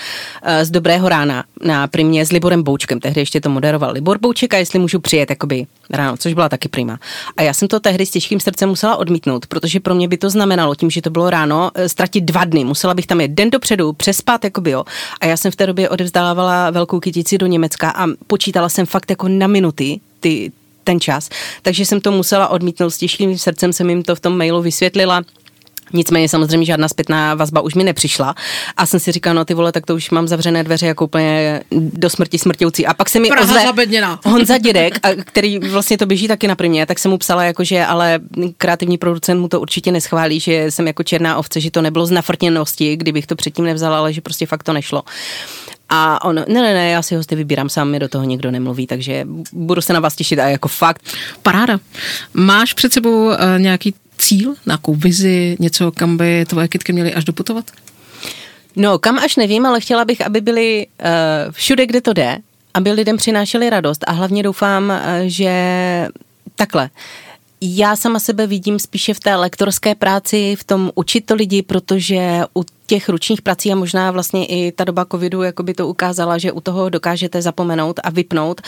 eh, 0.43 0.65
z 0.65 0.71
Dobrého 0.71 1.09
rána 1.09 1.43
na 1.63 1.87
primě 1.87 2.25
s 2.25 2.31
Liborem 2.31 2.63
Boučkem, 2.63 2.99
tehdy 2.99 3.21
ještě 3.21 3.41
to 3.41 3.49
moderoval 3.49 3.91
Libor 3.91 4.17
Bouček 4.21 4.53
a 4.53 4.57
jestli 4.57 4.79
můžu 4.79 4.99
přijet 4.99 5.29
jakoby 5.29 5.65
ráno, 5.89 6.17
což 6.17 6.33
byla 6.33 6.49
taky 6.49 6.69
prima. 6.69 6.99
A 7.37 7.41
já 7.41 7.53
jsem 7.53 7.67
to 7.67 7.79
tehdy 7.79 8.05
s 8.05 8.11
těžkým 8.11 8.39
srdcem 8.39 8.69
musela 8.69 8.95
odmítnout, 8.95 9.45
protože 9.45 9.79
pro 9.79 9.95
mě 9.95 10.07
by 10.07 10.17
to 10.17 10.29
znamenalo, 10.29 10.75
tím, 10.75 10.89
že 10.89 11.01
to 11.01 11.09
bylo 11.09 11.29
ráno, 11.29 11.71
eh, 11.75 11.89
ztratit 11.89 12.23
dva 12.23 12.45
dny. 12.45 12.63
Musela 12.63 12.93
bych 12.93 13.07
tam 13.07 13.21
jet 13.21 13.31
den 13.31 13.49
dopředu, 13.49 13.93
přespat, 13.93 14.43
jakoby 14.43 14.71
jo. 14.71 14.83
A 15.21 15.25
já 15.25 15.37
jsem 15.37 15.51
v 15.51 15.55
té 15.55 15.67
době 15.67 15.89
odevzdávala 15.89 16.69
velkou 16.69 16.99
kytici 16.99 17.37
do 17.37 17.45
Německa 17.45 17.89
a 17.89 18.07
počítala 18.27 18.69
jsem 18.69 18.85
fakt 18.85 19.09
jako 19.09 19.27
na 19.27 19.47
minuty, 19.47 19.99
ty, 20.19 20.51
ten 20.83 20.99
čas. 20.99 21.29
Takže 21.61 21.85
jsem 21.85 22.01
to 22.01 22.11
musela 22.11 22.47
odmítnout 22.47 22.89
s 22.89 22.97
těžkým 22.97 23.37
srdcem, 23.37 23.73
jsem 23.73 23.89
jim 23.89 24.03
to 24.03 24.15
v 24.15 24.19
tom 24.19 24.37
mailu 24.37 24.61
vysvětlila. 24.61 25.21
Nicméně 25.93 26.29
samozřejmě 26.29 26.65
žádná 26.65 26.87
zpětná 26.87 27.35
vazba 27.35 27.61
už 27.61 27.75
mi 27.75 27.83
nepřišla 27.83 28.35
a 28.77 28.85
jsem 28.85 28.99
si 28.99 29.11
říkala, 29.11 29.33
no 29.33 29.45
ty 29.45 29.53
vole, 29.53 29.71
tak 29.71 29.85
to 29.85 29.95
už 29.95 30.09
mám 30.09 30.27
zavřené 30.27 30.63
dveře 30.63 30.87
jako 30.87 31.05
úplně 31.05 31.61
do 31.71 32.09
smrti 32.09 32.39
smrtěucí. 32.39 32.85
A 32.85 32.93
pak 32.93 33.09
se 33.09 33.19
mi 33.19 33.27
Praha 33.27 33.43
ozve 33.43 33.63
zabedněná. 33.63 34.19
Honza 34.25 34.57
Dědek, 34.57 34.99
a 35.03 35.09
který 35.25 35.59
vlastně 35.59 35.97
to 35.97 36.05
běží 36.05 36.27
taky 36.27 36.47
na 36.47 36.55
primě, 36.55 36.85
tak 36.85 36.99
jsem 36.99 37.11
mu 37.11 37.17
psala 37.17 37.43
jako, 37.43 37.63
že 37.63 37.85
ale 37.85 38.19
kreativní 38.57 38.97
producent 38.97 39.41
mu 39.41 39.47
to 39.47 39.61
určitě 39.61 39.91
neschválí, 39.91 40.39
že 40.39 40.71
jsem 40.71 40.87
jako 40.87 41.03
černá 41.03 41.37
ovce, 41.37 41.61
že 41.61 41.71
to 41.71 41.81
nebylo 41.81 42.05
z 42.05 42.11
nafrtěnosti, 42.11 42.95
kdybych 42.95 43.27
to 43.27 43.35
předtím 43.35 43.65
nevzala, 43.65 43.97
ale 43.97 44.13
že 44.13 44.21
prostě 44.21 44.45
fakt 44.45 44.63
to 44.63 44.73
nešlo. 44.73 45.03
A 45.89 46.25
on, 46.25 46.35
ne, 46.35 46.43
ne, 46.47 46.73
ne, 46.73 46.89
já 46.89 47.01
si 47.01 47.15
hosty 47.15 47.35
vybírám 47.35 47.69
sám, 47.69 47.89
mi 47.89 47.99
do 47.99 48.07
toho 48.07 48.23
nikdo 48.23 48.51
nemluví, 48.51 48.87
takže 48.87 49.27
budu 49.53 49.81
se 49.81 49.93
na 49.93 49.99
vás 49.99 50.15
těšit 50.15 50.39
a 50.39 50.47
jako 50.47 50.67
fakt. 50.67 51.01
Paráda. 51.43 51.79
Máš 52.33 52.73
před 52.73 52.93
sebou 52.93 53.25
uh, 53.25 53.35
nějaký 53.57 53.93
cíl, 54.17 54.55
nějakou 54.65 54.95
vizi, 54.95 55.57
něco, 55.59 55.91
kam 55.91 56.17
by 56.17 56.45
tvoje 56.45 56.67
kytky 56.67 56.93
měly 56.93 57.13
až 57.13 57.25
doputovat? 57.25 57.65
No, 58.75 58.99
kam 58.99 59.19
až 59.19 59.35
nevím, 59.35 59.65
ale 59.65 59.81
chtěla 59.81 60.05
bych, 60.05 60.25
aby 60.25 60.41
byli 60.41 60.87
uh, 60.87 61.51
všude, 61.51 61.85
kde 61.85 62.01
to 62.01 62.13
jde, 62.13 62.37
aby 62.73 62.91
lidem 62.91 63.17
přinášeli 63.17 63.69
radost 63.69 64.03
a 64.07 64.11
hlavně 64.11 64.43
doufám, 64.43 64.89
uh, 64.89 64.95
že 65.25 65.53
takhle. 66.55 66.89
Já 67.61 67.95
sama 67.95 68.19
sebe 68.19 68.47
vidím 68.47 68.79
spíše 68.79 69.13
v 69.13 69.19
té 69.19 69.35
lektorské 69.35 69.95
práci, 69.95 70.55
v 70.59 70.63
tom 70.63 70.91
učit 70.95 71.25
to 71.25 71.35
lidi, 71.35 71.61
protože 71.61 72.41
u 72.57 72.63
těch 72.87 73.09
ručních 73.09 73.41
prací 73.41 73.71
a 73.71 73.75
možná 73.75 74.11
vlastně 74.11 74.45
i 74.45 74.71
ta 74.71 74.83
doba 74.83 75.05
covidu 75.05 75.41
jakoby 75.41 75.73
to 75.73 75.87
ukázala, 75.87 76.37
že 76.37 76.51
u 76.51 76.61
toho 76.61 76.89
dokážete 76.89 77.41
zapomenout 77.41 77.99
a 78.03 78.09
vypnout 78.09 78.61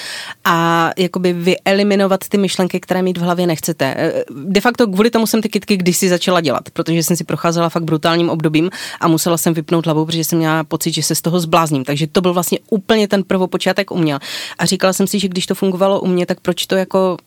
a 0.46 0.90
jakoby 0.98 1.34
vyeliminovat 1.34 2.28
ty 2.30 2.38
myšlenky, 2.38 2.80
které 2.80 3.02
mít 3.02 3.18
v 3.18 3.22
hlavě 3.22 3.48
nechcete. 3.48 3.86
E, 3.86 4.24
de 4.32 4.62
facto 4.62 4.88
kvůli 4.88 5.10
tomu 5.10 5.28
jsem 5.28 5.42
ty 5.42 5.50
kitky 5.50 5.78
kdysi 5.78 6.10
začala 6.10 6.42
dělat, 6.42 6.70
protože 6.70 7.04
jsem 7.04 7.18
si 7.18 7.24
procházela 7.24 7.70
fakt 7.70 7.84
brutálním 7.84 8.30
obdobím 8.30 8.70
a 9.00 9.08
musela 9.08 9.38
jsem 9.38 9.54
vypnout 9.54 9.86
hlavu, 9.86 10.06
protože 10.06 10.24
jsem 10.24 10.38
měla 10.38 10.64
pocit, 10.64 10.92
že 10.92 11.04
se 11.04 11.16
z 11.16 11.22
toho 11.22 11.40
zblázním. 11.40 11.86
Takže 11.86 12.08
to 12.08 12.22
byl 12.22 12.34
vlastně 12.34 12.60
úplně 12.70 13.08
ten 13.08 13.24
prvopočátek 13.24 13.92
u 13.92 13.98
mě. 13.98 14.20
A 14.60 14.66
říkala 14.66 14.94
jsem 14.94 15.08
si, 15.08 15.20
že 15.20 15.28
když 15.28 15.46
to 15.46 15.56
fungovalo 15.56 16.02
u 16.02 16.08
mě, 16.08 16.26
tak 16.26 16.40
proč 16.40 16.66
to 16.66 16.76
jako 16.76 17.18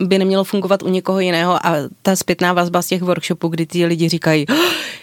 by 0.00 0.18
nemělo 0.18 0.44
fungovat 0.44 0.82
u 0.82 0.88
někoho 0.88 1.20
jiného 1.20 1.66
a 1.66 1.74
ta 2.02 2.16
zpětná 2.16 2.52
vazba 2.52 2.82
z 2.82 2.86
těch 2.86 3.02
workshopů, 3.02 3.48
kdy 3.48 3.66
ty 3.66 3.86
lidi 3.86 4.08
říkají, 4.08 4.46
oh, 4.46 4.56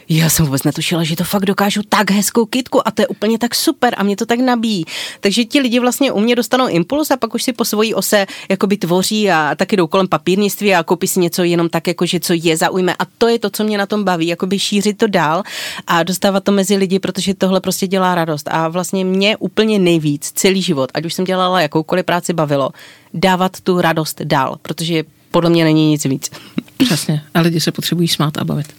já 0.09 0.29
jsem 0.29 0.45
vůbec 0.45 0.63
netušila, 0.63 1.03
že 1.03 1.15
to 1.15 1.23
fakt 1.23 1.45
dokážu 1.45 1.81
tak 1.89 2.11
hezkou 2.11 2.45
kitku 2.45 2.87
a 2.87 2.91
to 2.91 3.01
je 3.01 3.07
úplně 3.07 3.37
tak 3.37 3.55
super 3.55 3.93
a 3.97 4.03
mě 4.03 4.15
to 4.15 4.25
tak 4.25 4.39
nabíjí. 4.39 4.85
Takže 5.19 5.45
ti 5.45 5.59
lidi 5.59 5.79
vlastně 5.79 6.11
u 6.11 6.19
mě 6.19 6.35
dostanou 6.35 6.67
impuls 6.67 7.11
a 7.11 7.17
pak 7.17 7.35
už 7.35 7.43
si 7.43 7.53
po 7.53 7.65
svojí 7.65 7.93
ose 7.93 8.25
jakoby 8.49 8.77
tvoří 8.77 9.31
a 9.31 9.55
taky 9.55 9.77
jdou 9.77 9.87
kolem 9.87 10.07
papírnictví 10.07 10.75
a 10.75 10.83
koupí 10.83 11.07
si 11.07 11.19
něco 11.19 11.43
jenom 11.43 11.69
tak, 11.69 11.87
jako 11.87 12.05
že 12.05 12.19
co 12.19 12.33
je 12.33 12.57
zaujme 12.57 12.95
a 12.99 13.05
to 13.17 13.27
je 13.27 13.39
to, 13.39 13.49
co 13.49 13.63
mě 13.63 13.77
na 13.77 13.85
tom 13.85 14.03
baví, 14.03 14.27
jakoby 14.27 14.59
šířit 14.59 14.97
to 14.97 15.07
dál 15.07 15.43
a 15.87 16.03
dostávat 16.03 16.43
to 16.43 16.51
mezi 16.51 16.75
lidi, 16.75 16.99
protože 16.99 17.33
tohle 17.33 17.61
prostě 17.61 17.87
dělá 17.87 18.15
radost 18.15 18.47
a 18.51 18.67
vlastně 18.67 19.05
mě 19.05 19.37
úplně 19.37 19.79
nejvíc 19.79 20.31
celý 20.31 20.61
život, 20.61 20.91
ať 20.93 21.05
už 21.05 21.13
jsem 21.13 21.25
dělala 21.25 21.61
jakoukoliv 21.61 22.05
práci 22.05 22.33
bavilo, 22.33 22.69
dávat 23.13 23.61
tu 23.61 23.81
radost 23.81 24.21
dál, 24.21 24.57
protože 24.61 25.03
podle 25.31 25.49
mě 25.49 25.63
není 25.63 25.89
nic 25.89 26.05
víc. 26.05 26.31
Přesně. 26.77 27.23
A 27.33 27.41
lidi 27.41 27.59
se 27.59 27.71
potřebují 27.71 28.07
smát 28.07 28.37
a 28.37 28.43
bavit. 28.43 28.73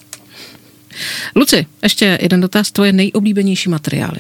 Luci, 1.37 1.67
ještě 1.83 2.19
jeden 2.23 2.41
dotaz. 2.41 2.71
Tvoje 2.73 2.93
nejoblíbenější 2.93 3.69
materiály? 3.69 4.19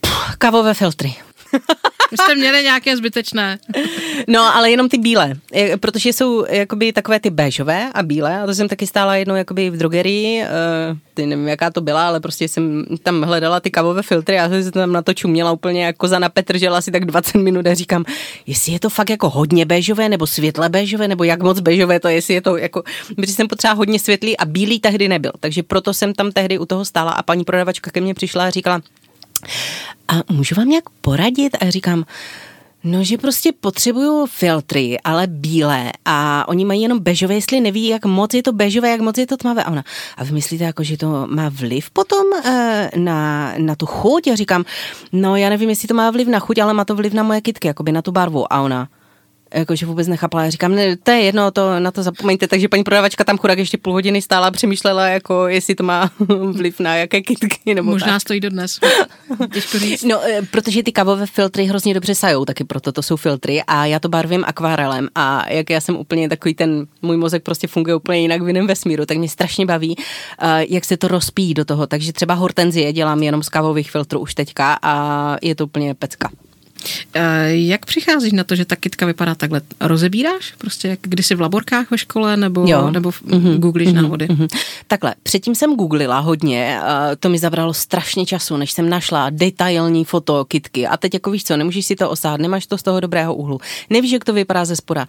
Puh, 0.00 0.34
kavové 0.38 0.74
filtry. 0.74 1.14
Vy 2.10 2.16
jste 2.16 2.34
měli 2.34 2.62
nějaké 2.62 2.96
zbytečné. 2.96 3.58
No, 4.28 4.56
ale 4.56 4.70
jenom 4.70 4.88
ty 4.88 4.98
bílé, 4.98 5.34
protože 5.80 6.08
jsou 6.08 6.44
jakoby 6.48 6.92
takové 6.92 7.20
ty 7.20 7.30
béžové 7.30 7.90
a 7.94 8.02
bílé 8.02 8.40
a 8.40 8.46
to 8.46 8.54
jsem 8.54 8.68
taky 8.68 8.86
stála 8.86 9.16
jednou 9.16 9.34
jakoby 9.34 9.70
v 9.70 9.76
drogerii, 9.76 10.42
uh, 10.42 10.98
ty 11.14 11.26
nevím, 11.26 11.48
jaká 11.48 11.70
to 11.70 11.80
byla, 11.80 12.08
ale 12.08 12.20
prostě 12.20 12.48
jsem 12.48 12.84
tam 13.02 13.22
hledala 13.22 13.60
ty 13.60 13.70
kavové 13.70 14.02
filtry 14.02 14.38
a 14.38 14.48
jsem 14.48 14.72
tam 14.72 14.92
na 14.92 15.02
to 15.02 15.14
čuměla 15.14 15.52
úplně 15.52 15.84
jako 15.84 16.08
za 16.08 16.18
na 16.18 16.28
Petr, 16.28 16.68
asi 16.68 16.90
tak 16.90 17.04
20 17.04 17.34
minut 17.38 17.66
a 17.66 17.74
říkám, 17.74 18.04
jestli 18.46 18.72
je 18.72 18.80
to 18.80 18.90
fakt 18.90 19.10
jako 19.10 19.30
hodně 19.30 19.64
béžové 19.64 20.08
nebo 20.08 20.26
světle 20.26 20.68
béžové, 20.68 21.08
nebo 21.08 21.24
jak 21.24 21.42
moc 21.42 21.60
béžové 21.60 22.00
to 22.00 22.08
je, 22.08 22.14
jestli 22.14 22.34
je 22.34 22.40
to 22.40 22.56
jako, 22.56 22.82
protože 23.16 23.32
jsem 23.32 23.48
potřeba 23.48 23.72
hodně 23.72 23.98
světlý 23.98 24.36
a 24.36 24.44
bílý 24.44 24.80
tehdy 24.80 25.08
nebyl, 25.08 25.32
takže 25.40 25.62
proto 25.62 25.94
jsem 25.94 26.14
tam 26.14 26.32
tehdy 26.32 26.58
u 26.58 26.66
toho 26.66 26.84
stála 26.84 27.12
a 27.12 27.22
paní 27.22 27.44
prodavačka 27.44 27.90
ke 27.90 28.00
mně 28.00 28.14
přišla 28.14 28.44
a 28.44 28.50
říkala, 28.50 28.80
a 30.08 30.32
můžu 30.32 30.54
vám 30.54 30.68
nějak 30.68 30.84
poradit? 31.00 31.56
A 31.60 31.70
říkám, 31.70 32.04
No, 32.84 33.04
že 33.04 33.18
prostě 33.18 33.52
potřebuju 33.60 34.26
filtry, 34.26 34.98
ale 35.04 35.26
bílé 35.26 35.92
a 36.04 36.48
oni 36.48 36.64
mají 36.64 36.82
jenom 36.82 36.98
bežové, 36.98 37.34
jestli 37.34 37.60
neví, 37.60 37.86
jak 37.86 38.04
moc 38.04 38.34
je 38.34 38.42
to 38.42 38.52
bežové, 38.52 38.90
jak 38.90 39.00
moc 39.00 39.18
je 39.18 39.26
to 39.26 39.36
tmavé. 39.36 39.64
A 39.64 39.70
ona, 39.70 39.84
a 40.16 40.24
vy 40.24 40.32
myslíte, 40.32 40.64
jako, 40.64 40.82
že 40.82 40.96
to 40.96 41.26
má 41.26 41.48
vliv 41.48 41.90
potom 41.90 42.26
e, 42.44 42.90
na, 42.96 43.52
na 43.58 43.74
tu 43.74 43.86
chuť? 43.86 44.26
Já 44.26 44.34
říkám, 44.34 44.64
no 45.12 45.36
já 45.36 45.48
nevím, 45.48 45.68
jestli 45.68 45.88
to 45.88 45.94
má 45.94 46.10
vliv 46.10 46.28
na 46.28 46.38
chuť, 46.38 46.58
ale 46.58 46.74
má 46.74 46.84
to 46.84 46.94
vliv 46.94 47.12
na 47.12 47.22
moje 47.22 47.40
kitky, 47.40 47.68
jakoby 47.68 47.92
na 47.92 48.02
tu 48.02 48.12
barvu. 48.12 48.52
A 48.52 48.60
ona, 48.60 48.88
jakože 49.54 49.86
vůbec 49.86 50.08
nechápala. 50.08 50.44
Já 50.44 50.50
říkám, 50.50 50.74
ne, 50.74 50.96
to 50.96 51.10
je 51.10 51.18
jedno, 51.18 51.50
to, 51.50 51.80
na 51.80 51.90
to 51.90 52.02
zapomeňte. 52.02 52.48
Takže 52.48 52.68
paní 52.68 52.84
prodavačka 52.84 53.24
tam 53.24 53.38
chudák 53.38 53.58
ještě 53.58 53.78
půl 53.78 53.92
hodiny 53.92 54.22
stála 54.22 54.46
a 54.46 54.50
přemýšlela, 54.50 55.06
jako 55.06 55.48
jestli 55.48 55.74
to 55.74 55.84
má 55.84 56.10
vliv 56.52 56.80
na 56.80 56.96
jaké 56.96 57.20
kytky. 57.20 57.74
Nebo 57.74 57.90
Možná 57.90 58.12
tak. 58.12 58.20
stojí 58.20 58.40
do 58.40 58.50
dnes. 58.50 58.78
Těžko 59.52 59.78
říct. 59.78 60.02
No, 60.02 60.20
eh, 60.24 60.42
protože 60.50 60.82
ty 60.82 60.92
kavové 60.92 61.26
filtry 61.26 61.64
hrozně 61.64 61.94
dobře 61.94 62.14
sajou, 62.14 62.44
taky 62.44 62.64
proto 62.64 62.92
to 62.92 63.02
jsou 63.02 63.16
filtry 63.16 63.62
a 63.66 63.86
já 63.86 63.98
to 63.98 64.08
barvím 64.08 64.44
akvarelem 64.46 65.08
a 65.14 65.52
jak 65.52 65.70
já 65.70 65.80
jsem 65.80 65.96
úplně 65.96 66.28
takový 66.28 66.54
ten, 66.54 66.86
můj 67.02 67.16
mozek 67.16 67.42
prostě 67.42 67.66
funguje 67.66 67.94
úplně 67.94 68.20
jinak 68.20 68.42
v 68.42 68.48
jiném 68.48 68.66
vesmíru, 68.66 69.06
tak 69.06 69.16
mě 69.16 69.28
strašně 69.28 69.66
baví, 69.66 69.96
eh, 69.98 70.66
jak 70.68 70.84
se 70.84 70.96
to 70.96 71.08
rozpíjí 71.08 71.54
do 71.54 71.64
toho. 71.64 71.86
Takže 71.86 72.12
třeba 72.12 72.34
hortenzie 72.34 72.92
dělám 72.92 73.22
jenom 73.22 73.42
z 73.42 73.48
kavových 73.48 73.90
filtrů 73.90 74.20
už 74.20 74.34
teďka 74.34 74.78
a 74.82 75.36
je 75.42 75.54
to 75.54 75.64
úplně 75.64 75.94
pecka. 75.94 76.30
Eh, 77.14 77.56
jak 77.56 77.86
přicházíš 77.86 78.32
na 78.32 78.44
to, 78.44 78.54
že 78.54 78.64
ta 78.64 78.76
kitka 78.76 79.06
vypadá 79.06 79.34
takhle? 79.34 79.60
Rozebíráš? 79.80 80.52
Prostě 80.58 80.88
jak 80.88 80.98
kdysi 81.02 81.34
v 81.34 81.40
laborkách 81.40 81.90
ve 81.90 81.98
škole 81.98 82.36
nebo, 82.36 82.64
jo. 82.66 82.90
nebo 82.90 83.10
mm-hmm. 83.10 83.58
googlíš 83.58 83.88
mm-hmm. 83.88 84.02
návody? 84.02 84.26
Mm-hmm. 84.26 84.48
Takhle, 84.86 85.14
předtím 85.22 85.54
jsem 85.54 85.76
googlila 85.76 86.18
hodně, 86.18 86.80
to 87.20 87.28
mi 87.28 87.38
zabralo 87.38 87.74
strašně 87.74 88.26
času, 88.26 88.56
než 88.56 88.72
jsem 88.72 88.88
našla 88.88 89.30
detailní 89.30 90.04
foto 90.04 90.44
kitky. 90.44 90.86
A 90.86 90.96
teď 90.96 91.14
jako 91.14 91.30
víš 91.30 91.44
co, 91.44 91.56
nemůžeš 91.56 91.86
si 91.86 91.96
to 91.96 92.10
osát, 92.10 92.40
nemáš 92.40 92.66
to 92.66 92.78
z 92.78 92.82
toho 92.82 93.00
dobrého 93.00 93.34
úhlu. 93.34 93.60
Nevíš, 93.90 94.12
jak 94.12 94.24
to 94.24 94.32
vypadá 94.32 94.64
ze 94.64 94.76
spora. 94.76 95.06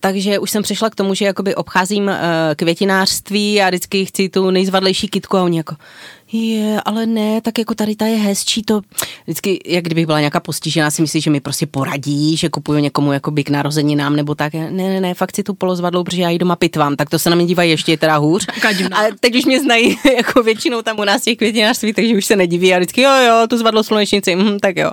Takže 0.00 0.38
už 0.38 0.50
jsem 0.50 0.62
přišla 0.62 0.90
k 0.90 0.94
tomu, 0.94 1.14
že 1.14 1.24
jakoby 1.24 1.54
obcházím 1.54 2.04
uh, 2.04 2.14
květinářství 2.56 3.62
a 3.62 3.68
vždycky 3.68 4.04
chci 4.04 4.28
tu 4.28 4.50
nejzvadlejší 4.50 5.08
kitku 5.08 5.36
a 5.36 5.42
oni 5.42 5.56
jako, 5.56 5.76
je, 6.32 6.80
ale 6.84 7.06
ne, 7.06 7.40
tak 7.40 7.58
jako 7.58 7.74
tady 7.74 7.96
ta 7.96 8.06
je 8.06 8.16
hezčí, 8.16 8.62
to 8.62 8.80
vždycky, 9.24 9.60
jak 9.66 9.84
kdybych 9.84 10.06
byla 10.06 10.18
nějaká 10.18 10.40
postižená, 10.40 10.90
si 10.90 11.02
myslí, 11.02 11.20
že 11.20 11.30
mi 11.30 11.40
prostě 11.40 11.66
poradí, 11.66 12.36
že 12.36 12.48
kupuju 12.48 12.78
někomu 12.78 13.12
jako 13.12 13.30
by 13.30 13.44
k 13.44 13.50
narozeninám 13.50 14.16
nebo 14.16 14.34
tak. 14.34 14.52
Ne, 14.52 14.70
ne, 14.70 15.00
ne, 15.00 15.14
fakt 15.14 15.36
si 15.36 15.42
tu 15.42 15.54
polozvadlou, 15.54 16.04
protože 16.04 16.22
já 16.22 16.30
ji 16.30 16.38
doma 16.38 16.56
pitvám, 16.56 16.96
tak 16.96 17.10
to 17.10 17.18
se 17.18 17.30
na 17.30 17.36
mě 17.36 17.46
dívají 17.46 17.70
ještě 17.70 17.96
teda 17.96 18.16
hůř. 18.16 18.46
A 18.92 19.02
teď 19.20 19.36
už 19.36 19.44
mě 19.44 19.60
znají 19.60 19.98
jako 20.16 20.42
většinou 20.42 20.82
tam 20.82 20.98
u 20.98 21.04
nás 21.04 21.22
těch 21.22 21.38
květinářství, 21.38 21.92
takže 21.92 22.14
už 22.14 22.24
se 22.24 22.36
nediví 22.36 22.74
a 22.74 22.78
vždycky 22.78 23.02
jo, 23.02 23.10
jo, 23.26 23.46
tu 23.48 23.58
zvadlo 23.58 23.82
slunečnici, 23.82 24.36
hm, 24.36 24.58
tak 24.58 24.76
jo. 24.76 24.90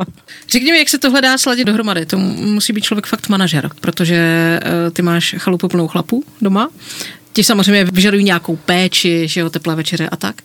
Řekni 0.49 0.71
mi, 0.71 0.77
jak 0.77 0.89
se 0.89 0.97
tohle 0.97 1.21
dá 1.21 1.37
sladit 1.37 1.67
dohromady. 1.67 2.05
To 2.05 2.17
musí 2.17 2.73
být 2.73 2.83
člověk 2.83 3.05
fakt 3.05 3.29
manažer, 3.29 3.69
protože 3.81 4.19
uh, 4.63 4.93
ty 4.93 5.01
máš 5.01 5.35
chalupu 5.37 5.67
plnou 5.67 5.87
chlapů 5.87 6.23
doma 6.41 6.69
ti 7.33 7.43
samozřejmě 7.43 7.83
vyžadují 7.83 8.23
nějakou 8.23 8.55
péči, 8.55 9.27
že 9.27 9.39
jo, 9.39 9.49
teplé 9.49 9.75
večeře 9.75 10.09
a 10.09 10.15
tak. 10.15 10.35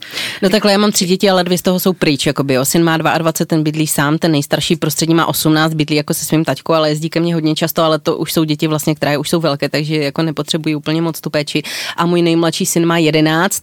No 0.43 0.49
takhle, 0.49 0.73
já 0.73 0.79
mám 0.79 0.93
tři 0.93 1.07
děti, 1.07 1.31
ale 1.31 1.45
dvě 1.45 1.59
z 1.59 1.63
toho 1.63 1.81
jsou 1.81 1.93
pryč, 1.93 2.27
jakoby, 2.27 2.55
jo. 2.55 2.65
Syn 2.65 2.85
má 2.85 2.97
22, 2.97 3.47
ten 3.47 3.63
bydlí 3.63 3.87
sám, 3.87 4.19
ten 4.19 4.33
nejstarší 4.33 4.77
prostřední 4.77 5.15
má 5.15 5.27
18, 5.27 5.75
bydlí 5.75 5.97
jako 5.97 6.15
se 6.15 6.25
svým 6.25 6.45
taťkou, 6.45 6.73
ale 6.73 6.89
jezdí 6.89 7.11
ke 7.11 7.21
mně 7.21 7.35
hodně 7.35 7.55
často, 7.55 7.83
ale 7.83 7.99
to 7.99 8.17
už 8.17 8.33
jsou 8.33 8.45
děti 8.45 8.67
vlastně, 8.67 8.95
které 8.95 9.19
už 9.19 9.31
jsou 9.31 9.41
velké, 9.41 9.69
takže 9.69 9.97
jako 9.97 10.23
nepotřebují 10.23 10.77
úplně 10.77 11.03
moc 11.03 11.21
tu 11.21 11.31
péči. 11.31 11.63
A 11.97 12.07
můj 12.07 12.23
nejmladší 12.23 12.67
syn 12.67 12.87
má 12.87 12.99
11, 12.99 13.61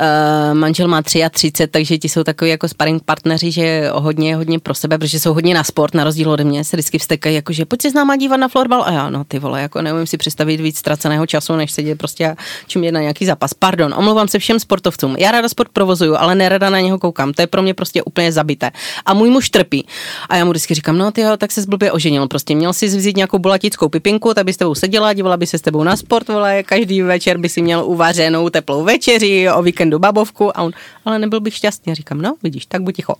Uh, 0.00 0.54
manžel 0.54 0.88
má 0.88 1.02
33, 1.02 1.66
takže 1.66 1.98
ti 1.98 2.08
jsou 2.08 2.24
takový 2.24 2.50
jako 2.50 2.68
sparring 2.68 3.02
partneři, 3.02 3.50
že 3.50 3.90
hodně, 3.92 4.36
hodně 4.36 4.58
pro 4.58 4.74
sebe, 4.74 4.98
protože 4.98 5.20
jsou 5.20 5.34
hodně 5.34 5.54
na 5.54 5.64
sport, 5.64 5.94
na 5.94 6.04
rozdíl 6.04 6.30
ode 6.30 6.44
mě, 6.44 6.64
se 6.64 6.76
vždycky 6.76 6.98
vstekají, 6.98 7.36
jako 7.36 7.52
že 7.52 7.64
pojď 7.64 7.82
se 7.82 7.90
s 7.90 7.94
náma 7.94 8.16
dívat 8.16 8.36
na 8.36 8.48
florbal 8.48 8.82
a 8.82 8.92
já, 8.92 9.10
no 9.10 9.24
ty 9.24 9.38
vole, 9.38 9.62
jako 9.62 9.82
neumím 9.82 10.06
si 10.06 10.16
představit 10.16 10.60
víc 10.60 10.78
ztraceného 10.78 11.26
času, 11.26 11.56
než 11.56 11.72
sedět 11.72 11.98
prostě 11.98 12.36
čím 12.66 12.84
je 12.84 12.92
na 12.92 13.00
nějaký 13.00 13.26
zápas. 13.26 13.54
Pardon, 13.54 13.94
omlouvám 13.96 14.28
se 14.28 14.38
všem 14.38 14.60
sportovcům. 14.60 15.16
Já 15.18 15.30
ráda 15.30 15.48
sport 15.48 15.68
provozuju, 15.72 16.16
ale 16.16 16.34
nerada 16.34 16.70
na 16.70 16.80
něho 16.80 16.98
koukám. 16.98 17.32
To 17.32 17.42
je 17.42 17.46
pro 17.46 17.62
mě 17.62 17.74
prostě 17.74 18.02
úplně 18.02 18.32
zabité. 18.32 18.70
A 19.06 19.14
můj 19.14 19.30
muž 19.30 19.50
trpí. 19.50 19.86
A 20.28 20.36
já 20.36 20.44
mu 20.44 20.50
vždycky 20.50 20.74
říkám, 20.74 20.98
no 20.98 21.12
ty 21.12 21.20
jo, 21.20 21.36
tak 21.36 21.52
se 21.52 21.62
zblbě 21.62 21.92
oženil. 21.92 22.28
Prostě 22.28 22.54
měl 22.54 22.72
si 22.72 22.86
vzít 22.86 23.16
nějakou 23.16 23.38
bolatickou 23.38 23.88
pipinku, 23.88 24.34
tak 24.34 24.44
by 24.44 24.52
s 24.52 24.56
tebou 24.56 24.74
seděla, 24.74 25.12
dívala 25.12 25.36
by 25.36 25.46
se 25.46 25.58
s 25.58 25.60
tebou 25.60 25.82
na 25.82 25.96
sport, 25.96 26.28
vole, 26.28 26.62
každý 26.62 27.02
večer 27.02 27.38
by 27.38 27.48
si 27.48 27.62
měl 27.62 27.84
uvařenou 27.84 28.50
teplou 28.50 28.84
večeři, 28.84 29.50
o 29.50 29.62
babovku 29.98 30.58
a 30.58 30.62
on, 30.62 30.72
ale 31.04 31.18
nebyl 31.18 31.40
bych 31.40 31.56
šťastný. 31.56 31.94
říkám, 31.94 32.22
no 32.22 32.36
vidíš, 32.42 32.66
tak 32.66 32.82
buď 32.82 32.96
ticho. 32.96 33.14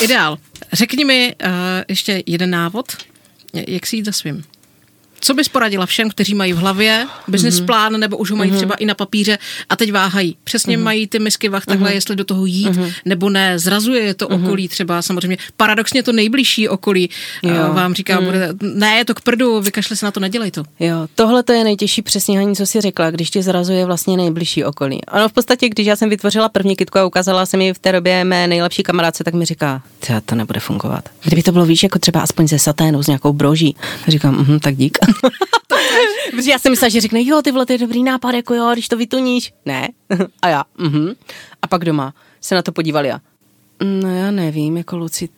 Ideál. 0.00 0.38
Řekni 0.72 1.04
mi 1.04 1.34
uh, 1.44 1.50
ještě 1.88 2.22
jeden 2.26 2.50
návod, 2.50 2.86
jak 3.52 3.86
si 3.86 3.96
jít 3.96 4.04
za 4.04 4.12
svým. 4.12 4.44
Co 5.24 5.34
bys 5.34 5.48
poradila 5.48 5.86
všem, 5.86 6.10
kteří 6.10 6.34
mají 6.34 6.52
v 6.52 6.56
hlavě 6.56 7.06
business 7.28 7.60
mm-hmm. 7.60 7.66
plán 7.66 8.00
nebo 8.00 8.16
už 8.16 8.30
ho 8.30 8.36
mají 8.36 8.50
mm-hmm. 8.50 8.56
třeba 8.56 8.74
i 8.74 8.84
na 8.84 8.94
papíře 8.94 9.38
a 9.68 9.76
teď 9.76 9.92
váhají? 9.92 10.36
Přesně 10.44 10.78
mm-hmm. 10.78 10.82
mají 10.82 11.06
ty 11.06 11.18
misky 11.18 11.48
vach 11.48 11.66
takhle, 11.66 11.90
mm-hmm. 11.90 11.94
jestli 11.94 12.16
do 12.16 12.24
toho 12.24 12.46
jít 12.46 12.68
mm-hmm. 12.68 12.92
nebo 13.04 13.30
ne. 13.30 13.58
Zrazuje 13.58 14.02
je 14.02 14.14
to 14.14 14.28
mm-hmm. 14.28 14.44
okolí 14.44 14.68
třeba 14.68 15.02
samozřejmě. 15.02 15.36
Paradoxně 15.56 16.02
to 16.02 16.12
nejbližší 16.12 16.68
okolí 16.68 17.10
jo. 17.42 17.54
vám 17.72 17.94
říká, 17.94 18.20
mm. 18.20 18.26
bude, 18.26 18.48
ne, 18.62 18.96
je 18.96 19.04
to 19.04 19.14
k 19.14 19.20
prdu, 19.20 19.60
vykašli 19.60 19.96
se 19.96 20.06
na 20.06 20.10
to, 20.10 20.20
nedělej 20.20 20.50
to. 20.50 20.62
Jo, 20.80 21.06
tohle 21.14 21.42
to 21.42 21.52
je 21.52 21.64
nejtěžší 21.64 22.02
přesně 22.02 22.38
haní, 22.38 22.56
co 22.56 22.66
si 22.66 22.80
řekla, 22.80 23.10
když 23.10 23.30
ti 23.30 23.42
zrazuje 23.42 23.86
vlastně 23.86 24.16
nejbližší 24.16 24.64
okolí. 24.64 25.00
Ono 25.12 25.28
v 25.28 25.32
podstatě, 25.32 25.68
když 25.68 25.86
já 25.86 25.96
jsem 25.96 26.10
vytvořila 26.10 26.48
první 26.48 26.76
kitku 26.76 26.98
a 26.98 27.04
ukázala 27.04 27.46
jsem 27.46 27.58
mi 27.58 27.74
v 27.74 27.78
té 27.78 27.92
době 27.92 28.24
mé 28.24 28.46
nejlepší 28.46 28.82
kamarádce, 28.82 29.24
tak 29.24 29.34
mi 29.34 29.44
říká, 29.44 29.82
to 30.26 30.34
nebude 30.34 30.60
fungovat. 30.60 31.08
Kdyby 31.24 31.42
to 31.42 31.52
bylo, 31.52 31.66
víš, 31.66 31.82
jako 31.82 31.98
třeba 31.98 32.20
aspoň 32.20 32.48
ze 32.48 32.58
saténu, 32.58 33.02
s 33.02 33.06
nějakou 33.06 33.32
broží. 33.32 33.76
Říkám, 34.08 34.46
mm, 34.48 34.60
tak 34.60 34.76
dík. 34.76 34.98
Protože 36.30 36.50
já 36.50 36.58
jsem 36.58 36.72
myslela, 36.72 36.88
že 36.88 37.00
řekne, 37.00 37.20
jo, 37.22 37.42
ty 37.42 37.52
vole, 37.52 37.66
to 37.66 37.72
je 37.72 37.78
dobrý 37.78 38.02
nápad, 38.02 38.34
jako 38.34 38.54
jo, 38.54 38.70
když 38.72 38.88
to 38.88 38.96
vytuníš. 38.96 39.52
Ne. 39.64 39.88
A 40.42 40.48
já, 40.48 40.64
mhm. 40.78 41.14
A 41.62 41.66
pak 41.66 41.84
doma 41.84 42.14
se 42.40 42.54
na 42.54 42.62
to 42.62 42.72
podívali 42.72 43.12
a, 43.12 43.20
no 43.84 44.16
já 44.16 44.30
nevím, 44.30 44.76
jako 44.76 44.96
Luci, 44.96 45.28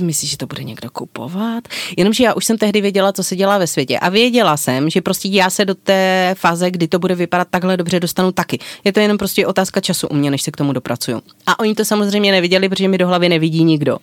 myslíš, 0.00 0.30
že 0.30 0.36
to 0.36 0.46
bude 0.46 0.64
někdo 0.64 0.90
kupovat? 0.90 1.68
Jenomže 1.96 2.24
já 2.24 2.34
už 2.34 2.44
jsem 2.44 2.58
tehdy 2.58 2.80
věděla, 2.80 3.12
co 3.12 3.24
se 3.24 3.36
dělá 3.36 3.58
ve 3.58 3.66
světě. 3.66 3.98
A 3.98 4.08
věděla 4.08 4.56
jsem, 4.56 4.90
že 4.90 5.00
prostě 5.00 5.28
já 5.28 5.50
se 5.50 5.64
do 5.64 5.74
té 5.74 6.34
fáze, 6.38 6.70
kdy 6.70 6.88
to 6.88 6.98
bude 6.98 7.14
vypadat 7.14 7.48
takhle 7.50 7.76
dobře, 7.76 8.00
dostanu 8.00 8.32
taky. 8.32 8.58
Je 8.84 8.92
to 8.92 9.00
jenom 9.00 9.18
prostě 9.18 9.46
otázka 9.46 9.80
času 9.80 10.08
u 10.08 10.14
mě, 10.14 10.30
než 10.30 10.42
se 10.42 10.50
k 10.50 10.56
tomu 10.56 10.72
dopracuju. 10.72 11.22
A 11.46 11.58
oni 11.58 11.74
to 11.74 11.84
samozřejmě 11.84 12.32
neviděli, 12.32 12.68
protože 12.68 12.88
mi 12.88 12.98
do 12.98 13.08
hlavy 13.08 13.28
nevidí 13.28 13.64
nikdo. 13.64 13.98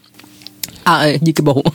A 0.85 1.17
díky 1.17 1.41
bohu. 1.41 1.63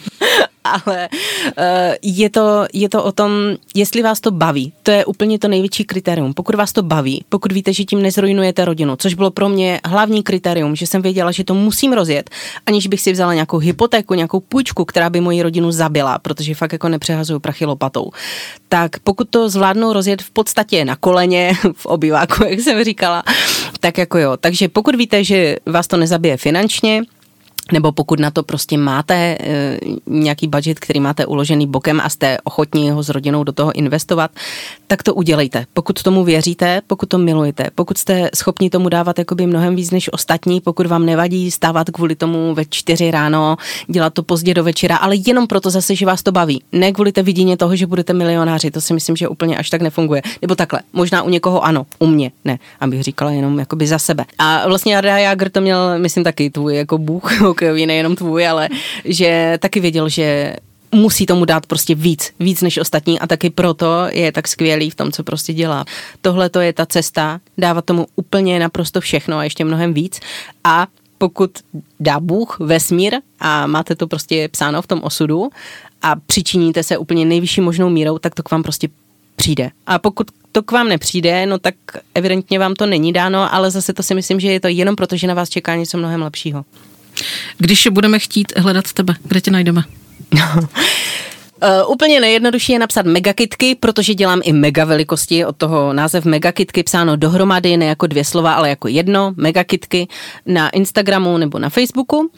ale 0.67 1.09
uh, 1.09 1.95
je, 2.03 2.31
to, 2.31 2.67
je 2.73 2.89
to 2.89 3.05
o 3.05 3.13
tom, 3.13 3.31
jestli 3.75 4.03
vás 4.03 4.21
to 4.21 4.31
baví. 4.31 4.73
To 4.83 4.91
je 4.91 5.05
úplně 5.05 5.39
to 5.39 5.49
největší 5.49 5.85
kritérium. 5.85 6.35
Pokud 6.35 6.55
vás 6.55 6.73
to 6.73 6.83
baví, 6.83 7.25
pokud 7.29 7.53
víte, 7.53 7.73
že 7.73 7.85
tím 7.85 8.03
nezrujnujete 8.03 8.65
rodinu, 8.65 8.97
což 8.97 9.15
bylo 9.15 9.31
pro 9.31 9.49
mě 9.49 9.81
hlavní 9.85 10.23
kritérium, 10.23 10.77
že 10.77 10.87
jsem 10.87 11.03
věděla, 11.03 11.31
že 11.33 11.45
to 11.45 11.55
musím 11.55 11.93
rozjet, 11.93 12.31
aniž 12.67 12.87
bych 12.87 13.01
si 13.01 13.13
vzala 13.13 13.35
nějakou 13.35 13.59
hypotéku, 13.59 14.15
nějakou 14.15 14.41
půjčku, 14.41 14.85
která 14.85 15.11
by 15.11 15.21
moji 15.21 15.43
rodinu 15.43 15.73
zabila, 15.73 16.19
protože 16.19 16.55
fakt 16.55 16.73
jako 16.73 16.89
nepřehazuju 16.89 17.41
prachy 17.41 17.65
lopatou. 17.65 18.11
Tak 18.69 18.99
pokud 18.99 19.29
to 19.31 19.49
zvládnou 19.49 19.93
rozjet 19.93 20.23
v 20.23 20.31
podstatě 20.31 20.85
na 20.85 20.97
koleně, 20.97 21.53
v 21.73 21.87
obyváku, 21.87 22.45
jak 22.45 22.61
jsem 22.61 22.85
říkala, 22.85 23.23
tak 23.81 23.99
jako 23.99 24.19
jo. 24.19 24.37
Takže 24.37 24.69
pokud 24.69 24.95
víte, 24.95 25.25
že 25.25 25.57
vás 25.67 25.87
to 25.87 25.97
nezabije 25.97 26.37
finančně, 26.37 27.03
nebo 27.73 27.93
pokud 27.93 28.21
na 28.21 28.31
to 28.31 28.43
prostě 28.43 28.79
máte 28.79 29.15
e, 29.15 29.79
nějaký 30.07 30.49
budget, 30.49 30.81
který 30.81 31.01
máte 31.01 31.27
uložený 31.27 31.67
bokem 31.67 32.01
a 32.01 32.09
jste 32.09 32.39
ochotní 32.45 32.91
ho 32.91 33.03
s 33.03 33.09
rodinou 33.09 33.45
do 33.45 33.53
toho 33.53 33.73
investovat, 33.73 34.31
tak 34.87 35.03
to 35.03 35.15
udělejte. 35.15 35.67
Pokud 35.75 36.03
tomu 36.03 36.25
věříte, 36.25 36.83
pokud 36.87 37.09
to 37.09 37.19
milujete, 37.19 37.67
pokud 37.75 37.99
jste 37.99 38.31
schopni 38.35 38.71
tomu 38.71 38.89
dávat 38.89 39.19
jakoby 39.19 39.47
mnohem 39.47 39.77
víc 39.77 39.91
než 39.91 40.13
ostatní, 40.13 40.61
pokud 40.61 40.87
vám 40.87 41.07
nevadí 41.07 41.51
stávat 41.51 41.91
kvůli 41.91 42.15
tomu 42.15 42.55
ve 42.55 42.65
čtyři 42.65 43.11
ráno, 43.11 43.57
dělat 43.87 44.15
to 44.15 44.23
pozdě 44.23 44.55
do 44.55 44.65
večera, 44.65 44.97
ale 44.97 45.17
jenom 45.27 45.47
proto 45.47 45.71
zase, 45.71 45.95
že 45.95 46.07
vás 46.07 46.23
to 46.23 46.33
baví. 46.33 46.63
Ne 46.73 46.93
kvůli 46.93 47.13
té 47.13 47.23
vidině 47.23 47.57
toho, 47.57 47.77
že 47.77 47.87
budete 47.87 48.13
milionáři, 48.13 48.71
to 48.71 48.81
si 48.81 48.95
myslím, 48.95 49.17
že 49.17 49.29
úplně 49.29 49.57
až 49.57 49.71
tak 49.71 49.83
nefunguje. 49.83 50.23
Nebo 50.43 50.55
takhle, 50.55 50.81
možná 50.93 51.23
u 51.23 51.29
někoho 51.29 51.65
ano, 51.65 51.87
u 51.99 52.07
mě 52.07 52.31
ne, 52.45 52.59
abych 52.81 53.03
říkala 53.03 53.31
jenom 53.31 53.59
jakoby 53.59 53.87
za 53.87 53.99
sebe. 53.99 54.25
A 54.39 54.69
vlastně 54.69 54.99
Arda 54.99 55.19
Jager 55.19 55.51
to 55.51 55.61
měl, 55.61 55.99
myslím, 55.99 56.25
taky 56.25 56.51
tvůj 56.51 56.77
jako 56.77 56.99
bůh 56.99 57.41
hokejový, 57.57 57.87
nejenom 57.87 58.17
tvůj, 58.17 58.49
ale 58.49 58.69
že 59.05 59.59
taky 59.61 59.81
věděl, 59.81 60.09
že 60.09 60.57
musí 60.93 61.27
tomu 61.27 61.45
dát 61.45 61.67
prostě 61.67 61.95
víc, 61.95 62.33
víc 62.41 62.63
než 62.63 62.79
ostatní 62.79 63.21
a 63.21 63.27
taky 63.27 63.51
proto 63.51 64.07
je 64.13 64.33
tak 64.33 64.49
skvělý 64.49 64.91
v 64.91 64.95
tom, 64.95 65.13
co 65.13 65.23
prostě 65.23 65.53
dělá. 65.53 65.85
Tohle 66.21 66.49
to 66.49 66.61
je 66.61 66.73
ta 66.73 66.87
cesta, 66.87 67.41
dávat 67.59 67.85
tomu 67.85 68.07
úplně 68.17 68.59
naprosto 68.59 69.01
všechno 69.01 69.37
a 69.39 69.45
ještě 69.45 69.65
mnohem 69.65 69.95
víc 69.95 70.21
a 70.65 70.87
pokud 71.19 71.51
dá 72.01 72.21
Bůh 72.21 72.57
vesmír 72.61 73.15
a 73.41 73.67
máte 73.67 73.95
to 73.95 74.07
prostě 74.07 74.49
psáno 74.49 74.83
v 74.83 74.87
tom 74.87 75.01
osudu 75.03 75.51
a 76.03 76.17
přičiníte 76.27 76.83
se 76.83 76.99
úplně 76.99 77.25
nejvyšší 77.25 77.61
možnou 77.61 77.89
mírou, 77.89 78.19
tak 78.19 78.35
to 78.35 78.43
k 78.43 78.51
vám 78.51 78.63
prostě 78.63 78.89
přijde. 79.37 79.71
A 79.87 79.99
pokud 79.99 80.27
to 80.53 80.63
k 80.63 80.73
vám 80.73 80.89
nepřijde, 80.89 81.47
no 81.47 81.59
tak 81.59 81.75
evidentně 82.15 82.59
vám 82.59 82.75
to 82.75 82.87
není 82.87 83.13
dáno, 83.13 83.55
ale 83.55 83.71
zase 83.71 83.93
to 83.93 84.03
si 84.03 84.15
myslím, 84.15 84.41
že 84.41 84.53
je 84.53 84.61
to 84.61 84.69
jenom 84.69 84.97
proto, 84.97 85.17
že 85.17 85.27
na 85.27 85.35
vás 85.35 85.49
čeká 85.49 85.77
něco 85.77 85.99
mnohem 85.99 86.23
lepšího. 86.23 86.65
Když 87.59 87.89
budeme 87.91 88.19
chtít 88.19 88.53
hledat 88.59 88.93
tebe, 88.93 89.15
kde 89.23 89.41
tě 89.41 89.51
najdeme? 89.51 89.83
Uh, 90.33 90.65
úplně 91.93 92.21
nejjednodušší 92.21 92.73
je 92.73 92.79
napsat 92.79 93.07
megakitky, 93.07 93.75
protože 93.75 94.15
dělám 94.15 94.41
i 94.45 94.53
mega 94.53 94.85
velikosti, 94.85 95.45
od 95.45 95.57
toho 95.57 95.93
název 95.93 96.25
megakitky 96.25 96.83
psáno 96.83 97.17
dohromady, 97.17 97.77
ne 97.77 97.87
jako 97.87 98.07
dvě 98.07 98.25
slova, 98.25 98.55
ale 98.55 98.69
jako 98.69 98.89
jedno, 98.89 99.33
megakitky 99.37 100.09
na 100.47 100.69
Instagramu 100.71 101.39
nebo 101.39 101.59
na 101.59 101.69
Facebooku 101.69 102.31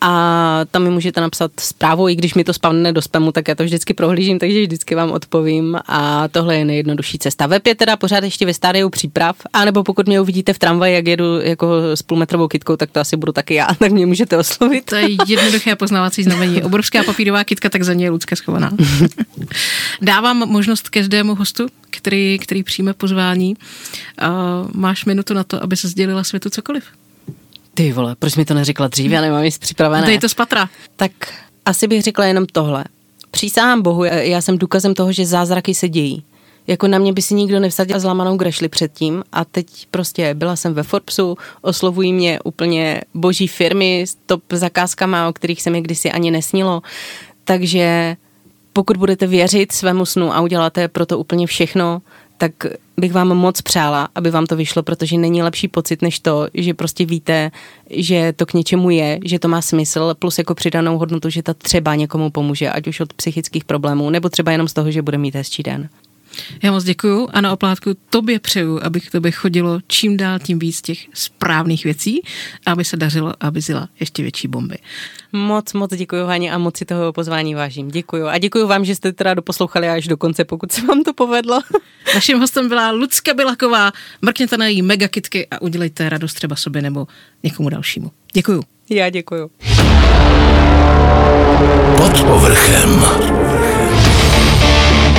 a 0.00 0.60
tam 0.70 0.82
mi 0.82 0.90
můžete 0.90 1.20
napsat 1.20 1.52
zprávu, 1.60 2.08
i 2.08 2.14
když 2.14 2.34
mi 2.34 2.44
to 2.44 2.52
spadne 2.52 2.92
do 2.92 3.02
spamu, 3.02 3.32
tak 3.32 3.48
já 3.48 3.54
to 3.54 3.64
vždycky 3.64 3.94
prohlížím, 3.94 4.38
takže 4.38 4.62
vždycky 4.62 4.94
vám 4.94 5.10
odpovím 5.10 5.78
a 5.86 6.28
tohle 6.28 6.56
je 6.56 6.64
nejjednodušší 6.64 7.18
cesta. 7.18 7.46
Web 7.46 7.66
je 7.66 7.74
teda 7.74 7.96
pořád 7.96 8.24
ještě 8.24 8.46
ve 8.46 8.54
stádiu 8.54 8.90
příprav, 8.90 9.36
anebo 9.52 9.84
pokud 9.84 10.06
mě 10.06 10.20
uvidíte 10.20 10.52
v 10.52 10.58
tramvaji, 10.58 10.94
jak 10.94 11.06
jedu 11.06 11.40
jako 11.40 11.66
s 11.94 12.02
půlmetrovou 12.02 12.48
kitkou, 12.48 12.76
tak 12.76 12.90
to 12.90 13.00
asi 13.00 13.16
budu 13.16 13.32
taky 13.32 13.54
já, 13.54 13.66
tak 13.78 13.92
mě 13.92 14.06
můžete 14.06 14.36
oslovit. 14.36 14.84
To 14.84 14.96
je 14.96 15.08
jednoduché 15.26 15.76
poznávací 15.76 16.22
znamení. 16.22 16.62
Obrovská 16.62 17.02
papírová 17.02 17.44
kitka, 17.44 17.68
tak 17.68 17.82
za 17.82 17.92
ně 17.92 18.06
je 18.06 18.10
Lucka 18.10 18.36
schovaná. 18.36 18.70
Dávám 20.02 20.48
možnost 20.48 20.88
každému 20.88 21.34
hostu, 21.34 21.66
který, 21.90 22.38
který 22.38 22.62
přijme 22.62 22.94
pozvání. 22.94 23.56
Uh, 23.56 24.28
máš 24.74 25.04
minutu 25.04 25.34
na 25.34 25.44
to, 25.44 25.62
aby 25.62 25.76
se 25.76 25.88
sdělila 25.88 26.24
světu 26.24 26.50
cokoliv. 26.50 26.84
Ty 27.74 27.92
vole, 27.92 28.16
proč 28.18 28.36
mi 28.36 28.44
to 28.44 28.54
neřekla 28.54 28.88
dřív, 28.88 29.12
já 29.12 29.20
nemám 29.20 29.42
nic 29.42 29.58
připravené. 29.58 30.06
Dej 30.06 30.18
to 30.18 30.28
z 30.28 30.34
patra. 30.34 30.68
Tak 30.96 31.12
asi 31.64 31.86
bych 31.88 32.02
řekla 32.02 32.24
jenom 32.24 32.46
tohle. 32.46 32.84
Přísahám 33.30 33.82
Bohu, 33.82 34.04
já 34.04 34.40
jsem 34.40 34.58
důkazem 34.58 34.94
toho, 34.94 35.12
že 35.12 35.26
zázraky 35.26 35.74
se 35.74 35.88
dějí. 35.88 36.24
Jako 36.66 36.88
na 36.88 36.98
mě 36.98 37.12
by 37.12 37.22
si 37.22 37.34
nikdo 37.34 37.60
nevsadil 37.60 38.00
zlamanou 38.00 38.36
grešli 38.36 38.68
předtím 38.68 39.24
a 39.32 39.44
teď 39.44 39.66
prostě 39.90 40.34
byla 40.34 40.56
jsem 40.56 40.74
ve 40.74 40.82
Forbesu, 40.82 41.36
oslovují 41.60 42.12
mě 42.12 42.38
úplně 42.44 43.00
boží 43.14 43.48
firmy 43.48 44.00
s 44.00 44.16
top 44.26 44.42
zakázkama, 44.52 45.28
o 45.28 45.32
kterých 45.32 45.62
se 45.62 45.70
mi 45.70 45.82
kdysi 45.82 46.12
ani 46.12 46.30
nesnilo. 46.30 46.82
Takže 47.44 48.16
pokud 48.72 48.96
budete 48.96 49.26
věřit 49.26 49.72
svému 49.72 50.06
snu 50.06 50.34
a 50.34 50.40
uděláte 50.40 50.88
pro 50.88 51.06
to 51.06 51.18
úplně 51.18 51.46
všechno, 51.46 52.02
tak 52.40 52.52
bych 52.96 53.12
vám 53.12 53.28
moc 53.28 53.62
přála, 53.62 54.08
aby 54.14 54.30
vám 54.30 54.46
to 54.46 54.56
vyšlo, 54.56 54.82
protože 54.82 55.18
není 55.18 55.42
lepší 55.42 55.68
pocit 55.68 56.02
než 56.02 56.18
to, 56.18 56.48
že 56.54 56.74
prostě 56.74 57.04
víte, 57.06 57.50
že 57.90 58.32
to 58.32 58.46
k 58.46 58.54
něčemu 58.54 58.90
je, 58.90 59.18
že 59.24 59.38
to 59.38 59.48
má 59.48 59.62
smysl, 59.62 60.14
plus 60.18 60.38
jako 60.38 60.54
přidanou 60.54 60.98
hodnotu, 60.98 61.30
že 61.30 61.42
to 61.42 61.54
třeba 61.54 61.94
někomu 61.94 62.30
pomůže, 62.30 62.70
ať 62.70 62.88
už 62.88 63.00
od 63.00 63.12
psychických 63.12 63.64
problémů, 63.64 64.10
nebo 64.10 64.28
třeba 64.28 64.52
jenom 64.52 64.68
z 64.68 64.72
toho, 64.72 64.90
že 64.90 65.02
bude 65.02 65.18
mít 65.18 65.34
hezčí 65.34 65.62
den. 65.62 65.88
Já 66.62 66.72
moc 66.72 66.84
děkuju 66.84 67.28
a 67.32 67.40
na 67.40 67.52
oplátku 67.52 67.90
tobě 68.10 68.38
přeju, 68.38 68.80
aby 68.82 69.00
k 69.00 69.10
tobě 69.10 69.30
chodilo 69.30 69.80
čím 69.86 70.16
dál 70.16 70.38
tím 70.38 70.58
víc 70.58 70.82
těch 70.82 70.98
správných 71.14 71.84
věcí, 71.84 72.22
aby 72.66 72.84
se 72.84 72.96
dařilo, 72.96 73.34
aby 73.40 73.60
zila 73.60 73.88
ještě 74.00 74.22
větší 74.22 74.48
bomby. 74.48 74.78
Moc, 75.32 75.72
moc 75.72 75.94
děkuji, 75.94 76.26
Haně, 76.26 76.52
a 76.52 76.58
moc 76.58 76.76
si 76.76 76.84
toho 76.84 77.12
pozvání 77.12 77.54
vážím. 77.54 77.88
Děkuji. 77.88 78.26
A 78.26 78.38
děkuji 78.38 78.66
vám, 78.66 78.84
že 78.84 78.94
jste 78.94 79.12
teda 79.12 79.34
doposlouchali 79.34 79.88
až 79.88 80.08
do 80.08 80.16
konce, 80.16 80.44
pokud 80.44 80.72
se 80.72 80.86
vám 80.86 81.02
to 81.02 81.14
povedlo. 81.14 81.60
Naším 82.14 82.38
hostem 82.38 82.68
byla 82.68 82.90
Lucka 82.90 83.34
Bilaková. 83.34 83.92
Mrkněte 84.22 84.56
na 84.56 84.66
její 84.66 84.82
megakitky 84.82 85.46
a 85.50 85.62
udělejte 85.62 86.08
radost 86.08 86.34
třeba 86.34 86.56
sobě 86.56 86.82
nebo 86.82 87.06
někomu 87.42 87.68
dalšímu. 87.68 88.10
Děkuju. 88.32 88.62
Já 88.90 89.10
děkuju. 89.10 89.50
Pod 91.96 92.22
povrchem. 92.26 93.04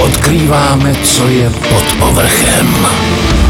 Odkrýváme, 0.01 0.95
co 1.03 1.27
je 1.27 1.49
pod 1.49 1.83
povrchem. 1.99 3.40